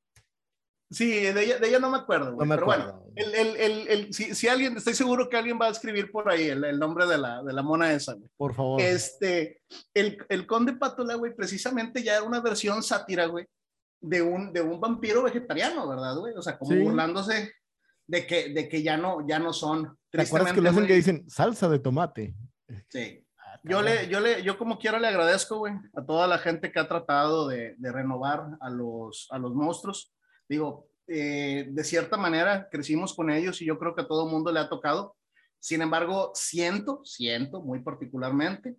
Sí, 0.91 1.07
de 1.07 1.43
ella, 1.43 1.59
de 1.59 1.67
ella 1.67 1.79
no 1.79 1.91
me 1.91 1.97
acuerdo, 1.97 2.33
güey. 2.33 2.47
No 2.47 2.55
pero 2.55 2.65
acuerdo. 2.65 3.03
bueno, 3.03 3.13
el, 3.15 3.35
el, 3.35 3.55
el, 3.57 3.87
el, 3.87 4.13
si, 4.13 4.33
si, 4.33 4.47
alguien, 4.47 4.75
estoy 4.75 4.95
seguro 4.95 5.29
que 5.29 5.37
alguien 5.37 5.59
va 5.61 5.67
a 5.67 5.71
escribir 5.71 6.11
por 6.11 6.27
ahí 6.29 6.47
el, 6.47 6.63
el 6.63 6.79
nombre 6.79 7.05
de 7.05 7.17
la, 7.19 7.43
de 7.43 7.53
la 7.53 7.61
mona 7.61 7.93
esa, 7.93 8.13
güey. 8.13 8.27
Por 8.35 8.55
favor. 8.55 8.81
Este, 8.81 9.61
el, 9.93 10.17
el 10.29 10.47
conde 10.47 10.73
Pátula, 10.73 11.13
güey, 11.13 11.35
precisamente 11.35 12.01
ya 12.01 12.15
era 12.15 12.23
una 12.23 12.41
versión 12.41 12.81
sátira, 12.81 13.27
güey, 13.27 13.45
de 14.01 14.21
un, 14.23 14.51
de 14.51 14.61
un 14.61 14.79
vampiro 14.81 15.21
vegetariano, 15.21 15.87
¿verdad, 15.87 16.17
güey? 16.17 16.33
O 16.35 16.41
sea, 16.41 16.57
como 16.57 16.71
sí. 16.71 16.79
burlándose 16.79 17.53
de 18.07 18.25
que, 18.25 18.49
de 18.49 18.67
que 18.67 18.81
ya 18.81 18.97
no, 18.97 19.27
ya 19.27 19.37
no 19.37 19.53
son. 19.53 19.95
¿Te 20.09 20.23
acuerdas 20.23 20.53
que 20.53 20.61
lo 20.61 20.71
hacen 20.71 20.87
que 20.87 20.95
dicen 20.95 21.29
salsa 21.29 21.69
de 21.69 21.77
tomate? 21.77 22.33
Sí. 22.89 23.23
Yo 23.69 23.81
le, 23.81 24.07
yo 24.07 24.19
le, 24.19 24.43
yo 24.43 24.57
como 24.57 24.79
quiera 24.79 24.99
le 24.99 25.07
agradezco, 25.07 25.57
güey, 25.57 25.73
a 25.95 26.03
toda 26.03 26.27
la 26.27 26.37
gente 26.37 26.71
que 26.71 26.79
ha 26.79 26.87
tratado 26.87 27.47
de, 27.47 27.75
de 27.77 27.91
renovar 27.91 28.57
a 28.59 28.69
los, 28.69 29.27
a 29.31 29.37
los 29.37 29.53
monstruos. 29.53 30.13
Digo, 30.47 30.89
eh, 31.07 31.67
de 31.69 31.83
cierta 31.83 32.17
manera 32.17 32.69
crecimos 32.69 33.15
con 33.15 33.31
ellos 33.31 33.61
y 33.61 33.65
yo 33.65 33.79
creo 33.79 33.95
que 33.95 34.01
a 34.01 34.07
todo 34.07 34.27
mundo 34.27 34.51
le 34.51 34.59
ha 34.59 34.69
tocado. 34.69 35.15
Sin 35.57 35.81
embargo, 35.81 36.31
siento, 36.35 37.01
siento 37.03 37.61
muy 37.61 37.79
particularmente 37.79 38.75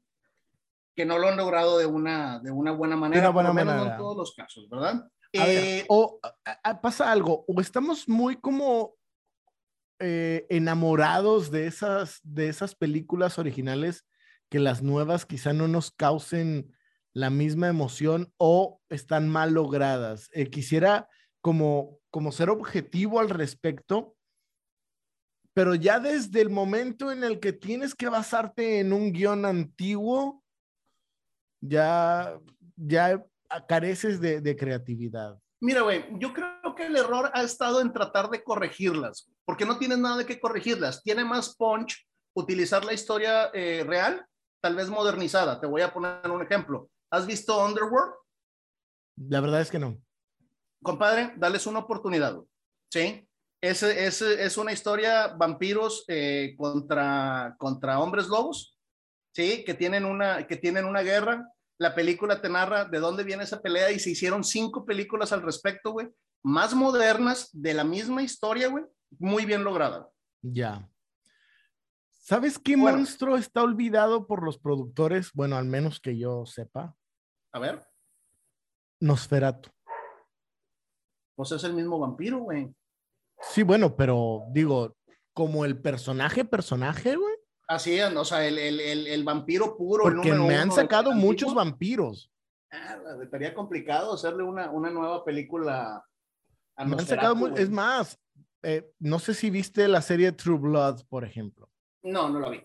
que 0.94 1.04
no 1.04 1.18
lo 1.18 1.28
han 1.28 1.36
logrado 1.36 1.78
de 1.78 1.86
una, 1.86 2.38
de 2.38 2.50
una 2.50 2.72
buena 2.72 2.96
manera, 2.96 3.22
de 3.22 3.26
una 3.26 3.34
buena 3.34 3.48
por 3.48 3.56
menos 3.56 3.74
manera. 3.74 3.92
en 3.92 3.98
todos 3.98 4.16
los 4.16 4.34
casos, 4.34 4.68
¿verdad? 4.68 5.08
A 5.38 5.44
ver, 5.44 5.84
o 5.88 6.20
a, 6.62 6.80
pasa 6.80 7.10
algo, 7.10 7.44
o 7.46 7.60
estamos 7.60 8.08
muy 8.08 8.36
como 8.36 8.94
eh, 9.98 10.46
enamorados 10.48 11.50
de 11.50 11.66
esas, 11.66 12.20
de 12.22 12.48
esas 12.48 12.74
películas 12.74 13.38
originales 13.38 14.06
que 14.50 14.58
las 14.58 14.82
nuevas 14.82 15.24
quizá 15.24 15.52
no 15.52 15.68
nos 15.68 15.92
causen 15.92 16.74
la 17.12 17.30
misma 17.30 17.68
emoción 17.68 18.32
o 18.36 18.80
están 18.88 19.28
mal 19.28 19.54
logradas. 19.54 20.28
Eh, 20.32 20.50
quisiera 20.50 21.08
como, 21.40 21.98
como 22.10 22.32
ser 22.32 22.50
objetivo 22.50 23.20
al 23.20 23.30
respecto, 23.30 24.16
pero 25.54 25.74
ya 25.74 25.98
desde 26.00 26.40
el 26.40 26.50
momento 26.50 27.10
en 27.10 27.24
el 27.24 27.40
que 27.40 27.52
tienes 27.52 27.94
que 27.94 28.08
basarte 28.08 28.80
en 28.80 28.92
un 28.92 29.12
guion 29.12 29.44
antiguo, 29.44 30.42
ya, 31.60 32.38
ya 32.76 33.24
careces 33.68 34.20
de, 34.20 34.56
creatividad. 34.56 35.38
Mira, 35.60 35.82
güey, 35.82 36.06
yo 36.18 36.32
creo 36.32 36.74
que 36.74 36.86
el 36.86 36.96
error 36.96 37.30
ha 37.34 37.42
estado 37.42 37.80
en 37.80 37.92
tratar 37.92 38.30
de 38.30 38.42
corregirlas, 38.42 39.28
porque 39.44 39.66
no 39.66 39.78
tienes 39.78 39.98
nada 39.98 40.24
que 40.24 40.40
corregirlas. 40.40 41.02
Tiene 41.02 41.24
más 41.24 41.54
punch 41.56 42.06
utilizar 42.34 42.84
la 42.84 42.92
historia 42.92 43.50
eh, 43.52 43.84
real 43.86 44.24
tal 44.60 44.76
vez 44.76 44.88
modernizada. 44.88 45.60
Te 45.60 45.66
voy 45.66 45.82
a 45.82 45.92
poner 45.92 46.30
un 46.30 46.42
ejemplo. 46.42 46.90
¿Has 47.10 47.26
visto 47.26 47.64
Underworld? 47.64 48.14
La 49.28 49.40
verdad 49.40 49.60
es 49.60 49.70
que 49.70 49.78
no. 49.78 50.00
Compadre, 50.82 51.34
dales 51.36 51.66
una 51.66 51.80
oportunidad. 51.80 52.40
¿Sí? 52.92 53.26
Es, 53.60 53.82
es, 53.82 54.22
es 54.22 54.56
una 54.56 54.72
historia 54.72 55.28
vampiros 55.28 56.04
eh, 56.08 56.54
contra, 56.56 57.54
contra 57.58 58.00
hombres 58.00 58.26
lobos, 58.28 58.78
¿sí? 59.34 59.64
Que 59.64 59.74
tienen, 59.74 60.06
una, 60.06 60.46
que 60.46 60.56
tienen 60.56 60.86
una 60.86 61.02
guerra. 61.02 61.46
La 61.78 61.94
película 61.94 62.40
te 62.40 62.48
narra 62.48 62.86
de 62.86 62.98
dónde 62.98 63.24
viene 63.24 63.44
esa 63.44 63.60
pelea 63.60 63.90
y 63.90 63.98
se 63.98 64.10
hicieron 64.10 64.44
cinco 64.44 64.86
películas 64.86 65.32
al 65.32 65.42
respecto, 65.42 65.92
güey. 65.92 66.08
Más 66.42 66.74
modernas, 66.74 67.50
de 67.52 67.74
la 67.74 67.84
misma 67.84 68.22
historia, 68.22 68.68
güey. 68.68 68.84
Muy 69.18 69.44
bien 69.44 69.62
lograda. 69.62 70.08
Ya. 70.42 70.88
¿Sabes 72.30 72.60
qué 72.60 72.76
bueno, 72.76 72.98
monstruo 72.98 73.36
está 73.36 73.60
olvidado 73.60 74.28
por 74.28 74.44
los 74.44 74.56
productores? 74.56 75.32
Bueno, 75.34 75.56
al 75.56 75.64
menos 75.64 75.98
que 75.98 76.16
yo 76.16 76.46
sepa. 76.46 76.94
A 77.52 77.58
ver. 77.58 77.84
Nosferatu. 79.00 79.68
Pues 81.34 81.50
es 81.50 81.64
el 81.64 81.72
mismo 81.74 81.98
vampiro, 81.98 82.38
güey. 82.38 82.72
Sí, 83.40 83.64
bueno, 83.64 83.96
pero 83.96 84.44
digo, 84.52 84.96
como 85.32 85.64
el 85.64 85.82
personaje, 85.82 86.44
personaje, 86.44 87.16
güey. 87.16 87.34
Así 87.66 87.98
es, 87.98 88.14
o 88.14 88.24
sea, 88.24 88.46
el, 88.46 88.58
el, 88.58 88.78
el, 88.78 89.06
el 89.08 89.24
vampiro 89.24 89.76
puro. 89.76 90.04
Porque 90.04 90.32
me 90.32 90.54
han 90.54 90.70
sacado 90.70 91.10
muchos 91.10 91.52
vampiros. 91.52 92.30
Ah, 92.70 92.96
estaría 93.20 93.52
complicado 93.52 94.14
hacerle 94.14 94.44
una, 94.44 94.70
una 94.70 94.90
nueva 94.90 95.24
película. 95.24 96.06
A 96.76 96.84
me 96.84 96.94
han 96.94 97.06
sacado, 97.06 97.34
muy, 97.34 97.54
es 97.56 97.70
más, 97.70 98.20
eh, 98.62 98.88
no 99.00 99.18
sé 99.18 99.34
si 99.34 99.50
viste 99.50 99.88
la 99.88 100.00
serie 100.00 100.30
True 100.30 100.58
Blood, 100.58 101.06
por 101.08 101.24
ejemplo. 101.24 101.69
No, 102.02 102.28
no 102.28 102.38
lo 102.38 102.50
vi. 102.50 102.62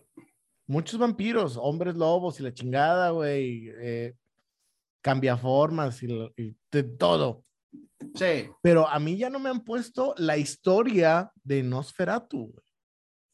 Muchos 0.66 0.98
vampiros, 0.98 1.56
hombres 1.60 1.94
lobos 1.94 2.40
y 2.40 2.42
la 2.42 2.52
chingada, 2.52 3.10
güey. 3.10 3.70
Eh, 3.78 4.14
cambia 5.00 5.36
formas 5.36 6.02
y, 6.02 6.06
y, 6.36 6.56
de 6.70 6.82
todo. 6.82 7.44
Sí. 8.14 8.50
Pero 8.62 8.88
a 8.88 8.98
mí 8.98 9.16
ya 9.16 9.30
no 9.30 9.38
me 9.38 9.50
han 9.50 9.60
puesto 9.60 10.14
la 10.18 10.36
historia 10.36 11.30
de 11.44 11.62
Nosferatu, 11.62 12.50
güey. 12.52 12.66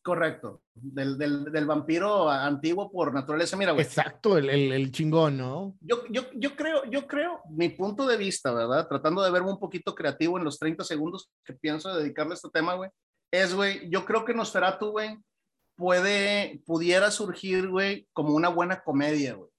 Correcto. 0.03 0.63
Del, 0.75 1.17
del, 1.17 1.45
del, 1.45 1.65
vampiro 1.65 2.29
antiguo 2.29 2.91
por 2.91 3.15
naturaleza. 3.15 3.57
Mira, 3.57 3.73
güey. 3.73 3.85
Exacto, 3.85 4.37
el, 4.37 4.51
el, 4.51 4.73
el, 4.73 4.91
chingón, 4.91 5.37
¿no? 5.37 5.77
Yo, 5.81 6.05
yo, 6.11 6.23
yo 6.35 6.57
creo, 6.57 6.85
yo 6.91 7.07
creo, 7.07 7.41
mi 7.51 7.69
punto 7.69 8.07
de 8.07 8.17
vista, 8.17 8.53
¿verdad? 8.53 8.89
Tratando 8.89 9.23
de 9.23 9.31
verme 9.31 9.53
un 9.53 9.61
poquito 9.61 9.95
creativo 9.95 10.39
en 10.39 10.45
los 10.45 10.59
30 10.59 10.83
segundos 10.83 11.31
que 11.45 11.53
pienso 11.53 11.95
dedicarle 11.95 12.33
a 12.33 12.35
este 12.35 12.51
tema, 12.51 12.75
güey. 12.75 12.91
Es, 13.31 13.55
güey, 13.55 13.89
yo 13.91 14.05
creo 14.05 14.25
que 14.25 14.35
Nosferatu, 14.35 14.91
güey, 14.91 15.17
puede, 15.83 16.63
pudiera 16.65 17.11
surgir, 17.11 17.69
güey, 17.69 18.07
como 18.13 18.37
una 18.37 18.49
buena 18.49 18.85
comedia, 18.85 19.35
güey. 19.35 19.51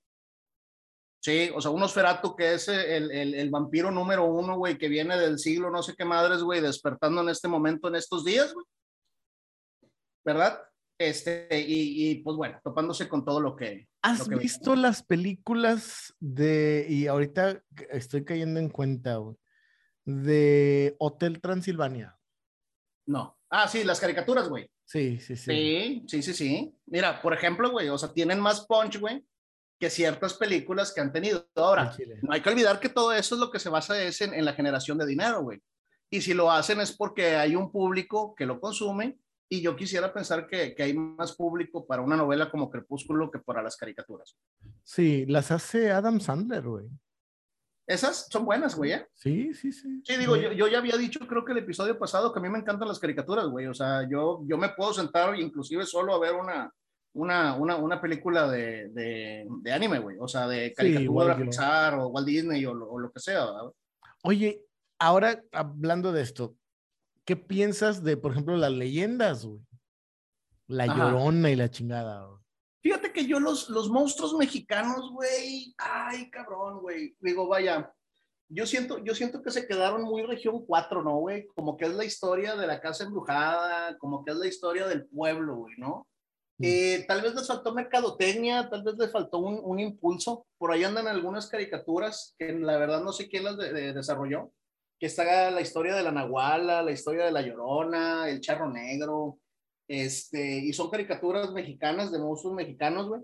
Sí, 1.22 1.52
o 1.54 1.60
sea, 1.60 1.72
un 1.72 1.84
Osferatu 1.84 2.34
que 2.34 2.54
es 2.54 2.70
el, 2.70 3.12
el, 3.12 3.34
el, 3.34 3.50
vampiro 3.50 3.92
número 3.92 4.24
uno, 4.24 4.58
güey, 4.58 4.78
que 4.78 4.88
viene 4.88 5.18
del 5.18 5.38
siglo 5.38 5.70
no 5.70 5.84
sé 5.84 5.96
qué 5.98 6.06
madres, 6.06 6.42
güey, 6.42 6.62
despertando 6.62 7.22
en 7.22 7.28
este 7.28 7.50
momento, 7.50 7.90
en 7.90 7.96
estos 7.96 8.24
días, 8.24 8.54
güey. 8.54 8.66
¿Verdad? 10.26 10.62
Este, 10.98 11.48
y, 11.60 12.10
y, 12.10 12.16
pues 12.24 12.38
bueno, 12.38 12.58
topándose 12.64 13.10
con 13.10 13.26
todo 13.26 13.42
lo 13.42 13.58
que... 13.58 13.90
¿Has 14.02 14.20
lo 14.20 14.26
que 14.28 14.36
visto 14.36 14.78
las 14.78 15.04
películas 15.04 16.14
de, 16.22 16.86
y 16.88 17.08
ahorita 17.08 17.62
estoy 17.90 18.24
cayendo 18.24 18.62
en 18.62 18.70
cuenta, 18.70 19.18
güey, 19.18 19.36
de 20.06 20.96
Hotel 21.00 21.42
Transilvania? 21.42 22.18
No. 23.08 23.38
Ah, 23.50 23.68
sí, 23.68 23.84
las 23.84 24.00
caricaturas, 24.00 24.48
güey. 24.48 24.73
Sí, 24.86 25.20
sí, 25.20 25.36
sí. 25.36 25.52
Sí, 25.52 26.04
sí, 26.08 26.22
sí, 26.22 26.34
sí. 26.34 26.76
Mira, 26.86 27.22
por 27.22 27.34
ejemplo, 27.34 27.72
güey, 27.72 27.90
o 27.90 27.98
sea, 27.98 28.12
tienen 28.12 28.40
más 28.40 28.66
punch, 28.66 29.00
güey, 29.00 29.26
que 29.80 29.90
ciertas 29.90 30.34
películas 30.36 30.94
que 30.94 31.02
han 31.02 31.12
tenido. 31.12 31.48
Ahora, 31.56 31.96
no 32.22 32.34
hay 32.34 32.42
que 32.42 32.50
olvidar 32.50 32.80
que 32.80 32.90
todo 32.90 33.14
eso 33.14 33.36
es 33.36 33.42
lo 33.42 33.52
que 33.52 33.60
se 33.60 33.70
basa 33.70 34.02
es 34.02 34.22
en, 34.22 34.34
en 34.34 34.46
la 34.46 34.54
generación 34.54 34.98
de 34.98 35.06
dinero, 35.06 35.44
güey. 35.44 35.62
Y 36.10 36.22
si 36.22 36.34
lo 36.34 36.52
hacen 36.52 36.80
es 36.80 36.92
porque 36.92 37.36
hay 37.36 37.56
un 37.56 37.72
público 37.72 38.36
que 38.36 38.46
lo 38.46 38.60
consume 38.60 39.18
y 39.50 39.62
yo 39.62 39.76
quisiera 39.76 40.14
pensar 40.14 40.48
que, 40.48 40.74
que, 40.74 40.84
hay 40.84 40.94
más 40.94 41.36
público 41.36 41.86
para 41.86 42.02
una 42.02 42.16
novela 42.16 42.50
como 42.50 42.70
Crepúsculo 42.70 43.30
que 43.30 43.40
para 43.40 43.62
las 43.62 43.78
caricaturas. 43.78 44.36
Sí, 44.84 45.26
las 45.28 45.52
hace 45.52 45.92
Adam 45.92 46.20
Sandler, 46.20 46.64
güey. 46.64 46.88
Esas 47.86 48.28
son 48.30 48.46
buenas, 48.46 48.76
güey, 48.76 48.94
¿eh? 48.94 49.08
Sí, 49.14 49.54
sí, 49.54 49.74
sí. 49.74 50.02
Sí, 50.06 50.18
digo, 50.18 50.38
yo, 50.38 50.54
yo, 50.54 50.68
ya 50.68 50.78
había 50.78 50.96
dicho, 50.96 51.20
creo 51.28 51.44
que 51.44 51.52
el 51.52 51.58
episodio 51.60 52.00
pasado, 52.00 52.32
que 52.32 52.40
a 52.40 52.42
mí 52.42 52.50
me 52.50 52.60
encantan 52.60 52.88
las 52.88 53.00
caricaturas, 53.00 53.48
güey. 53.48 53.68
O 53.68 53.74
sea, 53.74 54.08
yo, 54.10 54.42
yo 54.46 54.58
me 54.58 54.70
puedo 54.70 54.94
sentar 54.94 55.38
inclusive 55.38 55.86
solo 55.86 56.16
a 56.16 56.20
ver 56.20 56.34
una, 56.34 56.72
una, 57.14 57.56
una, 57.56 57.76
una 57.76 58.02
película 58.02 58.50
de, 58.50 58.88
de, 58.90 59.46
de 59.62 59.72
anime, 59.74 60.00
güey. 60.00 60.18
O 60.20 60.28
sea, 60.30 60.48
de 60.48 60.74
caricatura, 60.74 61.36
sí, 61.36 61.44
Pixar 61.44 61.96
o 61.96 62.08
Walt 62.08 62.28
Disney 62.28 62.66
o, 62.66 62.72
o 62.72 63.00
lo 63.00 63.12
que 63.12 63.20
sea. 63.20 63.46
¿verdad? 63.46 63.72
Oye, 64.24 64.64
ahora 64.98 65.44
hablando 65.52 66.14
de 66.14 66.22
esto, 66.22 66.56
¿qué 67.26 67.36
piensas 67.36 68.02
de, 68.04 68.16
por 68.16 68.32
ejemplo, 68.32 68.56
las 68.56 68.72
leyendas, 68.72 69.46
güey? 69.46 69.60
La 70.68 70.86
Ajá. 70.86 70.96
Llorona 70.96 71.50
y 71.50 71.58
la 71.58 71.70
chingada, 71.70 72.26
güey. 72.26 72.43
Fíjate 72.84 73.14
que 73.14 73.26
yo 73.26 73.40
los, 73.40 73.70
los 73.70 73.90
monstruos 73.90 74.36
mexicanos, 74.36 75.10
güey, 75.12 75.74
ay, 75.78 76.30
cabrón, 76.30 76.82
güey. 76.82 77.16
Digo, 77.22 77.48
vaya, 77.48 77.94
yo 78.50 78.66
siento, 78.68 78.98
yo 79.00 79.16
siento 79.16 79.42
que 79.42 79.52
se 79.52 79.66
quedaron 79.66 80.04
muy 80.04 80.22
región 80.24 80.66
4, 80.66 81.02
¿no, 81.02 81.16
güey? 81.16 81.48
Como 81.56 81.78
que 81.78 81.86
es 81.86 81.94
la 81.94 82.04
historia 82.04 82.58
de 82.58 82.68
la 82.68 82.82
casa 82.82 83.06
embrujada, 83.06 83.98
como 84.00 84.26
que 84.26 84.32
es 84.32 84.38
la 84.38 84.48
historia 84.48 84.86
del 84.86 85.06
pueblo, 85.06 85.56
güey, 85.56 85.76
¿no? 85.78 86.08
Mm. 86.58 86.66
Eh, 86.66 87.06
tal 87.08 87.22
vez 87.22 87.34
les 87.34 87.48
faltó 87.48 87.74
mercadotecnia, 87.74 88.70
tal 88.70 88.84
vez 88.84 88.96
les 88.98 89.12
faltó 89.12 89.38
un, 89.38 89.62
un, 89.64 89.80
impulso. 89.80 90.46
Por 90.58 90.74
ahí 90.74 90.84
andan 90.84 91.08
algunas 91.08 91.48
caricaturas 91.48 92.36
que 92.38 92.52
la 92.52 92.78
verdad 92.78 93.02
no 93.02 93.14
sé 93.14 93.30
quién 93.30 93.46
las 93.46 93.58
de, 93.58 93.72
de, 93.72 93.94
desarrolló, 93.94 94.52
que 95.00 95.06
está 95.06 95.50
la 95.52 95.62
historia 95.62 95.96
de 95.96 96.04
la 96.04 96.12
Nahuala, 96.12 96.84
la 96.84 96.92
historia 96.92 97.24
de 97.24 97.32
la 97.32 97.42
Llorona, 97.42 98.30
el 98.30 98.42
Charro 98.42 98.70
Negro, 98.70 99.40
este, 99.88 100.60
y 100.60 100.74
son 100.74 100.90
caricaturas 100.90 101.52
mexicanas, 101.52 102.12
de 102.12 102.20
monstruos 102.20 102.56
mexicanos, 102.56 103.08
güey. 103.08 103.22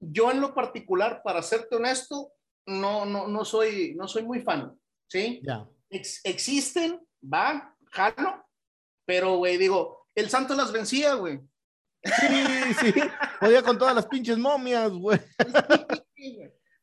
Yo 0.00 0.30
en 0.30 0.40
lo 0.40 0.54
particular, 0.54 1.20
para 1.22 1.42
serte 1.42 1.76
honesto, 1.76 2.32
no, 2.66 3.04
no, 3.04 3.28
no, 3.28 3.44
soy, 3.44 3.94
no 3.96 4.08
soy 4.08 4.22
muy 4.24 4.40
fan, 4.40 4.74
¿sí? 5.08 5.40
Ya. 5.44 5.68
Ex 5.90 6.20
existen, 6.24 7.00
va, 7.22 7.76
jalo, 7.92 8.44
pero, 9.04 9.36
güey, 9.36 9.58
digo, 9.58 10.06
el 10.14 10.30
santo 10.30 10.54
las 10.54 10.72
vencía, 10.72 11.14
güey. 11.14 11.40
Sí, 12.02 12.74
sí, 12.80 12.94
podía 13.40 13.62
con 13.62 13.76
todas 13.76 13.94
las 13.94 14.06
pinches 14.06 14.38
momias, 14.38 14.90
güey. 14.92 15.18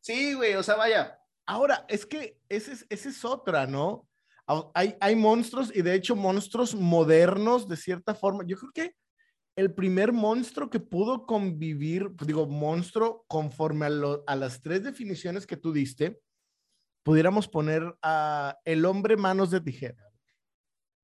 Sí, 0.01 0.33
güey, 0.35 0.53
o 0.53 0.63
sea, 0.63 0.75
vaya. 0.75 1.19
Ahora, 1.45 1.85
es 1.87 2.05
que 2.05 2.39
esa 2.49 2.71
es, 2.71 2.85
esa 2.89 3.09
es 3.09 3.25
otra, 3.25 3.65
¿no? 3.65 4.07
Hay, 4.73 4.95
hay 5.01 5.15
monstruos 5.15 5.75
y 5.75 5.81
de 5.81 5.93
hecho 5.95 6.15
monstruos 6.15 6.73
modernos 6.75 7.67
de 7.67 7.75
cierta 7.75 8.15
forma. 8.15 8.45
Yo 8.45 8.57
creo 8.57 8.71
que 8.73 8.95
el 9.57 9.73
primer 9.73 10.13
monstruo 10.13 10.69
que 10.69 10.79
pudo 10.79 11.25
convivir, 11.25 12.15
pues 12.15 12.27
digo, 12.27 12.45
monstruo 12.45 13.25
conforme 13.27 13.87
a, 13.87 13.89
lo, 13.89 14.23
a, 14.27 14.35
las 14.35 14.61
tres 14.61 14.83
definiciones 14.83 15.47
que 15.47 15.57
tú 15.57 15.73
diste, 15.73 16.21
pudiéramos 17.03 17.47
poner 17.47 17.97
a 18.03 18.59
el 18.65 18.85
hombre 18.85 19.17
manos 19.17 19.49
de 19.49 19.59
tijera. 19.59 20.11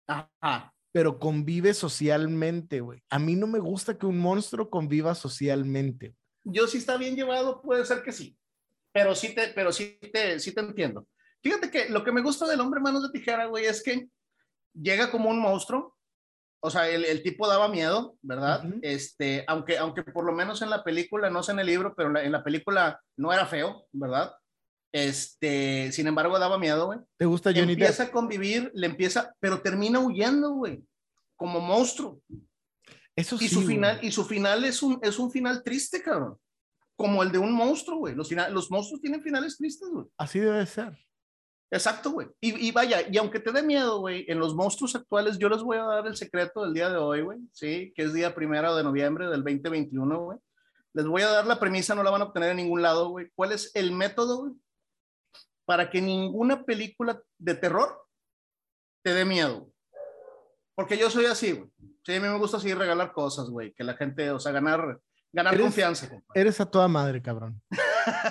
Ajá. 0.07 0.71
Pero 0.91 1.17
convive 1.17 1.73
socialmente, 1.73 2.79
güey. 2.79 3.01
A 3.09 3.17
mí 3.17 3.35
no 3.35 3.47
me 3.47 3.57
gusta 3.57 3.97
que 3.97 4.05
un 4.05 4.19
monstruo 4.19 4.69
conviva 4.69 5.15
socialmente. 5.15 6.15
Yo 6.43 6.67
si 6.67 6.77
está 6.77 6.97
bien 6.97 7.15
llevado, 7.15 7.59
puede 7.63 7.83
ser 7.85 8.03
que 8.03 8.11
sí. 8.11 8.37
Pero 8.91 9.15
sí 9.15 9.33
te, 9.33 9.47
pero 9.47 9.71
sí 9.71 9.97
te, 10.13 10.39
sí 10.39 10.53
te 10.53 10.61
entiendo. 10.61 11.07
Fíjate 11.41 11.71
que 11.71 11.89
lo 11.89 12.03
que 12.03 12.11
me 12.11 12.21
gusta 12.21 12.45
del 12.45 12.59
hombre 12.59 12.79
manos 12.79 13.01
de 13.01 13.17
tijera, 13.17 13.47
güey, 13.47 13.65
es 13.65 13.81
que 13.81 14.07
llega 14.73 15.09
como 15.09 15.31
un 15.31 15.39
monstruo, 15.39 15.97
o 16.65 16.69
sea, 16.69 16.87
el, 16.89 17.03
el, 17.03 17.21
tipo 17.21 17.45
daba 17.45 17.67
miedo, 17.67 18.15
¿verdad? 18.21 18.63
Uh 18.63 18.69
-huh. 18.69 18.79
Este, 18.83 19.43
aunque, 19.47 19.77
aunque 19.77 20.01
por 20.01 20.23
lo 20.23 20.31
menos 20.31 20.61
en 20.61 20.69
la 20.69 20.81
película, 20.81 21.29
no 21.29 21.43
sé 21.43 21.51
en 21.51 21.59
el 21.59 21.67
libro, 21.67 21.93
pero 21.93 22.07
en 22.07 22.13
la, 22.13 22.23
en 22.23 22.31
la 22.31 22.43
película 22.43 23.01
no 23.17 23.33
era 23.33 23.45
feo, 23.45 23.85
¿verdad? 23.91 24.33
Este, 24.93 25.91
sin 25.91 26.07
embargo, 26.07 26.39
daba 26.39 26.57
miedo, 26.57 26.85
güey. 26.85 26.99
¿Te 27.17 27.25
gusta 27.25 27.51
Johnny 27.53 27.73
Empieza 27.73 28.03
Depp? 28.03 28.11
a 28.11 28.13
convivir, 28.13 28.71
le 28.75 28.87
empieza, 28.87 29.35
pero 29.41 29.61
termina 29.61 29.99
huyendo, 29.99 30.51
güey, 30.51 30.81
como 31.35 31.59
monstruo. 31.59 32.21
Eso 33.13 33.37
sí. 33.37 33.45
Y 33.45 33.49
su 33.49 33.61
final, 33.63 33.99
y 34.01 34.11
su 34.11 34.23
final 34.23 34.63
es 34.63 34.81
un, 34.81 34.99
es 35.01 35.19
un 35.19 35.31
final 35.31 35.63
triste, 35.63 36.01
cabrón. 36.01 36.37
Como 36.95 37.23
el 37.23 37.31
de 37.31 37.39
un 37.39 37.51
monstruo, 37.51 37.97
güey. 37.97 38.15
Los, 38.15 38.31
los 38.31 38.71
monstruos 38.71 39.01
tienen 39.01 39.21
finales 39.21 39.57
tristes, 39.57 39.89
güey. 39.89 40.05
Así 40.17 40.39
debe 40.39 40.65
ser. 40.65 40.97
Exacto, 41.73 42.11
güey. 42.11 42.27
Y, 42.39 42.67
y, 42.67 42.71
vaya, 42.71 43.01
y 43.09 43.17
aunque 43.17 43.39
te 43.39 43.51
dé 43.51 43.63
miedo, 43.63 43.99
güey, 43.99 44.25
en 44.27 44.37
los 44.37 44.53
monstruos 44.53 44.95
actuales, 44.95 45.39
yo 45.39 45.49
les 45.49 45.63
voy 45.63 45.77
a 45.77 45.81
dar 45.81 46.05
el 46.05 46.15
secreto 46.15 46.61
del 46.61 46.73
día 46.75 46.87
de 46.87 46.97
hoy, 46.97 47.21
güey, 47.21 47.39
sí, 47.51 47.91
que 47.95 48.03
es 48.03 48.13
día 48.13 48.35
primero 48.35 48.75
de 48.75 48.83
noviembre 48.83 49.27
del 49.27 49.43
2021, 49.43 50.19
güey. 50.19 50.37
Les 50.93 51.07
voy 51.07 51.23
a 51.23 51.31
dar 51.31 51.47
la 51.47 51.59
premisa, 51.59 51.95
no 51.95 52.03
la 52.03 52.11
van 52.11 52.21
a 52.21 52.25
obtener 52.25 52.51
en 52.51 52.57
ningún 52.57 52.83
lado, 52.83 53.09
güey. 53.09 53.31
¿Cuál 53.33 53.53
es 53.53 53.71
el 53.73 53.91
método, 53.91 54.41
güey? 54.41 54.53
Para 55.65 55.89
que 55.89 55.99
ninguna 55.99 56.63
película 56.63 57.19
de 57.39 57.55
terror 57.55 58.05
te 59.03 59.15
dé 59.15 59.25
miedo. 59.25 59.71
Porque 60.75 60.95
yo 60.95 61.09
soy 61.09 61.25
así, 61.25 61.53
güey. 61.53 61.71
Sí, 62.05 62.13
a 62.13 62.19
mí 62.19 62.27
me 62.27 62.37
gusta 62.37 62.57
así 62.57 62.71
regalar 62.71 63.13
cosas, 63.13 63.49
güey, 63.49 63.73
que 63.73 63.83
la 63.83 63.95
gente, 63.95 64.29
o 64.29 64.39
sea, 64.39 64.51
ganar, 64.51 64.99
ganar 65.31 65.55
eres, 65.55 65.65
confianza. 65.65 66.07
Eres 66.35 66.61
a 66.61 66.67
toda 66.67 66.87
madre, 66.87 67.19
cabrón. 67.19 67.59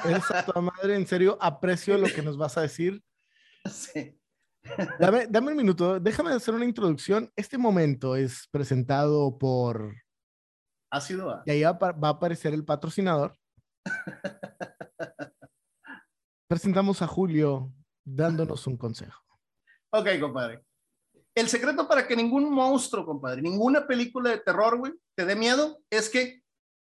eres 0.05 0.31
a 0.31 0.47
toda 0.47 0.61
madre, 0.61 0.95
en 0.95 1.09
serio, 1.09 1.37
aprecio 1.41 1.99
lo 1.99 2.07
que 2.07 2.23
nos 2.23 2.37
vas 2.37 2.57
a 2.57 2.61
decir 2.61 3.03
Sí. 3.71 4.19
Dame, 4.99 5.27
dame, 5.29 5.51
un 5.51 5.57
minuto, 5.57 5.99
déjame 5.99 6.31
hacer 6.31 6.55
una 6.55 6.65
introducción. 6.65 7.31
Este 7.35 7.59
momento 7.59 8.15
es 8.15 8.49
presentado 8.51 9.37
por... 9.37 9.95
Ácido 10.91 11.31
A. 11.31 11.43
Y 11.47 11.51
ahí 11.51 11.63
va, 11.63 11.73
va 11.73 12.09
a 12.09 12.13
aparecer 12.13 12.55
el 12.55 12.65
patrocinador. 12.65 13.37
Presentamos 16.49 17.03
a 17.03 17.07
Julio 17.07 17.73
dándonos 18.05 18.67
un 18.67 18.77
consejo. 18.77 19.23
Ok, 19.91 20.09
compadre. 20.21 20.65
El 21.35 21.49
secreto 21.49 21.89
para 21.89 22.07
que 22.07 22.15
ningún 22.15 22.53
monstruo, 22.53 23.07
compadre, 23.07 23.41
ninguna 23.41 23.87
película 23.87 24.31
de 24.31 24.39
terror, 24.39 24.79
güey, 24.79 24.93
te 25.17 25.25
dé 25.25 25.35
miedo, 25.35 25.81
es 25.91 26.11
que 26.11 26.43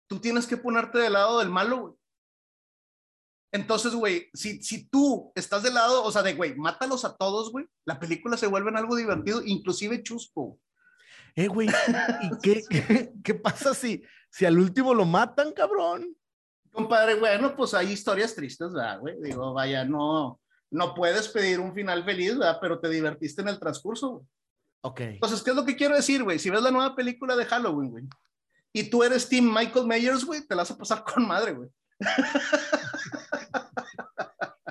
tú 0.08 0.18
tienes 0.20 0.46
que 0.46 0.56
ponerte 0.56 0.98
del 0.98 1.12
lado 1.12 1.38
del 1.38 1.50
malo, 1.50 1.80
güey. 1.80 1.94
Entonces, 3.50 3.94
güey, 3.94 4.28
si, 4.34 4.62
si 4.62 4.88
tú 4.88 5.32
estás 5.34 5.62
del 5.62 5.74
lado, 5.74 6.04
o 6.04 6.12
sea, 6.12 6.22
de, 6.22 6.34
güey, 6.34 6.54
mátalos 6.56 7.04
a 7.04 7.16
todos, 7.16 7.50
güey, 7.50 7.66
la 7.86 7.98
película 7.98 8.36
se 8.36 8.46
vuelve 8.46 8.70
en 8.70 8.76
algo 8.76 8.94
divertido, 8.94 9.42
inclusive 9.44 10.02
chusco. 10.02 10.58
Eh, 11.34 11.48
güey, 11.48 11.68
¿y 11.68 11.72
qué, 12.42 12.62
qué, 12.68 13.12
qué, 13.24 13.34
pasa 13.34 13.74
si, 13.74 14.02
si 14.30 14.44
al 14.44 14.58
último 14.58 14.92
lo 14.92 15.06
matan, 15.06 15.52
cabrón? 15.52 16.14
Compadre, 16.72 17.14
bueno, 17.14 17.56
pues 17.56 17.72
hay 17.72 17.92
historias 17.92 18.34
tristes, 18.34 18.72
¿verdad, 18.72 19.00
güey? 19.00 19.16
Digo, 19.22 19.54
vaya, 19.54 19.84
no, 19.84 20.40
no 20.70 20.94
puedes 20.94 21.28
pedir 21.28 21.58
un 21.58 21.74
final 21.74 22.04
feliz, 22.04 22.36
¿verdad? 22.36 22.58
Pero 22.60 22.78
te 22.78 22.90
divertiste 22.90 23.40
en 23.40 23.48
el 23.48 23.58
transcurso, 23.58 24.10
güey. 24.10 24.26
Ok. 24.82 25.00
Entonces, 25.00 25.42
¿qué 25.42 25.50
es 25.50 25.56
lo 25.56 25.64
que 25.64 25.76
quiero 25.76 25.96
decir, 25.96 26.22
güey? 26.22 26.38
Si 26.38 26.50
ves 26.50 26.62
la 26.62 26.70
nueva 26.70 26.94
película 26.94 27.34
de 27.34 27.46
Halloween, 27.46 27.90
güey, 27.90 28.04
y 28.72 28.84
tú 28.84 29.02
eres 29.02 29.28
Team 29.28 29.52
Michael 29.52 29.86
Myers, 29.86 30.24
güey, 30.24 30.46
te 30.46 30.54
la 30.54 30.62
vas 30.62 30.70
a 30.70 30.78
pasar 30.78 31.02
con 31.02 31.26
madre, 31.26 31.52
güey. 31.52 31.68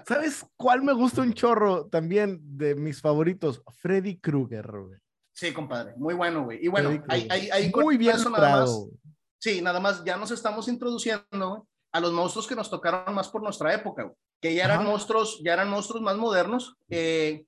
¿Sabes 0.08 0.46
cuál 0.56 0.84
me 0.84 0.94
gusta 0.94 1.22
un 1.22 1.34
chorro 1.34 1.88
también 1.88 2.40
de 2.42 2.76
mis 2.76 3.02
favoritos? 3.02 3.62
Freddy 3.82 4.18
Krueger, 4.18 4.66
güey. 4.66 5.00
Sí, 5.34 5.52
compadre, 5.52 5.96
muy 5.98 6.14
bueno, 6.14 6.46
güey. 6.46 6.64
Y 6.64 6.70
bueno, 6.70 7.04
hay, 7.10 7.28
hay, 7.30 7.50
hay 7.50 7.72
muy 7.72 7.98
bien 7.98 8.16
nada 8.32 8.62
más, 8.62 8.88
Sí, 9.38 9.62
nada 9.62 9.80
más 9.82 10.04
ya 10.06 10.16
nos 10.16 10.32
estamos 10.32 10.70
introduciendo 10.70 11.68
a 11.92 12.00
los 12.00 12.14
monstruos 12.14 12.48
que 12.48 12.56
nos 12.56 12.70
tocaron 12.70 13.14
más 13.14 13.28
por 13.28 13.44
nuestra 13.44 13.74
época, 13.74 14.04
güey, 14.04 14.16
que 14.42 14.56
ya 14.56 14.64
eran 14.64 14.80
Ajá. 14.80 14.90
monstruos, 14.90 15.42
ya 15.44 15.54
eran 15.54 15.70
monstruos 15.70 16.02
más 16.02 16.16
modernos. 16.16 16.76
Eh, 16.90 17.46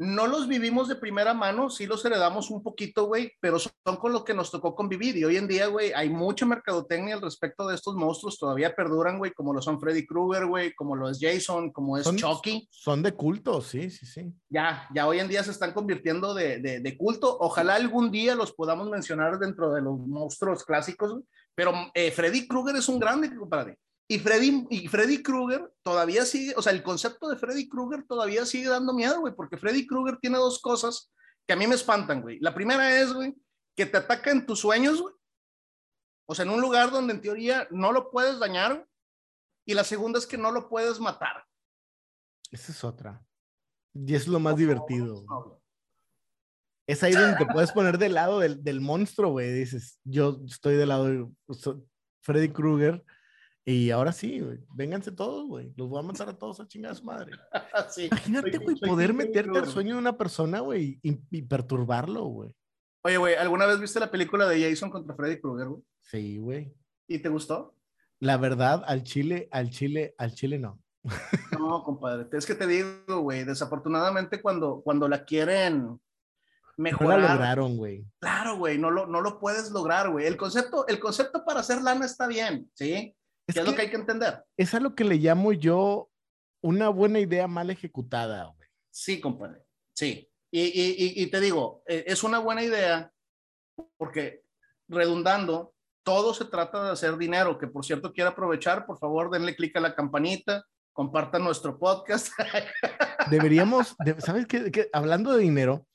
no 0.00 0.26
los 0.26 0.48
vivimos 0.48 0.88
de 0.88 0.96
primera 0.96 1.34
mano, 1.34 1.68
sí 1.68 1.84
los 1.84 2.02
heredamos 2.06 2.50
un 2.50 2.62
poquito, 2.62 3.04
güey, 3.04 3.32
pero 3.38 3.58
son 3.58 3.70
con 3.98 4.14
lo 4.14 4.24
que 4.24 4.32
nos 4.32 4.50
tocó 4.50 4.74
convivir. 4.74 5.14
Y 5.18 5.24
hoy 5.24 5.36
en 5.36 5.46
día, 5.46 5.66
güey, 5.66 5.92
hay 5.92 6.08
mucha 6.08 6.46
mercadotecnia 6.46 7.16
al 7.16 7.20
respecto 7.20 7.68
de 7.68 7.74
estos 7.74 7.96
monstruos, 7.96 8.38
todavía 8.38 8.74
perduran, 8.74 9.18
güey, 9.18 9.32
como 9.32 9.52
lo 9.52 9.60
son 9.60 9.78
Freddy 9.78 10.06
Krueger, 10.06 10.46
güey, 10.46 10.72
como 10.72 10.96
lo 10.96 11.10
es 11.10 11.18
Jason, 11.20 11.70
como 11.70 11.98
es 11.98 12.04
son, 12.04 12.16
Chucky. 12.16 12.66
Son 12.70 13.02
de 13.02 13.12
culto, 13.12 13.60
sí, 13.60 13.90
sí, 13.90 14.06
sí. 14.06 14.32
Ya, 14.48 14.88
ya 14.94 15.06
hoy 15.06 15.18
en 15.18 15.28
día 15.28 15.44
se 15.44 15.50
están 15.50 15.74
convirtiendo 15.74 16.32
de, 16.32 16.60
de, 16.60 16.80
de 16.80 16.96
culto. 16.96 17.36
Ojalá 17.38 17.74
algún 17.74 18.10
día 18.10 18.34
los 18.34 18.52
podamos 18.52 18.88
mencionar 18.88 19.38
dentro 19.38 19.70
de 19.70 19.82
los 19.82 19.98
monstruos 19.98 20.64
clásicos, 20.64 21.12
güey. 21.12 21.24
pero 21.54 21.74
eh, 21.92 22.10
Freddy 22.10 22.48
Krueger 22.48 22.76
es 22.76 22.88
un 22.88 22.98
grande, 22.98 23.36
compadre. 23.36 23.76
Y 24.10 24.18
Freddy, 24.18 24.66
y 24.70 24.88
Freddy 24.88 25.22
Krueger 25.22 25.72
todavía 25.84 26.24
sigue, 26.24 26.52
o 26.56 26.62
sea, 26.62 26.72
el 26.72 26.82
concepto 26.82 27.28
de 27.28 27.36
Freddy 27.36 27.68
Krueger 27.68 28.04
todavía 28.08 28.44
sigue 28.44 28.68
dando 28.68 28.92
miedo, 28.92 29.20
güey, 29.20 29.32
porque 29.32 29.56
Freddy 29.56 29.86
Krueger 29.86 30.18
tiene 30.20 30.36
dos 30.36 30.60
cosas 30.60 31.12
que 31.46 31.52
a 31.52 31.56
mí 31.56 31.64
me 31.68 31.76
espantan, 31.76 32.20
güey. 32.20 32.40
La 32.40 32.52
primera 32.52 33.00
es, 33.00 33.12
güey, 33.12 33.36
que 33.76 33.86
te 33.86 33.98
ataca 33.98 34.32
en 34.32 34.46
tus 34.46 34.58
sueños, 34.58 35.00
güey. 35.00 35.14
O 36.26 36.34
sea, 36.34 36.44
en 36.44 36.50
un 36.50 36.60
lugar 36.60 36.90
donde 36.90 37.12
en 37.12 37.20
teoría 37.20 37.68
no 37.70 37.92
lo 37.92 38.10
puedes 38.10 38.40
dañar. 38.40 38.84
Y 39.64 39.74
la 39.74 39.84
segunda 39.84 40.18
es 40.18 40.26
que 40.26 40.36
no 40.36 40.50
lo 40.50 40.68
puedes 40.68 40.98
matar. 40.98 41.44
Esa 42.50 42.72
es 42.72 42.82
otra. 42.82 43.24
Y 43.94 44.16
es 44.16 44.26
lo 44.26 44.40
más 44.40 44.56
divertido. 44.56 45.24
Es 46.84 47.04
ahí 47.04 47.12
donde 47.12 47.36
te 47.36 47.46
puedes 47.46 47.70
poner 47.70 47.96
del 47.96 48.14
lado 48.14 48.40
del, 48.40 48.60
del 48.64 48.80
monstruo, 48.80 49.30
güey. 49.30 49.52
Dices, 49.52 50.00
yo 50.02 50.40
estoy 50.44 50.74
del 50.74 50.88
lado 50.88 51.04
de 51.04 51.28
Freddy 52.22 52.48
Krueger 52.48 53.04
y 53.70 53.90
ahora 53.92 54.10
sí, 54.12 54.40
güey, 54.40 54.58
vénganse 54.74 55.12
todos, 55.12 55.46
güey. 55.46 55.72
Los 55.76 55.88
voy 55.88 56.00
a 56.00 56.02
matar 56.02 56.28
a 56.28 56.36
todos 56.36 56.58
a 56.58 56.66
chingar 56.66 56.90
a 56.90 56.94
su 56.96 57.04
madre. 57.04 57.30
Imagínate, 58.10 58.58
güey, 58.58 58.76
poder 58.80 59.14
meterte 59.14 59.58
al 59.58 59.68
sueño 59.68 59.94
de 59.94 60.00
una 60.00 60.16
persona, 60.16 60.58
güey, 60.58 60.98
y, 61.02 61.42
perturbarlo, 61.42 62.24
güey. 62.24 62.50
Oye, 63.04 63.16
güey, 63.16 63.34
¿alguna 63.36 63.66
vez 63.66 63.80
viste 63.80 64.00
la 64.00 64.10
película 64.10 64.48
de 64.48 64.68
Jason 64.68 64.90
contra 64.90 65.14
Freddy 65.14 65.40
Krueger, 65.40 65.68
güey? 65.68 65.82
Sí, 66.00 66.38
güey. 66.38 66.74
¿Y 67.06 67.20
te 67.20 67.28
gustó? 67.28 67.76
La 68.18 68.38
verdad, 68.38 68.82
al 68.86 69.04
chile, 69.04 69.48
al 69.52 69.70
chile, 69.70 70.14
al 70.18 70.34
chile 70.34 70.58
no. 70.58 70.80
No, 71.60 71.84
compadre, 71.84 72.26
es 72.32 72.46
que 72.46 72.56
te 72.56 72.66
digo, 72.66 73.20
güey, 73.20 73.44
desafortunadamente 73.44 74.42
cuando, 74.42 74.80
cuando 74.82 75.08
la 75.08 75.24
quieren 75.24 76.00
mejorar. 76.76 77.20
No 77.20 77.26
la 77.26 77.34
lograron, 77.34 77.76
güey. 77.76 78.04
Claro, 78.18 78.56
güey, 78.56 78.78
no 78.78 78.90
lo, 78.90 79.06
no 79.06 79.20
lo 79.20 79.38
puedes 79.38 79.70
lograr, 79.70 80.10
güey. 80.10 80.26
El 80.26 80.36
concepto, 80.36 80.86
el 80.88 80.98
concepto 80.98 81.44
para 81.44 81.60
hacer 81.60 81.82
lana 81.82 82.06
está 82.06 82.26
bien, 82.26 82.68
¿sí? 82.74 83.14
Es, 83.50 83.56
es 83.56 83.66
lo 83.66 83.74
que 83.74 83.82
hay 83.82 83.90
que 83.90 83.96
entender. 83.96 84.44
Es 84.56 84.74
a 84.74 84.80
lo 84.80 84.94
que 84.94 85.04
le 85.04 85.16
llamo 85.16 85.52
yo 85.52 86.10
una 86.62 86.88
buena 86.88 87.20
idea 87.20 87.46
mal 87.46 87.70
ejecutada, 87.70 88.44
güey. 88.46 88.68
Sí, 88.90 89.20
compadre. 89.20 89.62
Sí. 89.94 90.28
Y, 90.50 90.60
y, 90.60 91.22
y, 91.22 91.26
te 91.28 91.40
digo, 91.40 91.82
e, 91.86 92.04
es 92.06 92.24
una 92.24 92.40
buena 92.40 92.62
idea 92.62 93.12
porque 93.96 94.42
redundando, 94.88 95.74
todo 96.02 96.34
se 96.34 96.44
trata 96.46 96.84
de 96.84 96.90
hacer 96.90 97.16
dinero, 97.16 97.58
que 97.58 97.68
por 97.68 97.84
cierto 97.84 98.12
quiero 98.12 98.30
aprovechar, 98.30 98.86
por 98.86 98.98
favor, 98.98 99.30
denle 99.30 99.54
clic 99.54 99.76
a 99.76 99.80
la 99.80 99.94
campanita, 99.94 100.64
compartan 100.92 101.44
nuestro 101.44 101.78
podcast. 101.78 102.32
Deberíamos, 103.30 103.96
¿sabes 104.18 104.46
qué? 104.46 104.90
Hablando 104.92 105.32
de 105.32 105.42
dinero, 105.42 105.86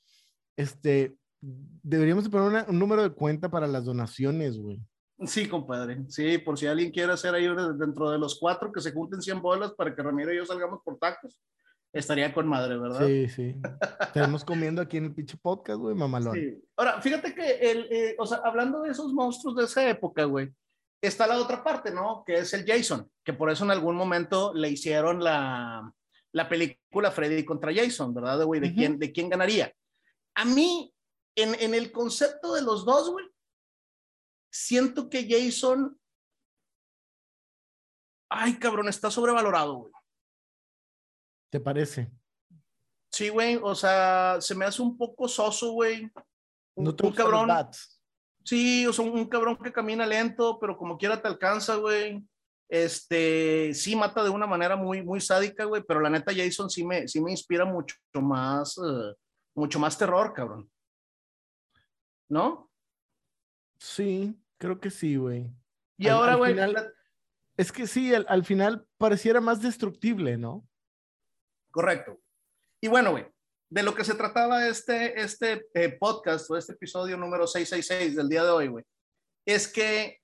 este, 0.56 1.16
deberíamos 1.40 2.28
poner 2.28 2.64
un 2.68 2.78
número 2.78 3.02
de 3.02 3.10
cuenta 3.10 3.50
para 3.50 3.66
las 3.66 3.84
donaciones, 3.84 4.58
güey. 4.58 4.80
Sí, 5.24 5.48
compadre. 5.48 6.04
Sí, 6.08 6.38
por 6.38 6.58
si 6.58 6.66
alguien 6.66 6.90
quiere 6.90 7.12
hacer 7.12 7.34
ahí 7.34 7.46
dentro 7.78 8.10
de 8.10 8.18
los 8.18 8.38
cuatro 8.38 8.70
que 8.70 8.80
se 8.80 8.92
junten 8.92 9.22
100 9.22 9.40
bolas 9.40 9.72
para 9.72 9.94
que 9.94 10.02
Ramiro 10.02 10.32
y 10.32 10.36
yo 10.36 10.44
salgamos 10.44 10.80
por 10.84 10.98
tacos. 10.98 11.38
Estaría 11.92 12.34
con 12.34 12.46
madre, 12.46 12.76
¿verdad? 12.76 13.06
Sí, 13.06 13.28
sí. 13.28 13.56
Estamos 14.00 14.44
comiendo 14.44 14.82
aquí 14.82 14.98
en 14.98 15.06
el 15.06 15.14
pinche 15.14 15.38
podcast, 15.38 15.80
güey, 15.80 15.94
mamalón. 15.94 16.34
Sí. 16.34 16.62
Ahora, 16.76 17.00
fíjate 17.00 17.34
que, 17.34 17.52
el, 17.52 17.88
eh, 17.90 18.16
o 18.18 18.26
sea, 18.26 18.42
hablando 18.44 18.82
de 18.82 18.90
esos 18.90 19.14
monstruos 19.14 19.56
de 19.56 19.64
esa 19.64 19.88
época, 19.88 20.24
güey, 20.24 20.52
está 21.00 21.26
la 21.26 21.38
otra 21.38 21.64
parte, 21.64 21.90
¿no? 21.90 22.22
Que 22.26 22.38
es 22.38 22.52
el 22.52 22.66
Jason, 22.66 23.10
que 23.24 23.32
por 23.32 23.50
eso 23.50 23.64
en 23.64 23.70
algún 23.70 23.96
momento 23.96 24.52
le 24.52 24.68
hicieron 24.68 25.24
la, 25.24 25.90
la 26.32 26.48
película 26.50 27.10
Freddy 27.10 27.44
contra 27.44 27.72
Jason, 27.74 28.12
¿verdad, 28.12 28.44
güey? 28.44 28.60
De, 28.60 28.74
quién, 28.74 28.98
¿De 28.98 29.10
quién 29.10 29.30
ganaría? 29.30 29.72
A 30.34 30.44
mí, 30.44 30.92
en, 31.34 31.54
en 31.54 31.74
el 31.74 31.90
concepto 31.92 32.52
de 32.52 32.60
los 32.60 32.84
dos, 32.84 33.10
güey, 33.10 33.24
siento 34.50 35.08
que 35.08 35.26
Jason, 35.28 35.98
ay 38.30 38.58
cabrón, 38.58 38.88
está 38.88 39.10
sobrevalorado, 39.10 39.74
güey. 39.74 39.92
¿Te 41.50 41.60
parece? 41.60 42.10
Sí, 43.12 43.28
güey, 43.28 43.58
o 43.62 43.74
sea, 43.74 44.38
se 44.40 44.54
me 44.54 44.64
hace 44.64 44.82
un 44.82 44.96
poco 44.96 45.28
soso, 45.28 45.72
güey. 45.72 46.10
Un, 46.74 46.88
un 46.88 47.12
cabrón. 47.12 47.48
Sí, 48.44 48.86
o 48.86 48.92
sea, 48.92 49.04
un 49.04 49.26
cabrón 49.28 49.56
que 49.56 49.72
camina 49.72 50.06
lento, 50.06 50.58
pero 50.60 50.76
como 50.76 50.98
quiera 50.98 51.20
te 51.20 51.28
alcanza, 51.28 51.76
güey. 51.76 52.22
Este, 52.68 53.72
sí 53.74 53.94
mata 53.94 54.22
de 54.24 54.30
una 54.30 54.46
manera 54.46 54.76
muy, 54.76 55.02
muy 55.02 55.20
sádica, 55.20 55.64
güey, 55.64 55.82
pero 55.86 56.00
la 56.00 56.10
neta 56.10 56.32
Jason 56.34 56.68
sí 56.68 56.84
me, 56.84 57.06
sí 57.06 57.20
me 57.20 57.30
inspira 57.30 57.64
mucho 57.64 57.96
más, 58.14 58.76
uh, 58.78 59.14
mucho 59.54 59.78
más 59.78 59.96
terror, 59.96 60.32
cabrón. 60.32 60.70
¿No? 62.28 62.65
Sí, 63.78 64.34
Creo 64.58 64.80
que 64.80 64.90
sí, 64.90 65.16
güey. 65.16 65.50
Y 65.98 66.08
ahora, 66.08 66.34
güey. 66.34 66.56
Es 67.56 67.72
que 67.72 67.86
sí, 67.86 68.14
al, 68.14 68.44
final 68.44 68.86
pareciera 68.98 69.40
más 69.40 69.62
destructible, 69.62 70.36
¿no? 70.36 70.66
Correcto. 71.70 72.18
Y 72.80 72.88
bueno, 72.88 73.12
güey, 73.12 73.26
de 73.70 73.82
lo 73.82 73.94
que 73.94 74.04
se 74.04 74.14
trataba 74.14 74.66
este, 74.66 75.18
este 75.20 75.66
eh, 75.74 75.96
podcast 75.98 76.50
o 76.50 76.56
este 76.56 76.72
episodio 76.72 77.16
número 77.16 77.46
666 77.46 78.16
del 78.16 78.28
día 78.28 78.44
de 78.44 78.50
hoy, 78.50 78.68
güey, 78.68 78.84
es 79.46 79.68
que 79.68 80.20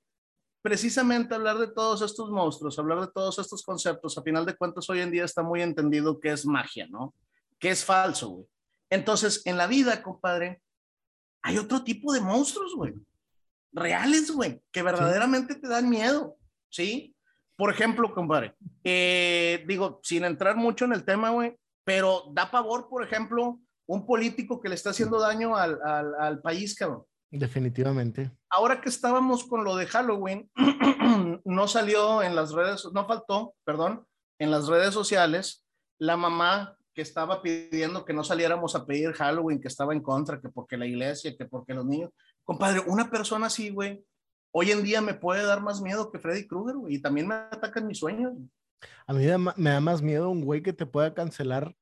precisamente 0.61 1.35
hablar 1.35 1.59
de 1.59 1.69
todos 1.69 2.03
estos 2.03 2.31
monstruos, 2.31 2.79
hablar 2.79 3.01
de 3.01 3.13
todos 3.13 3.39
estos 3.39 3.63
conceptos, 3.63 4.17
a 4.17 4.23
final 4.23 4.45
de 4.45 4.57
cuentas 4.57 4.89
hoy 4.91 5.01
en 5.01 5.11
día 5.11 5.25
está 5.25 5.43
muy 5.43 5.63
entendido 5.63 6.21
que 6.21 6.31
es 6.31 6.45
magia, 6.45 6.87
¿no? 6.89 7.15
Que 7.59 7.71
es 7.71 7.85
falso, 7.85 8.29
güey. 8.29 8.47
Entonces, 8.91 9.41
en 9.47 9.57
la 9.57 9.67
vida, 9.67 10.03
compadre, 10.03 10.63
hay 11.43 11.57
otro 11.57 11.83
tipo 11.83 12.13
de 12.13 12.21
monstruos, 12.21 12.75
güey 12.77 12.95
reales, 13.73 14.31
güey, 14.31 14.61
que 14.71 14.83
verdaderamente 14.83 15.55
te 15.55 15.69
dan 15.69 15.89
miedo, 15.89 16.37
¿sí? 16.71 17.15
Por 17.57 17.71
ejemplo, 17.71 18.13
compadre, 18.15 18.55
eh, 18.85 19.65
digo, 19.67 20.01
sin 20.03 20.25
entrar 20.25 20.57
mucho 20.57 20.85
en 20.85 20.93
el 20.93 21.05
tema, 21.05 21.31
güey, 21.31 21.57
pero 21.85 22.25
da 22.33 22.51
pavor, 22.51 22.89
por 22.89 23.05
ejemplo, 23.05 23.61
un 23.87 24.07
político 24.07 24.61
que 24.61 24.69
le 24.69 24.75
está 24.75 24.91
haciendo 24.91 25.21
daño 25.21 25.57
al, 25.57 25.79
al, 25.83 26.15
al 26.19 26.41
país, 26.41 26.75
cabrón. 26.75 27.05
Definitivamente. 27.31 28.31
Ahora 28.51 28.81
que 28.81 28.91
estábamos 28.91 29.45
con 29.45 29.65
lo 29.65 29.75
de 29.77 29.87
Halloween, 29.87 30.51
no 31.45 31.67
salió 31.67 32.23
en 32.23 32.37
las 32.37 32.53
redes, 32.53 32.87
no 32.93 33.07
faltó, 33.07 33.55
perdón, 33.65 34.07
en 34.39 34.51
las 34.51 34.69
redes 34.69 34.93
sociales, 34.93 35.65
la 35.99 36.17
mamá 36.17 36.77
que 36.95 37.03
estaba 37.03 37.41
pidiendo 37.41 38.05
que 38.05 38.13
no 38.13 38.23
saliéramos 38.23 38.75
a 38.75 38.85
pedir 38.85 39.13
Halloween, 39.13 39.61
que 39.61 39.69
estaba 39.69 39.95
en 39.95 40.03
contra, 40.03 40.41
que 40.41 40.49
porque 40.49 40.77
la 40.77 40.87
iglesia, 40.87 41.35
que 41.37 41.47
porque 41.47 41.75
los 41.75 41.87
niños. 41.87 42.11
Compadre, 42.45 42.81
una 42.87 43.11
persona 43.11 43.47
así, 43.47 43.71
güey, 43.71 44.05
hoy 44.51 44.71
en 44.71 44.83
día 44.83 45.01
me 45.01 45.15
puede 45.15 45.45
dar 45.45 45.63
más 45.63 45.81
miedo 45.81 46.11
que 46.11 46.19
Freddy 46.19 46.47
Krueger, 46.47 46.77
güey, 46.77 46.97
y 46.97 47.03
también 47.03 47.29
me 47.29 47.35
atacan 47.35 47.87
mis 47.87 47.99
sueños. 47.99 48.35
A 49.07 49.13
mí 49.13 49.25
me 49.57 49.71
da 49.71 49.81
más 49.81 50.03
miedo 50.03 50.31
un 50.31 50.45
güey 50.45 50.63
que 50.63 50.73
te 50.73 50.87
pueda 50.87 51.15
cancelar 51.15 51.75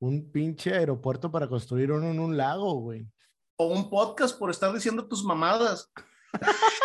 un 0.00 0.30
pinche 0.32 0.74
aeropuerto 0.74 1.30
para 1.30 1.48
construir 1.48 1.92
uno 1.92 2.10
en 2.10 2.18
un 2.18 2.36
lago, 2.36 2.74
güey. 2.74 3.06
O 3.56 3.68
un 3.68 3.88
podcast 3.88 4.36
por 4.36 4.50
estar 4.50 4.72
diciendo 4.72 5.06
tus 5.06 5.24
mamadas. 5.24 5.92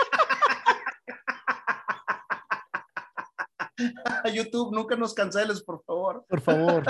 YouTube, 4.33 4.73
nunca 4.73 4.95
nos 4.95 5.13
canceles, 5.13 5.61
por 5.61 5.83
favor. 5.83 6.25
Por 6.27 6.41
favor. 6.41 6.83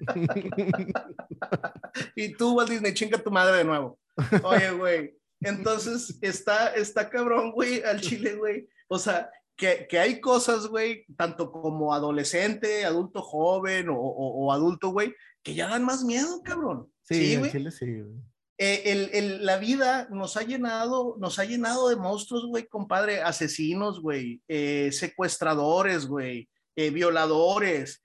y 2.16 2.32
tú, 2.34 2.54
Walt 2.54 2.70
Disney, 2.70 2.94
chinga 2.94 3.18
tu 3.18 3.30
madre 3.30 3.58
de 3.58 3.64
nuevo. 3.64 3.98
Oye, 4.44 4.70
güey, 4.70 5.18
entonces, 5.40 6.18
está, 6.20 6.74
está 6.74 7.08
cabrón, 7.10 7.52
güey, 7.52 7.82
al 7.82 8.00
chile, 8.00 8.36
güey. 8.36 8.68
O 8.88 8.98
sea, 8.98 9.30
que, 9.56 9.86
que, 9.88 9.98
hay 9.98 10.20
cosas, 10.20 10.66
güey, 10.66 11.04
tanto 11.16 11.50
como 11.50 11.94
adolescente, 11.94 12.84
adulto 12.84 13.22
joven 13.22 13.88
o, 13.88 13.96
o, 13.96 14.52
adulto, 14.52 14.90
güey, 14.90 15.14
que 15.42 15.54
ya 15.54 15.68
dan 15.68 15.84
más 15.84 16.04
miedo, 16.04 16.42
cabrón. 16.42 16.90
Sí, 17.02 17.36
güey. 17.36 17.50
Chile 17.50 17.70
sí, 17.70 18.00
güey. 18.00 18.20
Eh, 18.58 18.82
el, 18.86 19.10
el, 19.12 19.46
la 19.46 19.58
vida 19.58 20.08
nos 20.10 20.38
ha 20.38 20.42
llenado, 20.42 21.16
nos 21.18 21.38
ha 21.38 21.44
llenado 21.44 21.90
de 21.90 21.96
monstruos, 21.96 22.46
güey, 22.46 22.66
compadre, 22.66 23.20
asesinos, 23.20 24.00
güey, 24.00 24.40
eh, 24.48 24.90
secuestradores, 24.92 26.06
güey, 26.06 26.48
eh, 26.74 26.90
violadores, 26.90 28.02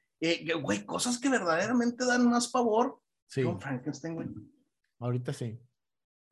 güey, 0.62 0.86
cosas 0.86 1.20
que 1.20 1.30
verdaderamente 1.30 2.06
dan 2.06 2.30
más 2.30 2.52
favor. 2.52 3.00
Sí. 3.28 3.44
Con 3.44 3.62
Frankenstein, 3.62 4.16
güey. 4.16 4.28
Ahorita 5.00 5.32
sí. 5.32 5.58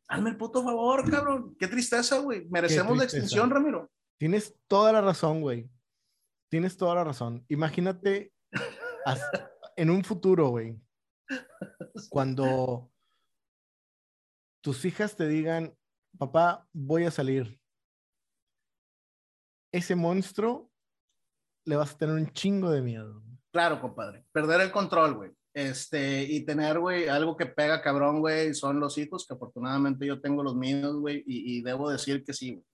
Hazme 0.10 0.32
el 0.32 0.38
puto 0.38 0.64
favor, 0.64 1.10
cabrón. 1.10 1.56
Qué 1.60 1.68
tristeza, 1.68 2.18
güey. 2.18 2.48
Merecemos 2.50 2.98
la 2.98 3.04
extinción, 3.04 3.50
Ramiro. 3.50 3.90
Tienes 4.18 4.58
toda 4.68 4.92
la 4.92 5.02
razón, 5.02 5.42
güey. 5.42 5.70
Tienes 6.50 6.76
toda 6.76 6.96
la 6.96 7.04
razón. 7.04 7.46
Imagínate 7.48 8.34
en 9.78 9.90
un 9.90 10.04
futuro, 10.04 10.50
güey, 10.50 10.78
cuando 12.10 12.92
tus 14.62 14.84
hijas 14.84 15.16
te 15.16 15.28
digan, 15.28 15.78
papá, 16.18 16.68
voy 16.74 17.06
a 17.06 17.12
salir. 17.12 17.62
Ese 19.72 19.96
monstruo 19.96 20.72
le 21.66 21.76
vas 21.76 21.94
a 21.94 21.98
tener 21.98 22.16
un 22.16 22.32
chingo 22.32 22.72
de 22.72 22.82
miedo. 22.82 23.24
Claro, 23.52 23.80
compadre. 23.80 24.26
Perder 24.32 24.62
el 24.62 24.72
control, 24.72 25.14
güey. 25.16 25.32
Este, 25.60 26.24
y 26.24 26.46
tener, 26.46 26.80
güey, 26.80 27.10
algo 27.10 27.36
que 27.36 27.46
pega 27.46 27.82
cabrón, 27.82 28.22
güey, 28.22 28.54
son 28.54 28.80
los 28.80 28.98
hijos, 28.98 29.28
que 29.28 29.34
afortunadamente 29.34 30.06
yo 30.06 30.22
tengo 30.22 30.42
los 30.42 30.56
míos, 30.56 30.96
güey, 30.96 31.22
y, 31.28 31.62
debo 31.62 31.90
decir 31.90 32.24
que 32.24 32.34
sí, 32.34 32.54
güey. 32.54 32.66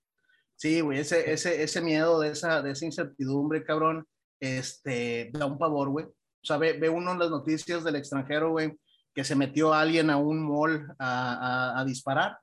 Sí, 0.56 0.82
güey, 0.82 1.00
ese, 1.00 1.32
ese, 1.32 1.64
ese 1.64 1.82
miedo 1.82 2.20
de 2.20 2.30
esa, 2.30 2.62
de 2.62 2.72
esa 2.72 2.86
incertidumbre, 2.86 3.64
cabrón, 3.64 4.06
este, 4.40 5.32
da 5.34 5.48
un 5.48 5.58
pavor, 5.58 5.90
güey. 5.90 6.06
O 6.06 6.46
sea, 6.46 6.58
ve, 6.58 6.74
ve 6.74 6.88
uno 6.88 7.14
en 7.14 7.20
las 7.20 7.32
noticias 7.32 7.84
del 7.84 7.96
extranjero, 7.96 8.52
güey, 8.52 8.78
que 9.16 9.24
se 9.24 9.36
metió 9.36 9.74
alguien 9.74 10.12
a 10.12 10.18
un 10.18 10.48
mall 10.48 10.94
a, 11.00 11.84
disparar 11.88 12.38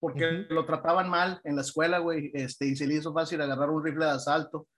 porque 0.00 0.46
lo 0.48 0.64
trataban 0.64 1.10
mal 1.10 1.40
en 1.42 1.56
la 1.56 1.62
escuela, 1.62 1.98
güey, 1.98 2.30
este, 2.34 2.66
y 2.66 2.76
se 2.76 2.86
le 2.86 2.94
hizo 2.94 3.12
fácil 3.12 3.40
agarrar 3.40 3.68
un 3.68 3.84
rifle 3.84 4.04
de 4.04 4.12
asalto. 4.12 4.68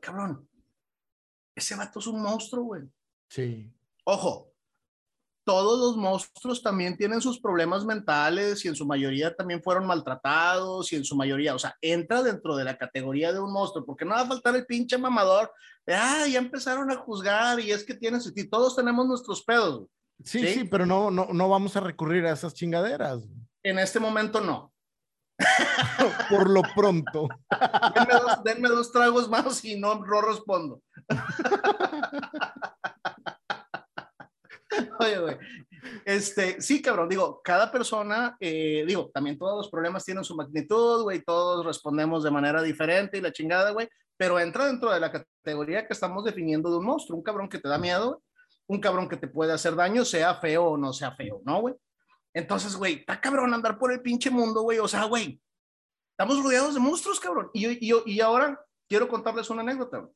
cabrón, 0.00 0.48
ese 1.54 1.76
vato 1.76 2.00
es 2.00 2.08
un 2.08 2.20
monstruo, 2.20 2.64
güey. 2.64 2.82
Sí. 3.28 3.73
Ojo, 4.06 4.52
todos 5.44 5.78
los 5.78 5.96
monstruos 5.96 6.62
también 6.62 6.96
tienen 6.96 7.20
sus 7.20 7.38
problemas 7.38 7.84
mentales 7.84 8.64
y 8.64 8.68
en 8.68 8.74
su 8.74 8.86
mayoría 8.86 9.34
también 9.34 9.62
fueron 9.62 9.86
maltratados 9.86 10.92
y 10.92 10.96
en 10.96 11.04
su 11.04 11.16
mayoría, 11.16 11.54
o 11.54 11.58
sea, 11.58 11.76
entra 11.80 12.22
dentro 12.22 12.56
de 12.56 12.64
la 12.64 12.76
categoría 12.76 13.32
de 13.32 13.40
un 13.40 13.52
monstruo, 13.52 13.84
porque 13.84 14.04
no 14.04 14.12
va 14.12 14.22
a 14.22 14.26
faltar 14.26 14.56
el 14.56 14.66
pinche 14.66 14.96
mamador 14.96 15.52
de, 15.86 15.94
ah, 15.94 16.26
ya 16.26 16.38
empezaron 16.38 16.90
a 16.90 16.96
juzgar 16.96 17.60
y 17.60 17.70
es 17.72 17.84
que 17.84 17.94
tienes, 17.94 18.32
y 18.34 18.48
todos 18.48 18.74
tenemos 18.74 19.06
nuestros 19.06 19.44
pedos. 19.44 19.86
Sí, 20.22 20.46
sí, 20.46 20.64
pero 20.64 20.86
no, 20.86 21.10
no, 21.10 21.28
no 21.32 21.48
vamos 21.48 21.76
a 21.76 21.80
recurrir 21.80 22.24
a 22.24 22.32
esas 22.32 22.54
chingaderas. 22.54 23.22
En 23.62 23.78
este 23.78 24.00
momento 24.00 24.40
no. 24.40 24.72
Por 26.30 26.48
lo 26.48 26.62
pronto. 26.74 27.28
denme, 28.44 28.68
dos, 28.68 28.92
tragos 28.92 29.28
más 29.28 29.64
y 29.64 29.78
no, 29.78 29.96
no 29.96 30.20
respondo. 30.20 30.80
Oye, 35.04 35.18
güey. 35.18 35.36
Este, 36.04 36.60
sí, 36.62 36.80
cabrón, 36.80 37.08
digo, 37.08 37.42
cada 37.44 37.70
persona, 37.70 38.36
eh, 38.40 38.84
digo, 38.86 39.10
también 39.12 39.38
todos 39.38 39.58
los 39.58 39.70
problemas 39.70 40.04
tienen 40.04 40.24
su 40.24 40.34
magnitud, 40.34 41.02
güey, 41.02 41.22
todos 41.22 41.64
respondemos 41.64 42.24
de 42.24 42.30
manera 42.30 42.62
diferente 42.62 43.18
y 43.18 43.20
la 43.20 43.32
chingada, 43.32 43.70
güey, 43.72 43.88
pero 44.16 44.40
entra 44.40 44.66
dentro 44.66 44.90
de 44.90 45.00
la 45.00 45.12
categoría 45.12 45.86
que 45.86 45.92
estamos 45.92 46.24
definiendo 46.24 46.70
de 46.70 46.78
un 46.78 46.86
monstruo, 46.86 47.18
un 47.18 47.22
cabrón 47.22 47.50
que 47.50 47.58
te 47.58 47.68
da 47.68 47.76
miedo, 47.76 48.22
un 48.66 48.80
cabrón 48.80 49.08
que 49.08 49.18
te 49.18 49.28
puede 49.28 49.52
hacer 49.52 49.74
daño, 49.74 50.06
sea 50.06 50.36
feo 50.36 50.64
o 50.64 50.78
no 50.78 50.94
sea 50.94 51.14
feo, 51.14 51.42
¿no, 51.44 51.60
güey? 51.60 51.74
Entonces, 52.32 52.74
güey, 52.76 52.94
está 52.94 53.20
cabrón 53.20 53.52
andar 53.52 53.78
por 53.78 53.92
el 53.92 54.00
pinche 54.00 54.30
mundo, 54.30 54.62
güey, 54.62 54.78
o 54.78 54.88
sea, 54.88 55.04
güey, 55.04 55.38
estamos 56.12 56.42
rodeados 56.42 56.74
de 56.74 56.80
monstruos, 56.80 57.20
cabrón. 57.20 57.50
Y, 57.52 57.66
y, 57.86 57.92
y 58.06 58.20
ahora 58.20 58.58
quiero 58.88 59.06
contarles 59.06 59.50
una 59.50 59.60
anécdota, 59.60 60.08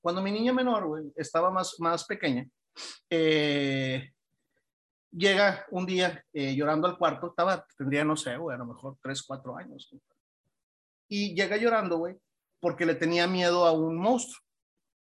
Cuando 0.00 0.22
mi 0.22 0.30
niña 0.30 0.52
menor, 0.52 0.86
güey, 0.86 1.12
estaba 1.16 1.50
más, 1.50 1.74
más 1.80 2.04
pequeña, 2.04 2.48
eh, 3.10 4.12
llega 5.10 5.66
un 5.70 5.86
día 5.86 6.24
eh, 6.32 6.54
llorando 6.54 6.86
al 6.86 6.98
cuarto, 6.98 7.28
estaba, 7.28 7.66
tendría, 7.76 8.04
no 8.04 8.16
sé, 8.16 8.36
güey, 8.36 8.54
a 8.54 8.58
lo 8.58 8.66
mejor 8.66 8.96
tres, 9.02 9.22
cuatro 9.22 9.56
años. 9.56 9.94
Y 11.08 11.34
llega 11.34 11.56
llorando, 11.56 11.98
güey, 11.98 12.16
porque 12.60 12.86
le 12.86 12.94
tenía 12.94 13.26
miedo 13.26 13.66
a 13.66 13.72
un 13.72 13.96
monstruo 13.98 14.42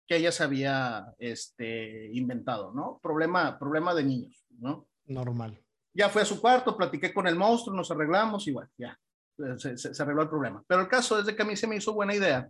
que 0.07 0.17
ella 0.17 0.33
se 0.33 0.43
había 0.43 1.15
este, 1.19 2.11
inventado, 2.13 2.73
¿no? 2.73 2.99
Problema, 3.03 3.59
problema 3.59 3.95
de 3.95 4.05
niños, 4.05 4.45
¿no? 4.59 4.89
Normal. 5.07 5.61
Ya 5.93 6.09
fue 6.09 6.23
a 6.23 6.25
su 6.25 6.41
cuarto, 6.41 6.77
platiqué 6.77 7.13
con 7.13 7.27
el 7.27 7.37
monstruo, 7.37 7.77
nos 7.77 7.91
arreglamos 7.91 8.47
y 8.47 8.53
bueno, 8.53 8.71
ya, 8.77 8.99
se, 9.57 9.77
se 9.77 10.03
arregló 10.03 10.23
el 10.23 10.29
problema. 10.29 10.63
Pero 10.67 10.83
el 10.83 10.89
caso 10.89 11.19
es 11.19 11.27
de 11.27 11.35
que 11.35 11.43
a 11.43 11.45
mí 11.45 11.57
se 11.57 11.67
me 11.67 11.77
hizo 11.77 11.93
buena 11.93 12.15
idea 12.15 12.49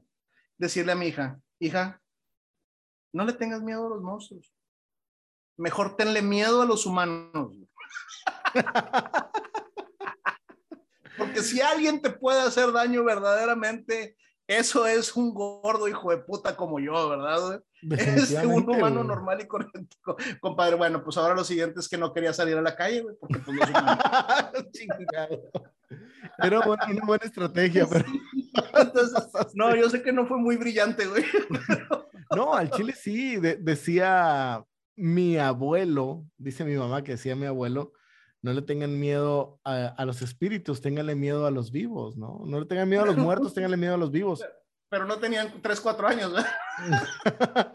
decirle 0.58 0.92
a 0.92 0.96
mi 0.96 1.06
hija, 1.06 1.38
hija, 1.58 2.02
no 3.12 3.24
le 3.24 3.32
tengas 3.32 3.62
miedo 3.62 3.86
a 3.86 3.90
los 3.90 4.02
monstruos 4.02 4.52
mejor 5.60 5.96
tenle 5.96 6.22
miedo 6.22 6.62
a 6.62 6.66
los 6.66 6.86
humanos. 6.86 7.54
Porque 11.18 11.42
si 11.42 11.60
alguien 11.60 12.00
te 12.00 12.08
puede 12.10 12.40
hacer 12.40 12.72
daño 12.72 13.04
verdaderamente, 13.04 14.16
eso 14.46 14.86
es 14.86 15.14
un 15.14 15.34
gordo 15.34 15.86
hijo 15.86 16.10
de 16.10 16.16
puta 16.16 16.56
como 16.56 16.80
yo, 16.80 17.10
¿verdad? 17.10 17.62
Es 17.90 18.32
un 18.42 18.68
humano 18.68 19.04
normal 19.04 19.42
y 19.42 19.46
correcto. 19.46 20.16
Compadre, 20.40 20.76
bueno, 20.76 21.04
pues 21.04 21.18
ahora 21.18 21.34
lo 21.34 21.44
siguiente 21.44 21.78
es 21.78 21.88
que 21.88 21.98
no 21.98 22.14
quería 22.14 22.32
salir 22.32 22.56
a 22.56 22.62
la 22.62 22.74
calle, 22.74 23.02
güey, 23.02 23.16
porque 23.20 23.38
pues 23.40 23.58
Era 26.38 26.60
una 26.60 27.04
buena 27.04 27.24
estrategia, 27.26 27.86
pero... 27.86 28.06
no, 29.54 29.76
yo 29.76 29.90
sé 29.90 30.02
que 30.02 30.12
no 30.12 30.26
fue 30.26 30.38
muy 30.38 30.56
brillante, 30.56 31.06
güey. 31.06 31.24
No, 32.34 32.54
al 32.54 32.70
chile 32.70 32.94
sí, 32.94 33.36
decía 33.36 34.64
mi 35.00 35.38
abuelo, 35.38 36.26
dice 36.36 36.64
mi 36.64 36.76
mamá 36.76 37.02
que 37.02 37.12
decía 37.12 37.34
mi 37.34 37.46
abuelo, 37.46 37.94
no 38.42 38.52
le 38.52 38.62
tengan 38.62 38.98
miedo 38.98 39.60
a, 39.64 40.04
los 40.04 40.22
espíritus, 40.22 40.80
ténganle 40.80 41.14
miedo 41.14 41.46
a 41.46 41.50
los 41.50 41.70
vivos, 41.72 42.16
¿no? 42.16 42.42
No 42.46 42.60
le 42.60 42.66
tengan 42.66 42.88
miedo 42.88 43.02
a 43.02 43.06
los 43.06 43.16
muertos, 43.16 43.54
ténganle 43.54 43.76
miedo 43.76 43.94
a 43.94 43.98
los 43.98 44.10
vivos. 44.10 44.44
Pero 44.88 45.06
no 45.06 45.18
tenían 45.18 45.60
3, 45.62 45.80
4 45.80 46.08
años, 46.08 46.32
¿verdad? 46.32 47.72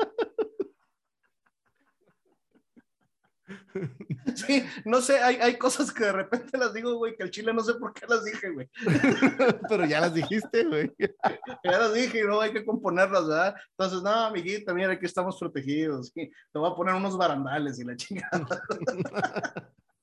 Sí, 4.47 4.65
no 4.83 5.01
sé, 5.01 5.19
hay, 5.19 5.35
hay, 5.37 5.57
cosas 5.57 5.91
que 5.91 6.03
de 6.03 6.11
repente 6.11 6.57
las 6.57 6.73
digo, 6.73 6.95
güey, 6.95 7.15
que 7.15 7.23
el 7.23 7.31
chile 7.31 7.53
no 7.53 7.61
sé 7.61 7.75
por 7.75 7.93
qué 7.93 8.05
las 8.07 8.23
dije, 8.23 8.51
güey. 8.51 8.69
Pero 9.69 9.85
ya 9.85 10.01
las 10.01 10.13
dijiste, 10.13 10.63
güey. 10.65 10.91
Ya 11.63 11.79
las 11.79 11.93
dije, 11.93 12.23
no 12.23 12.41
hay 12.41 12.51
que 12.51 12.65
componerlas, 12.65 13.27
¿verdad? 13.27 13.55
Entonces, 13.71 14.01
no, 14.03 14.11
amiguita, 14.11 14.73
mira, 14.73 14.91
aquí 14.91 15.05
estamos 15.05 15.37
protegidos. 15.39 16.13
Te 16.13 16.29
voy 16.53 16.69
a 16.69 16.75
poner 16.75 16.93
unos 16.93 17.17
barandales 17.17 17.79
y 17.79 17.83
la 17.83 17.95
chingada. 17.95 18.47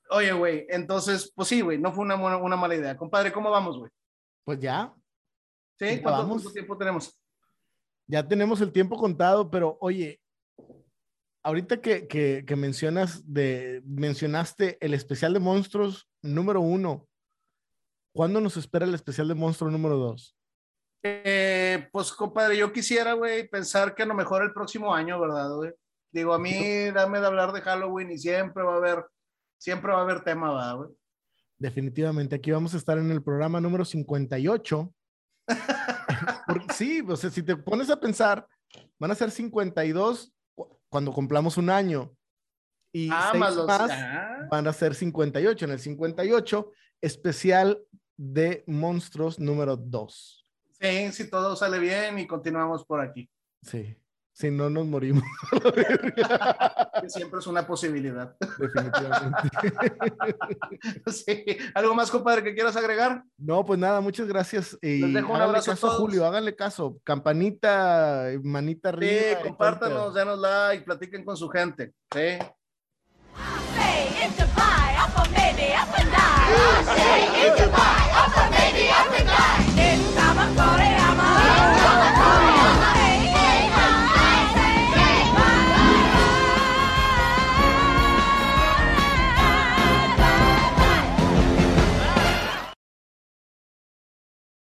Oye, 0.09 0.33
güey, 0.33 0.65
entonces, 0.69 1.31
pues 1.33 1.47
sí, 1.47 1.61
güey, 1.61 1.77
no 1.77 1.91
fue 1.93 2.03
una, 2.03 2.15
una 2.15 2.55
mala 2.55 2.75
idea. 2.75 2.97
Compadre, 2.97 3.31
¿cómo 3.31 3.49
vamos, 3.49 3.77
güey? 3.77 3.91
Pues 4.43 4.59
ya. 4.59 4.93
¿Sí? 5.79 6.01
¿Cuánto 6.01 6.51
tiempo 6.51 6.77
tenemos? 6.77 7.17
Ya 8.07 8.27
tenemos 8.27 8.59
el 8.61 8.71
tiempo 8.71 8.97
contado, 8.97 9.49
pero 9.49 9.77
oye, 9.79 10.19
ahorita 11.43 11.81
que, 11.81 12.07
que, 12.07 12.55
mencionas 12.55 13.21
de, 13.31 13.81
mencionaste 13.85 14.77
el 14.81 14.93
especial 14.93 15.33
de 15.33 15.39
monstruos 15.39 16.09
número 16.21 16.61
uno. 16.61 17.07
¿Cuándo 18.15 18.39
nos 18.39 18.57
espera 18.57 18.85
el 18.85 18.93
especial 18.93 19.27
de 19.27 19.35
monstruo 19.35 19.69
número 19.69 19.97
dos? 19.97 20.35
Eh, 21.03 21.89
pues, 21.91 22.11
compadre, 22.13 22.57
yo 22.57 22.71
quisiera, 22.71 23.13
güey, 23.13 23.47
pensar 23.49 23.93
que 23.93 24.03
a 24.03 24.05
lo 24.05 24.13
mejor 24.13 24.43
el 24.43 24.53
próximo 24.53 24.93
año, 24.93 25.19
¿verdad, 25.19 25.53
güey? 25.55 25.73
Digo, 26.11 26.33
a 26.33 26.39
mí, 26.39 26.91
dame 26.91 27.19
de 27.19 27.25
hablar 27.25 27.51
de 27.51 27.61
Halloween 27.61 28.11
y 28.11 28.17
siempre 28.17 28.63
va 28.63 28.75
a 28.75 28.77
haber, 28.77 29.05
siempre 29.57 29.91
va 29.91 29.99
a 29.99 30.03
haber 30.03 30.23
tema, 30.23 30.53
¿verdad, 30.53 30.75
güey? 30.77 30.89
Definitivamente, 31.57 32.35
aquí 32.35 32.51
vamos 32.51 32.73
a 32.73 32.77
estar 32.77 32.97
en 32.97 33.11
el 33.11 33.23
programa 33.23 33.59
número 33.59 33.83
58. 33.83 34.93
sí, 36.75 37.03
o 37.07 37.15
sea, 37.15 37.29
si 37.29 37.43
te 37.43 37.55
pones 37.57 37.89
a 37.89 37.99
pensar, 37.99 38.47
van 38.99 39.11
a 39.11 39.15
ser 39.15 39.31
52 39.31 40.33
cuando 40.93 41.11
cumplamos 41.11 41.57
un 41.57 41.71
año. 41.71 42.15
Y 42.93 43.09
ah, 43.11 43.33
más, 43.35 43.57
ah. 43.57 44.47
van 44.47 44.67
a 44.67 44.73
ser 44.73 44.93
58. 44.93 45.65
En 45.65 45.71
el 45.71 45.79
58, 45.79 46.71
especial 47.01 47.83
de 48.15 48.63
monstruos 48.67 49.39
número 49.39 49.75
2. 49.75 50.45
Sí, 50.79 51.11
si 51.11 51.31
todo 51.31 51.55
sale 51.55 51.79
bien 51.79 52.19
y 52.19 52.27
continuamos 52.27 52.85
por 52.85 53.01
aquí. 53.01 53.27
Sí, 53.63 53.97
si 54.33 54.49
no 54.49 54.69
nos 54.69 54.85
morimos. 54.85 55.23
que 57.01 57.09
siempre 57.09 57.39
es 57.39 57.47
una 57.47 57.65
posibilidad. 57.65 58.35
Definitivamente. 58.57 59.49
sí. 61.11 61.45
¿Algo 61.75 61.93
más, 61.95 62.09
compadre, 62.09 62.43
que 62.43 62.53
quieras 62.53 62.75
agregar? 62.75 63.23
No, 63.37 63.63
pues 63.63 63.79
nada, 63.79 64.01
muchas 64.01 64.27
gracias. 64.27 64.77
Y 64.81 64.99
Les 64.99 65.13
dejo 65.13 65.33
un 65.33 65.41
abrazo 65.41 65.71
caso, 65.71 65.91
a 65.91 65.95
Julio, 65.95 66.25
háganle 66.25 66.55
caso. 66.55 66.99
Campanita, 67.03 68.31
manita 68.43 68.89
arriba. 68.89 69.21
Sí, 69.21 69.43
compártanos, 69.47 70.13
denos 70.13 70.39
like, 70.39 70.83
platiquen 70.83 71.23
con 71.23 71.37
su 71.37 71.47
gente. 71.49 71.93
Sí. 72.11 72.39